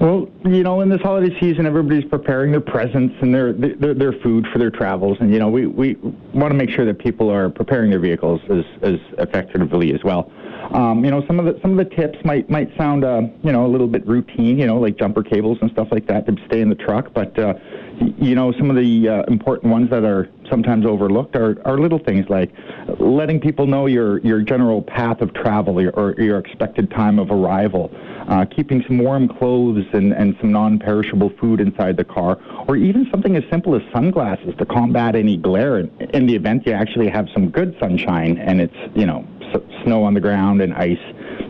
Well, 0.00 0.28
you 0.44 0.62
know, 0.62 0.82
in 0.82 0.90
this 0.90 1.00
holiday 1.00 1.34
season, 1.40 1.64
everybody's 1.64 2.04
preparing 2.04 2.50
their 2.50 2.60
presents 2.60 3.14
and 3.22 3.34
their, 3.34 3.54
their 3.54 3.94
their 3.94 4.12
food 4.12 4.46
for 4.52 4.58
their 4.58 4.70
travels, 4.70 5.16
and 5.20 5.32
you 5.32 5.38
know, 5.38 5.48
we 5.48 5.66
we 5.66 5.94
want 6.34 6.50
to 6.50 6.54
make 6.54 6.68
sure 6.68 6.84
that 6.84 6.98
people 6.98 7.30
are 7.30 7.48
preparing 7.48 7.90
their 7.90 7.98
vehicles 7.98 8.40
as 8.50 8.64
as 8.82 9.00
effectively 9.18 9.94
as 9.94 10.04
well. 10.04 10.30
Um, 10.72 11.02
you 11.02 11.10
know, 11.10 11.24
some 11.26 11.38
of 11.40 11.46
the 11.46 11.58
some 11.62 11.78
of 11.78 11.88
the 11.88 11.94
tips 11.96 12.18
might 12.24 12.50
might 12.50 12.76
sound 12.76 13.04
uh, 13.04 13.22
you 13.42 13.52
know 13.52 13.64
a 13.64 13.68
little 13.68 13.86
bit 13.86 14.06
routine, 14.06 14.58
you 14.58 14.66
know, 14.66 14.78
like 14.78 14.98
jumper 14.98 15.22
cables 15.22 15.56
and 15.62 15.70
stuff 15.70 15.88
like 15.90 16.06
that 16.08 16.26
to 16.26 16.36
stay 16.46 16.60
in 16.60 16.68
the 16.68 16.74
truck, 16.74 17.14
but 17.14 17.38
uh, 17.38 17.54
you 18.18 18.34
know, 18.34 18.52
some 18.58 18.68
of 18.68 18.76
the 18.76 19.08
uh, 19.08 19.22
important 19.24 19.72
ones 19.72 19.88
that 19.88 20.04
are 20.04 20.28
sometimes 20.50 20.86
overlooked 20.86 21.36
are, 21.36 21.56
are 21.66 21.78
little 21.78 21.98
things 21.98 22.26
like 22.28 22.52
letting 22.98 23.40
people 23.40 23.66
know 23.66 23.86
your 23.86 24.18
your 24.20 24.40
general 24.40 24.82
path 24.82 25.20
of 25.20 25.32
travel 25.34 25.78
or, 25.78 26.14
your 26.20 26.38
expected 26.38 26.90
time 26.90 27.18
of 27.18 27.30
arrival 27.30 27.90
uh, 28.28 28.44
keeping 28.44 28.82
some 28.86 28.98
warm 28.98 29.28
clothes 29.28 29.84
and, 29.92 30.12
and 30.12 30.36
some 30.40 30.50
non-perishable 30.50 31.30
food 31.40 31.60
inside 31.60 31.96
the 31.96 32.04
car, 32.04 32.38
or 32.66 32.76
even 32.76 33.08
something 33.10 33.36
as 33.36 33.44
simple 33.50 33.74
as 33.74 33.82
sunglasses 33.92 34.54
to 34.58 34.66
combat 34.66 35.14
any 35.14 35.36
glare 35.36 35.78
in, 35.78 35.88
in 36.12 36.26
the 36.26 36.34
event 36.34 36.66
you 36.66 36.72
actually 36.72 37.08
have 37.08 37.28
some 37.32 37.50
good 37.50 37.76
sunshine 37.78 38.38
and 38.38 38.60
it's, 38.60 38.76
you 38.94 39.06
know, 39.06 39.26
s- 39.54 39.62
snow 39.84 40.02
on 40.02 40.14
the 40.14 40.20
ground 40.20 40.60
and 40.60 40.74
ice. 40.74 40.98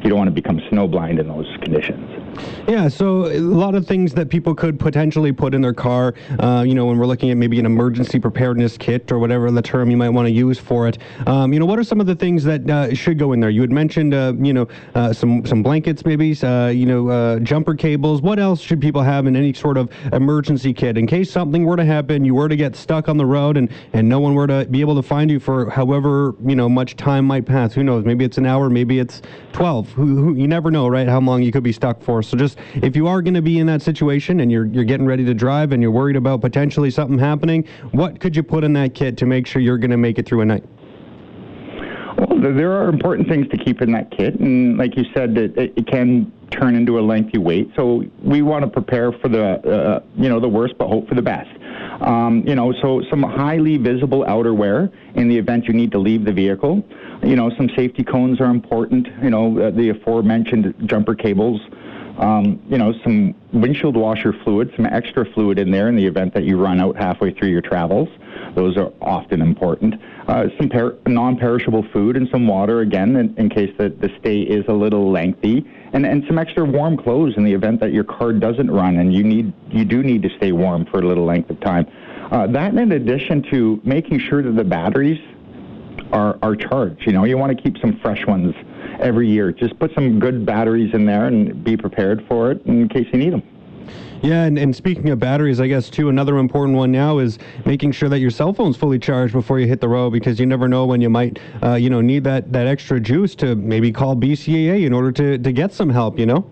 You 0.02 0.10
don't 0.10 0.18
want 0.18 0.28
to 0.28 0.34
become 0.34 0.58
snowblind 0.70 1.18
in 1.18 1.28
those 1.28 1.50
conditions. 1.62 2.25
Yeah, 2.68 2.88
so 2.88 3.26
a 3.26 3.38
lot 3.38 3.74
of 3.74 3.86
things 3.86 4.12
that 4.14 4.28
people 4.28 4.54
could 4.54 4.78
potentially 4.78 5.32
put 5.32 5.54
in 5.54 5.60
their 5.60 5.72
car, 5.72 6.14
uh, 6.40 6.64
you 6.66 6.74
know, 6.74 6.86
when 6.86 6.98
we're 6.98 7.06
looking 7.06 7.30
at 7.30 7.36
maybe 7.36 7.58
an 7.60 7.66
emergency 7.66 8.18
preparedness 8.18 8.76
kit 8.76 9.12
or 9.12 9.18
whatever 9.18 9.50
the 9.50 9.62
term 9.62 9.90
you 9.90 9.96
might 9.96 10.08
want 10.08 10.26
to 10.26 10.32
use 10.32 10.58
for 10.58 10.88
it. 10.88 10.98
Um, 11.26 11.52
you 11.52 11.60
know, 11.60 11.66
what 11.66 11.78
are 11.78 11.84
some 11.84 12.00
of 12.00 12.06
the 12.06 12.14
things 12.14 12.42
that 12.44 12.68
uh, 12.68 12.92
should 12.94 13.18
go 13.18 13.32
in 13.32 13.40
there? 13.40 13.50
You 13.50 13.60
had 13.60 13.70
mentioned, 13.70 14.14
uh, 14.14 14.32
you 14.38 14.52
know, 14.52 14.68
uh, 14.94 15.12
some 15.12 15.46
some 15.46 15.62
blankets, 15.62 16.04
maybe, 16.04 16.36
uh, 16.42 16.68
you 16.68 16.86
know, 16.86 17.08
uh, 17.08 17.38
jumper 17.38 17.74
cables. 17.74 18.20
What 18.20 18.38
else 18.38 18.60
should 18.60 18.80
people 18.80 19.02
have 19.02 19.26
in 19.26 19.36
any 19.36 19.52
sort 19.52 19.76
of 19.78 19.90
emergency 20.12 20.74
kit 20.74 20.98
in 20.98 21.06
case 21.06 21.30
something 21.30 21.64
were 21.64 21.76
to 21.76 21.84
happen, 21.84 22.24
you 22.24 22.34
were 22.34 22.48
to 22.48 22.56
get 22.56 22.74
stuck 22.74 23.08
on 23.08 23.16
the 23.16 23.26
road, 23.26 23.56
and 23.56 23.70
and 23.92 24.08
no 24.08 24.18
one 24.18 24.34
were 24.34 24.46
to 24.48 24.66
be 24.66 24.80
able 24.80 24.96
to 24.96 25.02
find 25.02 25.30
you 25.30 25.38
for 25.38 25.70
however 25.70 26.34
you 26.44 26.56
know 26.56 26.68
much 26.68 26.96
time 26.96 27.24
might 27.24 27.46
pass. 27.46 27.74
Who 27.74 27.84
knows? 27.84 28.04
Maybe 28.04 28.24
it's 28.24 28.38
an 28.38 28.46
hour, 28.46 28.68
maybe 28.68 28.98
it's 28.98 29.22
twelve. 29.52 29.88
Who, 29.92 30.16
who 30.16 30.34
you 30.34 30.48
never 30.48 30.70
know, 30.70 30.88
right? 30.88 31.06
How 31.06 31.20
long 31.20 31.42
you 31.42 31.52
could 31.52 31.62
be 31.62 31.72
stuck 31.72 32.02
for. 32.02 32.22
So 32.28 32.36
just 32.36 32.58
if 32.74 32.96
you 32.96 33.06
are 33.06 33.22
going 33.22 33.34
to 33.34 33.42
be 33.42 33.58
in 33.58 33.66
that 33.66 33.82
situation 33.82 34.40
and 34.40 34.50
you're 34.50 34.66
you're 34.66 34.84
getting 34.84 35.06
ready 35.06 35.24
to 35.24 35.34
drive 35.34 35.72
and 35.72 35.82
you're 35.82 35.90
worried 35.90 36.16
about 36.16 36.40
potentially 36.40 36.90
something 36.90 37.18
happening, 37.18 37.66
what 37.92 38.20
could 38.20 38.36
you 38.36 38.42
put 38.42 38.64
in 38.64 38.72
that 38.74 38.94
kit 38.94 39.16
to 39.18 39.26
make 39.26 39.46
sure 39.46 39.62
you're 39.62 39.78
going 39.78 39.90
to 39.90 39.96
make 39.96 40.18
it 40.18 40.26
through 40.26 40.40
a 40.40 40.44
night? 40.44 40.64
Well, 42.18 42.40
there 42.40 42.72
are 42.72 42.88
important 42.88 43.28
things 43.28 43.46
to 43.48 43.58
keep 43.58 43.82
in 43.82 43.92
that 43.92 44.10
kit, 44.10 44.40
and 44.40 44.78
like 44.78 44.96
you 44.96 45.04
said, 45.12 45.36
it, 45.36 45.56
it 45.76 45.86
can 45.86 46.32
turn 46.50 46.74
into 46.74 46.98
a 46.98 47.02
lengthy 47.02 47.36
wait. 47.36 47.70
So 47.76 48.04
we 48.22 48.40
want 48.40 48.64
to 48.64 48.70
prepare 48.70 49.12
for 49.12 49.28
the 49.28 49.44
uh, 49.44 50.00
you 50.16 50.28
know 50.28 50.40
the 50.40 50.48
worst, 50.48 50.74
but 50.78 50.88
hope 50.88 51.08
for 51.08 51.14
the 51.14 51.22
best. 51.22 51.50
Um, 52.00 52.42
you 52.46 52.54
know, 52.54 52.72
so 52.80 53.02
some 53.10 53.22
highly 53.22 53.76
visible 53.76 54.24
outerwear 54.24 54.90
in 55.14 55.28
the 55.28 55.36
event 55.36 55.64
you 55.66 55.74
need 55.74 55.92
to 55.92 55.98
leave 55.98 56.24
the 56.24 56.32
vehicle. 56.32 56.84
You 57.22 57.36
know, 57.36 57.50
some 57.56 57.68
safety 57.76 58.04
cones 58.04 58.40
are 58.40 58.50
important. 58.50 59.08
You 59.22 59.30
know, 59.30 59.58
uh, 59.58 59.70
the 59.70 59.90
aforementioned 59.90 60.74
jumper 60.86 61.14
cables. 61.14 61.60
Um, 62.18 62.62
you 62.68 62.78
know, 62.78 62.94
some 63.04 63.34
windshield 63.52 63.96
washer 63.96 64.32
fluid, 64.44 64.72
some 64.74 64.86
extra 64.86 65.30
fluid 65.32 65.58
in 65.58 65.70
there 65.70 65.88
in 65.88 65.96
the 65.96 66.06
event 66.06 66.32
that 66.34 66.44
you 66.44 66.58
run 66.58 66.80
out 66.80 66.96
halfway 66.96 67.32
through 67.32 67.48
your 67.48 67.60
travels. 67.60 68.08
Those 68.54 68.78
are 68.78 68.90
often 69.02 69.42
important. 69.42 70.00
Uh, 70.26 70.46
some 70.56 70.68
per- 70.68 70.96
non-perishable 71.06 71.86
food 71.92 72.16
and 72.16 72.28
some 72.30 72.46
water, 72.46 72.80
again, 72.80 73.16
in, 73.16 73.34
in 73.36 73.50
case 73.50 73.72
the, 73.76 73.90
the 73.90 74.10
stay 74.18 74.40
is 74.40 74.64
a 74.68 74.72
little 74.72 75.10
lengthy. 75.10 75.66
And, 75.92 76.06
and 76.06 76.24
some 76.26 76.38
extra 76.38 76.64
warm 76.64 76.96
clothes 76.96 77.34
in 77.36 77.44
the 77.44 77.52
event 77.52 77.80
that 77.80 77.92
your 77.92 78.04
car 78.04 78.32
doesn't 78.32 78.70
run 78.70 78.96
and 78.96 79.14
you 79.14 79.22
need 79.22 79.52
you 79.70 79.84
do 79.84 80.02
need 80.02 80.22
to 80.22 80.30
stay 80.36 80.52
warm 80.52 80.86
for 80.86 80.98
a 81.00 81.06
little 81.06 81.24
length 81.24 81.50
of 81.50 81.60
time. 81.60 81.86
Uh, 82.30 82.46
that 82.48 82.74
in 82.74 82.92
addition 82.92 83.42
to 83.50 83.80
making 83.84 84.18
sure 84.18 84.42
that 84.42 84.56
the 84.56 84.64
batteries 84.64 85.20
are, 86.12 86.38
are 86.42 86.56
charged. 86.56 87.06
You 87.06 87.12
know, 87.12 87.24
you 87.24 87.38
want 87.38 87.56
to 87.56 87.62
keep 87.62 87.78
some 87.78 87.98
fresh 88.00 88.26
ones 88.26 88.54
every 89.00 89.28
year. 89.28 89.52
Just 89.52 89.78
put 89.78 89.92
some 89.94 90.18
good 90.18 90.46
batteries 90.46 90.94
in 90.94 91.04
there 91.06 91.26
and 91.26 91.62
be 91.64 91.76
prepared 91.76 92.24
for 92.26 92.50
it 92.50 92.64
in 92.66 92.88
case 92.88 93.06
you 93.12 93.18
need 93.18 93.32
them. 93.32 93.42
Yeah, 94.22 94.44
and, 94.44 94.58
and 94.58 94.74
speaking 94.74 95.10
of 95.10 95.18
batteries, 95.18 95.60
I 95.60 95.68
guess 95.68 95.90
too, 95.90 96.08
another 96.08 96.38
important 96.38 96.76
one 96.76 96.90
now 96.90 97.18
is 97.18 97.38
making 97.64 97.92
sure 97.92 98.08
that 98.08 98.18
your 98.18 98.30
cell 98.30 98.52
phone's 98.52 98.76
fully 98.76 98.98
charged 98.98 99.32
before 99.32 99.60
you 99.60 99.66
hit 99.66 99.80
the 99.80 99.88
road 99.88 100.10
because 100.10 100.40
you 100.40 100.46
never 100.46 100.68
know 100.68 100.86
when 100.86 101.00
you 101.00 101.10
might, 101.10 101.38
uh, 101.62 101.74
you 101.74 101.90
know, 101.90 102.00
need 102.00 102.24
that, 102.24 102.52
that 102.52 102.66
extra 102.66 102.98
juice 102.98 103.34
to 103.36 103.54
maybe 103.54 103.92
call 103.92 104.16
BCAA 104.16 104.86
in 104.86 104.92
order 104.92 105.12
to, 105.12 105.38
to 105.38 105.52
get 105.52 105.72
some 105.72 105.90
help, 105.90 106.18
you 106.18 106.26
know? 106.26 106.50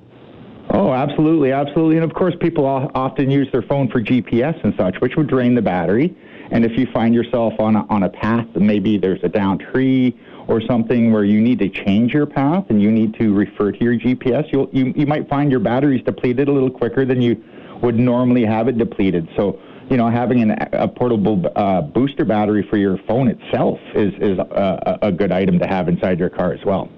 Oh, 0.71 0.93
absolutely, 0.93 1.53
absolutely. 1.53 1.97
And 1.97 2.05
of 2.05 2.15
course, 2.15 2.35
people 2.41 2.67
often 2.67 3.31
use 3.31 3.49
their 3.53 3.63
phone 3.63 3.89
for 3.89 4.01
GPS 4.01 4.63
and 4.65 4.75
such, 4.77 5.01
which 5.01 5.17
would 5.17 5.29
drain 5.29 5.55
the 5.55 5.63
battery. 5.63 6.15
And 6.51 6.65
if 6.65 6.79
you 6.79 6.87
find 6.93 7.15
yourself 7.15 7.55
on 7.59 7.77
a, 7.77 7.87
on 7.89 8.03
a 8.03 8.09
path, 8.09 8.47
maybe 8.55 8.99
there's 8.99 9.23
a 9.23 9.29
down 9.29 9.59
tree 9.59 10.19
or 10.47 10.61
something 10.61 11.13
where 11.13 11.25
you 11.25 11.41
need 11.41 11.59
to 11.59 11.69
change 11.69 12.13
your 12.13 12.27
path 12.27 12.65
and 12.69 12.83
you 12.83 12.91
need 12.91 13.15
to 13.15 13.35
refer 13.35 13.73
to 13.73 13.85
your 13.85 13.99
GPS, 13.99 14.51
you'll, 14.53 14.69
you, 14.73 14.93
you 14.97 15.07
might 15.07 15.29
find 15.29 15.51
your 15.51 15.61
batteries 15.61 16.03
depleted 16.05 16.49
a 16.49 16.53
little 16.53 16.71
quicker 16.71 17.05
than 17.05 17.23
you 17.23 17.43
would 17.83 17.99
normally 17.99 18.45
have 18.45 18.69
it 18.69 18.79
depleted. 18.79 19.29
So, 19.37 19.61
you 19.91 19.97
know, 19.97 20.09
having 20.09 20.43
an, 20.43 20.57
a 20.73 20.89
portable 20.89 21.43
uh, 21.57 21.83
booster 21.83 22.25
battery 22.25 22.67
for 22.69 22.77
your 22.77 22.99
phone 23.07 23.29
itself 23.29 23.79
is, 23.95 24.13
is 24.21 24.39
a, 24.39 24.99
a 25.03 25.13
good 25.13 25.33
item 25.33 25.59
to 25.59 25.67
have 25.67 25.89
inside 25.89 26.19
your 26.19 26.31
car 26.31 26.53
as 26.53 26.65
well. 26.65 26.89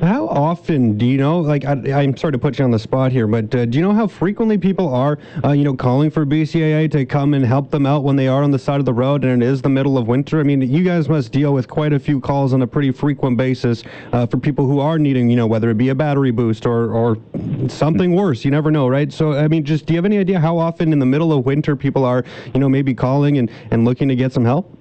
How 0.00 0.26
often 0.28 0.96
do 0.96 1.04
you 1.04 1.18
know? 1.18 1.40
Like, 1.40 1.66
I, 1.66 2.02
am 2.02 2.16
sorry 2.16 2.32
to 2.32 2.38
put 2.38 2.58
you 2.58 2.64
on 2.64 2.70
the 2.70 2.78
spot 2.78 3.12
here, 3.12 3.26
but 3.26 3.54
uh, 3.54 3.66
do 3.66 3.76
you 3.76 3.84
know 3.84 3.92
how 3.92 4.06
frequently 4.06 4.56
people 4.56 4.94
are, 4.94 5.18
uh, 5.44 5.50
you 5.50 5.62
know, 5.62 5.74
calling 5.74 6.10
for 6.10 6.24
BCAA 6.24 6.90
to 6.92 7.04
come 7.04 7.34
and 7.34 7.44
help 7.44 7.70
them 7.70 7.84
out 7.84 8.02
when 8.02 8.16
they 8.16 8.26
are 8.26 8.42
on 8.42 8.50
the 8.50 8.58
side 8.58 8.80
of 8.80 8.86
the 8.86 8.94
road 8.94 9.24
and 9.24 9.42
it 9.42 9.46
is 9.46 9.60
the 9.60 9.68
middle 9.68 9.98
of 9.98 10.08
winter? 10.08 10.40
I 10.40 10.42
mean, 10.42 10.62
you 10.62 10.82
guys 10.84 11.10
must 11.10 11.32
deal 11.32 11.52
with 11.52 11.68
quite 11.68 11.92
a 11.92 11.98
few 11.98 12.18
calls 12.18 12.54
on 12.54 12.62
a 12.62 12.66
pretty 12.66 12.92
frequent 12.92 13.36
basis 13.36 13.82
uh, 14.14 14.24
for 14.24 14.38
people 14.38 14.66
who 14.66 14.80
are 14.80 14.98
needing, 14.98 15.28
you 15.28 15.36
know, 15.36 15.46
whether 15.46 15.68
it 15.68 15.76
be 15.76 15.90
a 15.90 15.94
battery 15.94 16.30
boost 16.30 16.64
or 16.64 16.92
or 16.92 17.18
something 17.68 18.14
worse. 18.14 18.42
You 18.42 18.50
never 18.50 18.70
know, 18.70 18.88
right? 18.88 19.12
So, 19.12 19.34
I 19.34 19.48
mean, 19.48 19.64
just 19.64 19.84
do 19.84 19.92
you 19.92 19.98
have 19.98 20.06
any 20.06 20.16
idea 20.16 20.40
how 20.40 20.56
often 20.56 20.94
in 20.94 20.98
the 20.98 21.06
middle 21.06 21.30
of 21.30 21.44
winter 21.44 21.76
people 21.76 22.06
are, 22.06 22.24
you 22.54 22.60
know, 22.60 22.70
maybe 22.70 22.94
calling 22.94 23.36
and 23.36 23.50
and 23.70 23.84
looking 23.84 24.08
to 24.08 24.16
get 24.16 24.32
some 24.32 24.46
help? 24.46 24.79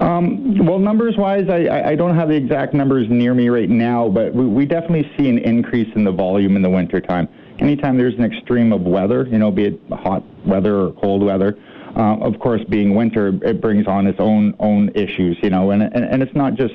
Um, 0.00 0.64
well, 0.64 0.78
numbers 0.78 1.16
wise, 1.18 1.48
I, 1.50 1.90
I 1.90 1.94
don't 1.94 2.14
have 2.14 2.28
the 2.28 2.34
exact 2.34 2.72
numbers 2.72 3.08
near 3.10 3.34
me 3.34 3.50
right 3.50 3.68
now, 3.68 4.08
but 4.08 4.34
we, 4.34 4.46
we 4.46 4.64
definitely 4.64 5.10
see 5.16 5.28
an 5.28 5.38
increase 5.38 5.94
in 5.94 6.04
the 6.04 6.10
volume 6.12 6.56
in 6.56 6.62
the 6.62 6.70
wintertime. 6.70 7.28
Anytime 7.58 7.98
there's 7.98 8.14
an 8.14 8.24
extreme 8.24 8.72
of 8.72 8.80
weather, 8.80 9.26
you 9.26 9.38
know, 9.38 9.50
be 9.50 9.64
it 9.64 9.80
hot 9.90 10.24
weather 10.46 10.74
or 10.80 10.92
cold 10.92 11.22
weather, 11.22 11.58
uh, 11.96 12.16
of 12.16 12.38
course, 12.38 12.62
being 12.70 12.94
winter, 12.94 13.28
it 13.42 13.60
brings 13.60 13.86
on 13.86 14.06
its 14.06 14.18
own 14.18 14.54
own 14.58 14.88
issues, 14.94 15.36
you 15.42 15.50
know, 15.50 15.70
and 15.70 15.82
and, 15.82 16.04
and 16.04 16.22
it's 16.22 16.34
not 16.34 16.54
just, 16.54 16.74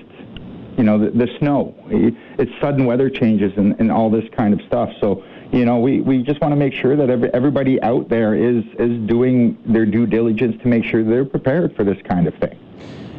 you 0.77 0.83
know, 0.83 0.99
the, 0.99 1.09
the 1.09 1.27
snow. 1.39 1.73
It's 1.89 2.51
sudden 2.61 2.85
weather 2.85 3.09
changes 3.09 3.53
and, 3.57 3.75
and 3.79 3.91
all 3.91 4.11
this 4.11 4.25
kind 4.37 4.53
of 4.53 4.61
stuff. 4.67 4.91
So, 5.01 5.23
you 5.51 5.65
know, 5.65 5.79
we, 5.79 6.01
we 6.01 6.21
just 6.21 6.41
want 6.41 6.51
to 6.51 6.57
make 6.57 6.73
sure 6.73 6.95
that 6.95 7.09
every, 7.09 7.33
everybody 7.33 7.81
out 7.81 8.07
there 8.09 8.35
is 8.35 8.63
is 8.77 8.99
doing 9.07 9.57
their 9.65 9.87
due 9.87 10.05
diligence 10.05 10.61
to 10.61 10.67
make 10.67 10.83
sure 10.83 11.03
they're 11.03 11.25
prepared 11.25 11.75
for 11.75 11.83
this 11.83 11.97
kind 12.03 12.27
of 12.27 12.35
thing. 12.35 12.59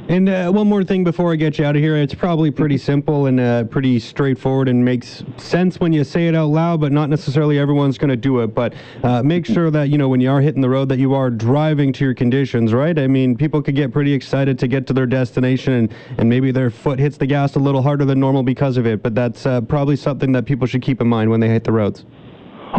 And 0.08 0.28
uh, 0.28 0.52
one 0.52 0.68
more 0.68 0.84
thing 0.84 1.02
before 1.02 1.32
I 1.32 1.36
get 1.36 1.58
you 1.58 1.64
out 1.64 1.74
of 1.74 1.82
here. 1.82 1.96
It's 1.96 2.14
probably 2.14 2.52
pretty 2.52 2.78
simple 2.78 3.26
and 3.26 3.40
uh, 3.40 3.64
pretty 3.64 3.98
straightforward 3.98 4.68
and 4.68 4.84
makes 4.84 5.24
sense 5.36 5.80
when 5.80 5.92
you 5.92 6.04
say 6.04 6.28
it 6.28 6.34
out 6.36 6.50
loud, 6.50 6.80
but 6.80 6.92
not 6.92 7.10
necessarily 7.10 7.58
everyone's 7.58 7.98
going 7.98 8.10
to 8.10 8.16
do 8.16 8.38
it. 8.38 8.54
But 8.54 8.74
uh, 9.02 9.24
make 9.24 9.44
sure 9.44 9.68
that, 9.72 9.88
you 9.88 9.98
know, 9.98 10.08
when 10.08 10.20
you 10.20 10.30
are 10.30 10.40
hitting 10.40 10.62
the 10.62 10.70
road, 10.70 10.88
that 10.90 11.00
you 11.00 11.12
are 11.14 11.28
driving 11.28 11.92
to 11.94 12.04
your 12.04 12.14
conditions, 12.14 12.72
right? 12.72 12.96
I 12.96 13.08
mean, 13.08 13.36
people 13.36 13.60
could 13.60 13.74
get 13.74 13.92
pretty 13.92 14.12
excited 14.12 14.60
to 14.60 14.68
get 14.68 14.86
to 14.86 14.92
their 14.92 15.06
destination 15.06 15.72
and, 15.72 15.94
and 16.18 16.28
maybe 16.28 16.52
their 16.52 16.70
foot 16.70 17.00
hits 17.00 17.16
the 17.16 17.26
gas 17.26 17.56
a 17.56 17.58
little 17.58 17.82
harder 17.82 18.04
than 18.04 18.20
normal 18.20 18.44
because 18.44 18.76
of 18.76 18.86
it. 18.86 19.02
But 19.02 19.16
that's 19.16 19.44
uh, 19.44 19.60
probably 19.62 19.96
something 19.96 20.30
that 20.32 20.44
people 20.44 20.68
should 20.68 20.82
keep 20.82 21.00
in 21.00 21.08
mind 21.08 21.32
when 21.32 21.40
they 21.40 21.48
hit 21.48 21.64
the 21.64 21.72
roads. 21.72 22.04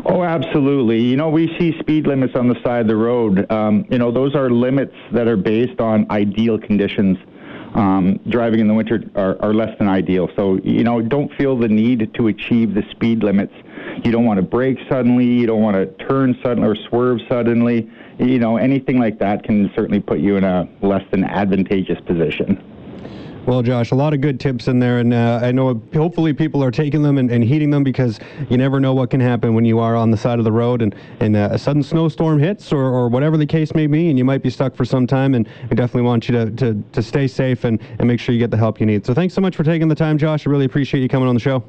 Oh, 0.05 0.23
absolutely. 0.23 1.01
You 1.01 1.15
know, 1.15 1.29
we 1.29 1.47
see 1.57 1.77
speed 1.79 2.07
limits 2.07 2.35
on 2.35 2.47
the 2.47 2.55
side 2.63 2.81
of 2.81 2.88
the 2.88 2.95
road. 2.95 3.49
Um, 3.51 3.85
you 3.89 3.97
know, 3.97 4.11
those 4.11 4.35
are 4.35 4.49
limits 4.49 4.93
that 5.13 5.27
are 5.27 5.38
based 5.38 5.79
on 5.79 6.09
ideal 6.11 6.59
conditions. 6.59 7.17
Um, 7.73 8.19
driving 8.29 8.59
in 8.59 8.67
the 8.67 8.73
winter 8.73 9.03
are, 9.15 9.41
are 9.41 9.53
less 9.53 9.77
than 9.77 9.88
ideal. 9.88 10.29
So, 10.35 10.59
you 10.63 10.83
know, 10.83 11.01
don't 11.01 11.31
feel 11.35 11.57
the 11.57 11.67
need 11.67 12.13
to 12.15 12.27
achieve 12.27 12.73
the 12.73 12.83
speed 12.91 13.23
limits. 13.23 13.53
You 14.03 14.11
don't 14.11 14.25
want 14.25 14.38
to 14.38 14.43
brake 14.43 14.77
suddenly. 14.89 15.25
You 15.25 15.47
don't 15.47 15.61
want 15.61 15.75
to 15.75 15.85
turn 16.07 16.38
suddenly 16.43 16.69
or 16.69 16.75
swerve 16.89 17.19
suddenly. 17.29 17.89
You 18.19 18.39
know, 18.39 18.57
anything 18.57 18.99
like 18.99 19.19
that 19.19 19.43
can 19.43 19.71
certainly 19.75 19.99
put 19.99 20.19
you 20.19 20.38
in 20.38 20.43
a 20.43 20.67
less 20.81 21.03
than 21.11 21.23
advantageous 21.23 21.99
position. 22.05 22.76
Well, 23.48 23.62
Josh, 23.62 23.91
a 23.91 23.95
lot 23.95 24.14
of 24.14 24.20
good 24.20 24.41
tips 24.41 24.68
in 24.68 24.80
there, 24.80 24.98
and 24.98 25.14
uh, 25.14 25.39
I 25.41 25.54
know 25.54 25.82
hopefully 25.93 26.34
people 26.34 26.62
are 26.62 26.70
taking 26.70 27.02
them 27.02 27.18
and, 27.18 27.32
and, 27.32 27.41
heeding 27.41 27.70
them 27.70 27.82
because 27.82 28.20
you 28.50 28.58
never 28.58 28.82
know 28.82 28.93
what 28.93 29.10
can 29.10 29.22
happen 29.22 29.54
when 29.54 29.64
you 29.64 29.80
are 29.80 29.95
on 29.95 30.12
the 30.12 30.18
side 30.18 30.38
of 30.38 30.43
the 30.43 30.52
road 30.52 30.82
and, 30.82 30.93
and 31.22 31.34
uh, 31.38 31.48
a 31.54 31.58
sudden 31.58 31.82
snowstorm 31.82 32.39
hits 32.39 32.74
or, 32.74 32.84
or 32.84 33.08
whatever 33.08 33.38
the 33.38 33.45
case 33.45 33.74
may 33.74 33.88
be, 33.88 34.10
and 34.10 34.18
you 34.18 34.26
might 34.26 34.43
be 34.43 34.50
stuck 34.50 34.76
for 34.76 34.84
some 34.84 35.08
time. 35.08 35.34
And 35.34 35.48
we 35.70 35.78
definitely 35.78 36.02
want 36.02 36.28
you 36.28 36.34
to, 36.34 36.52
to, 36.52 36.84
to 36.91 37.02
stay 37.02 37.26
safe 37.26 37.64
and, 37.64 37.80
and 38.00 38.08
make 38.10 38.20
sure 38.20 38.34
you 38.34 38.39
get 38.39 38.52
the 38.52 38.58
help 38.58 38.82
you 38.82 38.86
need. 38.86 39.06
So 39.06 39.14
thanks 39.14 39.34
so 39.34 39.39
much 39.39 39.56
for 39.56 39.64
taking 39.64 39.88
the 39.88 39.95
time, 39.95 40.18
Josh. 40.18 40.45
I 40.45 40.50
really 40.50 40.66
appreciate 40.66 41.00
you 41.00 41.08
coming 41.08 41.30
on 41.30 41.34
the 41.34 41.39
show. 41.39 41.64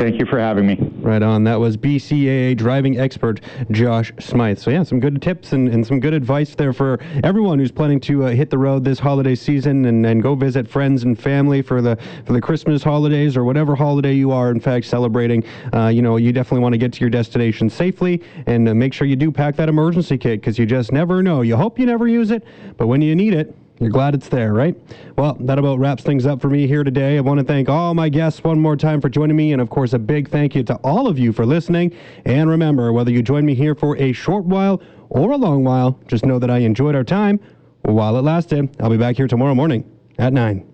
Thank 0.00 0.18
you 0.18 0.24
for 0.24 0.38
having 0.38 0.66
me. 0.66 0.78
Right 1.02 1.22
on. 1.22 1.44
That 1.44 1.60
was 1.60 1.76
BCAA 1.76 2.56
driving 2.56 2.98
expert 2.98 3.42
Josh 3.70 4.10
Smythe. 4.18 4.58
So, 4.58 4.70
yeah, 4.70 4.82
some 4.82 4.98
good 4.98 5.20
tips 5.20 5.52
and, 5.52 5.68
and 5.68 5.86
some 5.86 6.00
good 6.00 6.14
advice 6.14 6.54
there 6.54 6.72
for 6.72 6.98
everyone 7.22 7.58
who's 7.58 7.70
planning 7.70 8.00
to 8.00 8.24
uh, 8.24 8.28
hit 8.30 8.48
the 8.48 8.56
road 8.56 8.82
this 8.82 8.98
holiday 8.98 9.34
season 9.34 9.84
and, 9.84 10.06
and 10.06 10.22
go 10.22 10.34
visit 10.34 10.66
friends 10.66 11.02
and 11.02 11.20
family 11.20 11.60
for 11.60 11.82
the 11.82 11.98
for 12.24 12.32
the 12.32 12.40
Christmas 12.40 12.82
holidays 12.82 13.36
or 13.36 13.44
whatever 13.44 13.76
holiday 13.76 14.14
you 14.14 14.30
are, 14.30 14.50
in 14.50 14.58
fact, 14.58 14.86
celebrating. 14.86 15.44
Uh, 15.74 15.88
you 15.88 16.00
know, 16.00 16.16
you 16.16 16.32
definitely 16.32 16.62
want 16.62 16.72
to 16.72 16.78
get 16.78 16.94
to 16.94 17.00
your 17.00 17.10
destination 17.10 17.68
safely 17.68 18.22
and 18.46 18.70
uh, 18.70 18.74
make 18.74 18.94
sure 18.94 19.06
you 19.06 19.16
do 19.16 19.30
pack 19.30 19.54
that 19.56 19.68
emergency 19.68 20.16
kit 20.16 20.40
because 20.40 20.58
you 20.58 20.64
just 20.64 20.92
never 20.92 21.22
know. 21.22 21.42
You 21.42 21.56
hope 21.56 21.78
you 21.78 21.84
never 21.84 22.08
use 22.08 22.30
it, 22.30 22.42
but 22.78 22.86
when 22.86 23.02
you 23.02 23.14
need 23.14 23.34
it, 23.34 23.54
you're 23.80 23.90
glad 23.90 24.14
it's 24.14 24.28
there, 24.28 24.52
right? 24.52 24.76
Well, 25.16 25.36
that 25.40 25.58
about 25.58 25.78
wraps 25.78 26.02
things 26.02 26.26
up 26.26 26.40
for 26.40 26.50
me 26.50 26.66
here 26.66 26.84
today. 26.84 27.16
I 27.16 27.20
want 27.20 27.38
to 27.38 27.44
thank 27.44 27.70
all 27.70 27.94
my 27.94 28.10
guests 28.10 28.44
one 28.44 28.60
more 28.60 28.76
time 28.76 29.00
for 29.00 29.08
joining 29.08 29.36
me, 29.36 29.52
and 29.52 29.62
of 29.62 29.70
course, 29.70 29.94
a 29.94 29.98
big 29.98 30.28
thank 30.28 30.54
you 30.54 30.62
to 30.64 30.74
all 30.84 31.08
of 31.08 31.18
you 31.18 31.32
for 31.32 31.46
listening. 31.46 31.96
And 32.26 32.50
remember, 32.50 32.92
whether 32.92 33.10
you 33.10 33.22
join 33.22 33.46
me 33.46 33.54
here 33.54 33.74
for 33.74 33.96
a 33.96 34.12
short 34.12 34.44
while 34.44 34.82
or 35.08 35.32
a 35.32 35.36
long 35.36 35.64
while, 35.64 35.98
just 36.06 36.26
know 36.26 36.38
that 36.38 36.50
I 36.50 36.58
enjoyed 36.58 36.94
our 36.94 37.04
time 37.04 37.40
while 37.82 38.16
it 38.18 38.22
lasted. 38.22 38.76
I'll 38.80 38.90
be 38.90 38.98
back 38.98 39.16
here 39.16 39.26
tomorrow 39.26 39.54
morning 39.54 39.90
at 40.18 40.34
9. 40.34 40.69